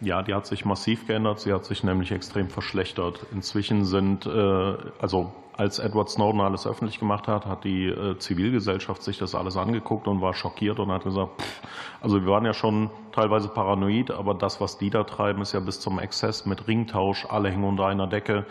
[0.00, 1.40] Ja, die hat sich massiv geändert.
[1.40, 3.26] Sie hat sich nämlich extrem verschlechtert.
[3.32, 9.02] Inzwischen sind, äh, also als Edward Snowden alles öffentlich gemacht hat, hat die äh, Zivilgesellschaft
[9.02, 11.62] sich das alles angeguckt und war schockiert und hat gesagt, pff,
[12.00, 15.58] also wir waren ja schon teilweise paranoid, aber das, was die da treiben, ist ja
[15.58, 18.46] bis zum Exzess mit Ringtausch, alle hängen unter einer Decke.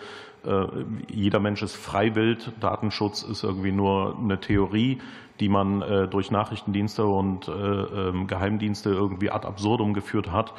[0.46, 0.66] Äh,
[1.10, 2.40] jeder Mensch ist freiwillig.
[2.60, 5.00] Datenschutz ist irgendwie nur eine Theorie,
[5.40, 10.56] die man durch Nachrichtendienste und ähm, Geheimdienste irgendwie ad absurdum geführt hat.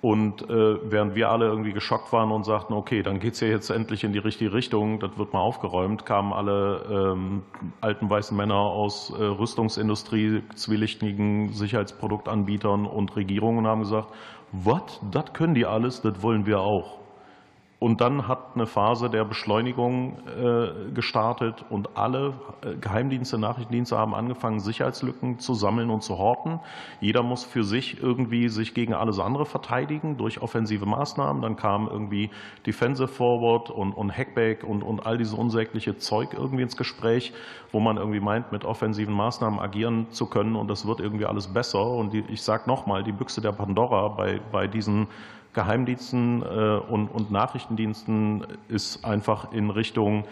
[0.00, 3.48] Und äh, während wir alle irgendwie geschockt waren und sagten, okay, dann geht es ja
[3.48, 7.42] jetzt endlich in die richtige Richtung, das wird mal aufgeräumt, kamen alle ähm,
[7.80, 14.12] alten weißen Männer aus äh, Rüstungsindustrie, zwielichtigen Sicherheitsproduktanbietern und Regierungen und haben gesagt,
[14.52, 16.98] was, das können die alles, das wollen wir auch.
[17.80, 24.16] Und dann hat eine Phase der Beschleunigung äh, gestartet und alle äh, Geheimdienste, Nachrichtendienste haben
[24.16, 26.58] angefangen, Sicherheitslücken zu sammeln und zu horten.
[27.00, 31.40] Jeder muss für sich irgendwie sich gegen alles andere verteidigen durch offensive Maßnahmen.
[31.40, 32.30] Dann kam irgendwie
[32.66, 37.32] Defensive Forward und, und Hackback und, und all dieses unsägliche Zeug irgendwie ins Gespräch,
[37.70, 41.46] wo man irgendwie meint, mit offensiven Maßnahmen agieren zu können und das wird irgendwie alles
[41.46, 41.86] besser.
[41.86, 45.06] Und die, ich sage nochmal, die Büchse der Pandora bei, bei diesen
[45.58, 50.24] Geheimdiensten äh, und Nachrichtendiensten ist einfach in Richtung,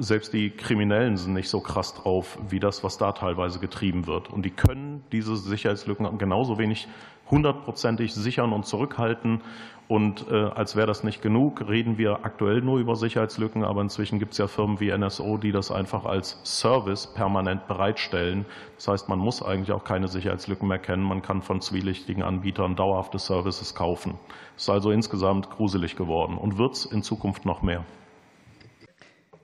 [0.00, 4.30] selbst die Kriminellen sind nicht so krass drauf, wie das, was da teilweise getrieben wird.
[4.30, 6.88] Und die können diese Sicherheitslücken genauso wenig
[7.30, 9.42] hundertprozentig sichern und zurückhalten.
[9.88, 14.18] Und äh, als wäre das nicht genug, reden wir aktuell nur über Sicherheitslücken, aber inzwischen
[14.18, 18.44] gibt es ja Firmen wie NSO, die das einfach als Service permanent bereitstellen.
[18.76, 21.02] Das heißt, man muss eigentlich auch keine Sicherheitslücken mehr kennen.
[21.02, 24.18] Man kann von zwielichtigen Anbietern dauerhafte Services kaufen.
[24.58, 27.82] Es ist also insgesamt gruselig geworden und wird es in Zukunft noch mehr.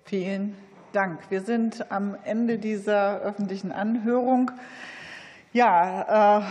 [0.04, 0.54] Vielen
[0.92, 1.20] Dank.
[1.30, 4.50] Wir sind am Ende dieser öffentlichen Anhörung.
[5.54, 6.42] Ja, äh,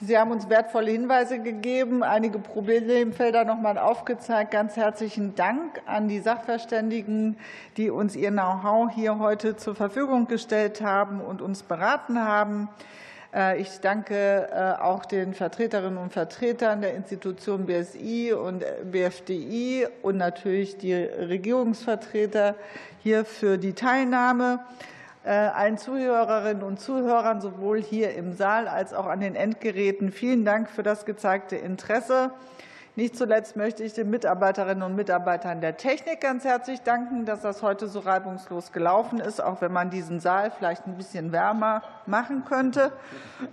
[0.00, 4.50] Sie haben uns wertvolle Hinweise gegeben, einige Problemfelder noch mal aufgezeigt.
[4.50, 7.36] Ganz herzlichen Dank an die Sachverständigen,
[7.76, 12.68] die uns ihr Know-how hier heute zur Verfügung gestellt haben und uns beraten haben.
[13.32, 20.16] Äh, ich danke äh, auch den Vertreterinnen und Vertretern der Institution BSI und BFDI und
[20.16, 22.56] natürlich die Regierungsvertreter
[23.00, 24.58] hier für die Teilnahme.
[25.24, 30.12] Äh, allen Zuhörerinnen und Zuhörern, sowohl hier im Saal als auch an den Endgeräten.
[30.12, 32.30] Vielen Dank für das gezeigte Interesse.
[32.94, 37.62] Nicht zuletzt möchte ich den Mitarbeiterinnen und Mitarbeitern der Technik ganz herzlich danken, dass das
[37.62, 42.44] heute so reibungslos gelaufen ist, auch wenn man diesen Saal vielleicht ein bisschen wärmer machen
[42.44, 42.92] könnte.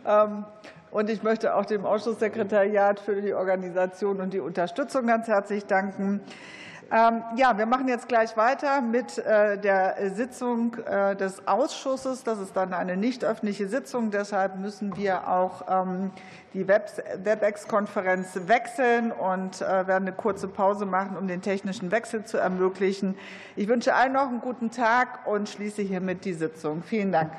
[0.06, 0.44] Ähm,
[0.92, 6.20] und ich möchte auch dem Ausschusssekretariat für die Organisation und die Unterstützung ganz herzlich danken.
[6.94, 12.26] Ähm, ja, wir machen jetzt gleich weiter mit äh, der Sitzung äh, des Ausschusses.
[12.26, 14.12] Das ist dann eine nicht öffentliche Sitzung.
[14.12, 16.12] Deshalb müssen wir auch ähm,
[16.54, 22.38] die WebEx-Konferenz wechseln und äh, werden eine kurze Pause machen, um den technischen Wechsel zu
[22.38, 23.18] ermöglichen.
[23.56, 26.84] Ich wünsche allen noch einen guten Tag und schließe hiermit die Sitzung.
[26.84, 27.32] Vielen Dank.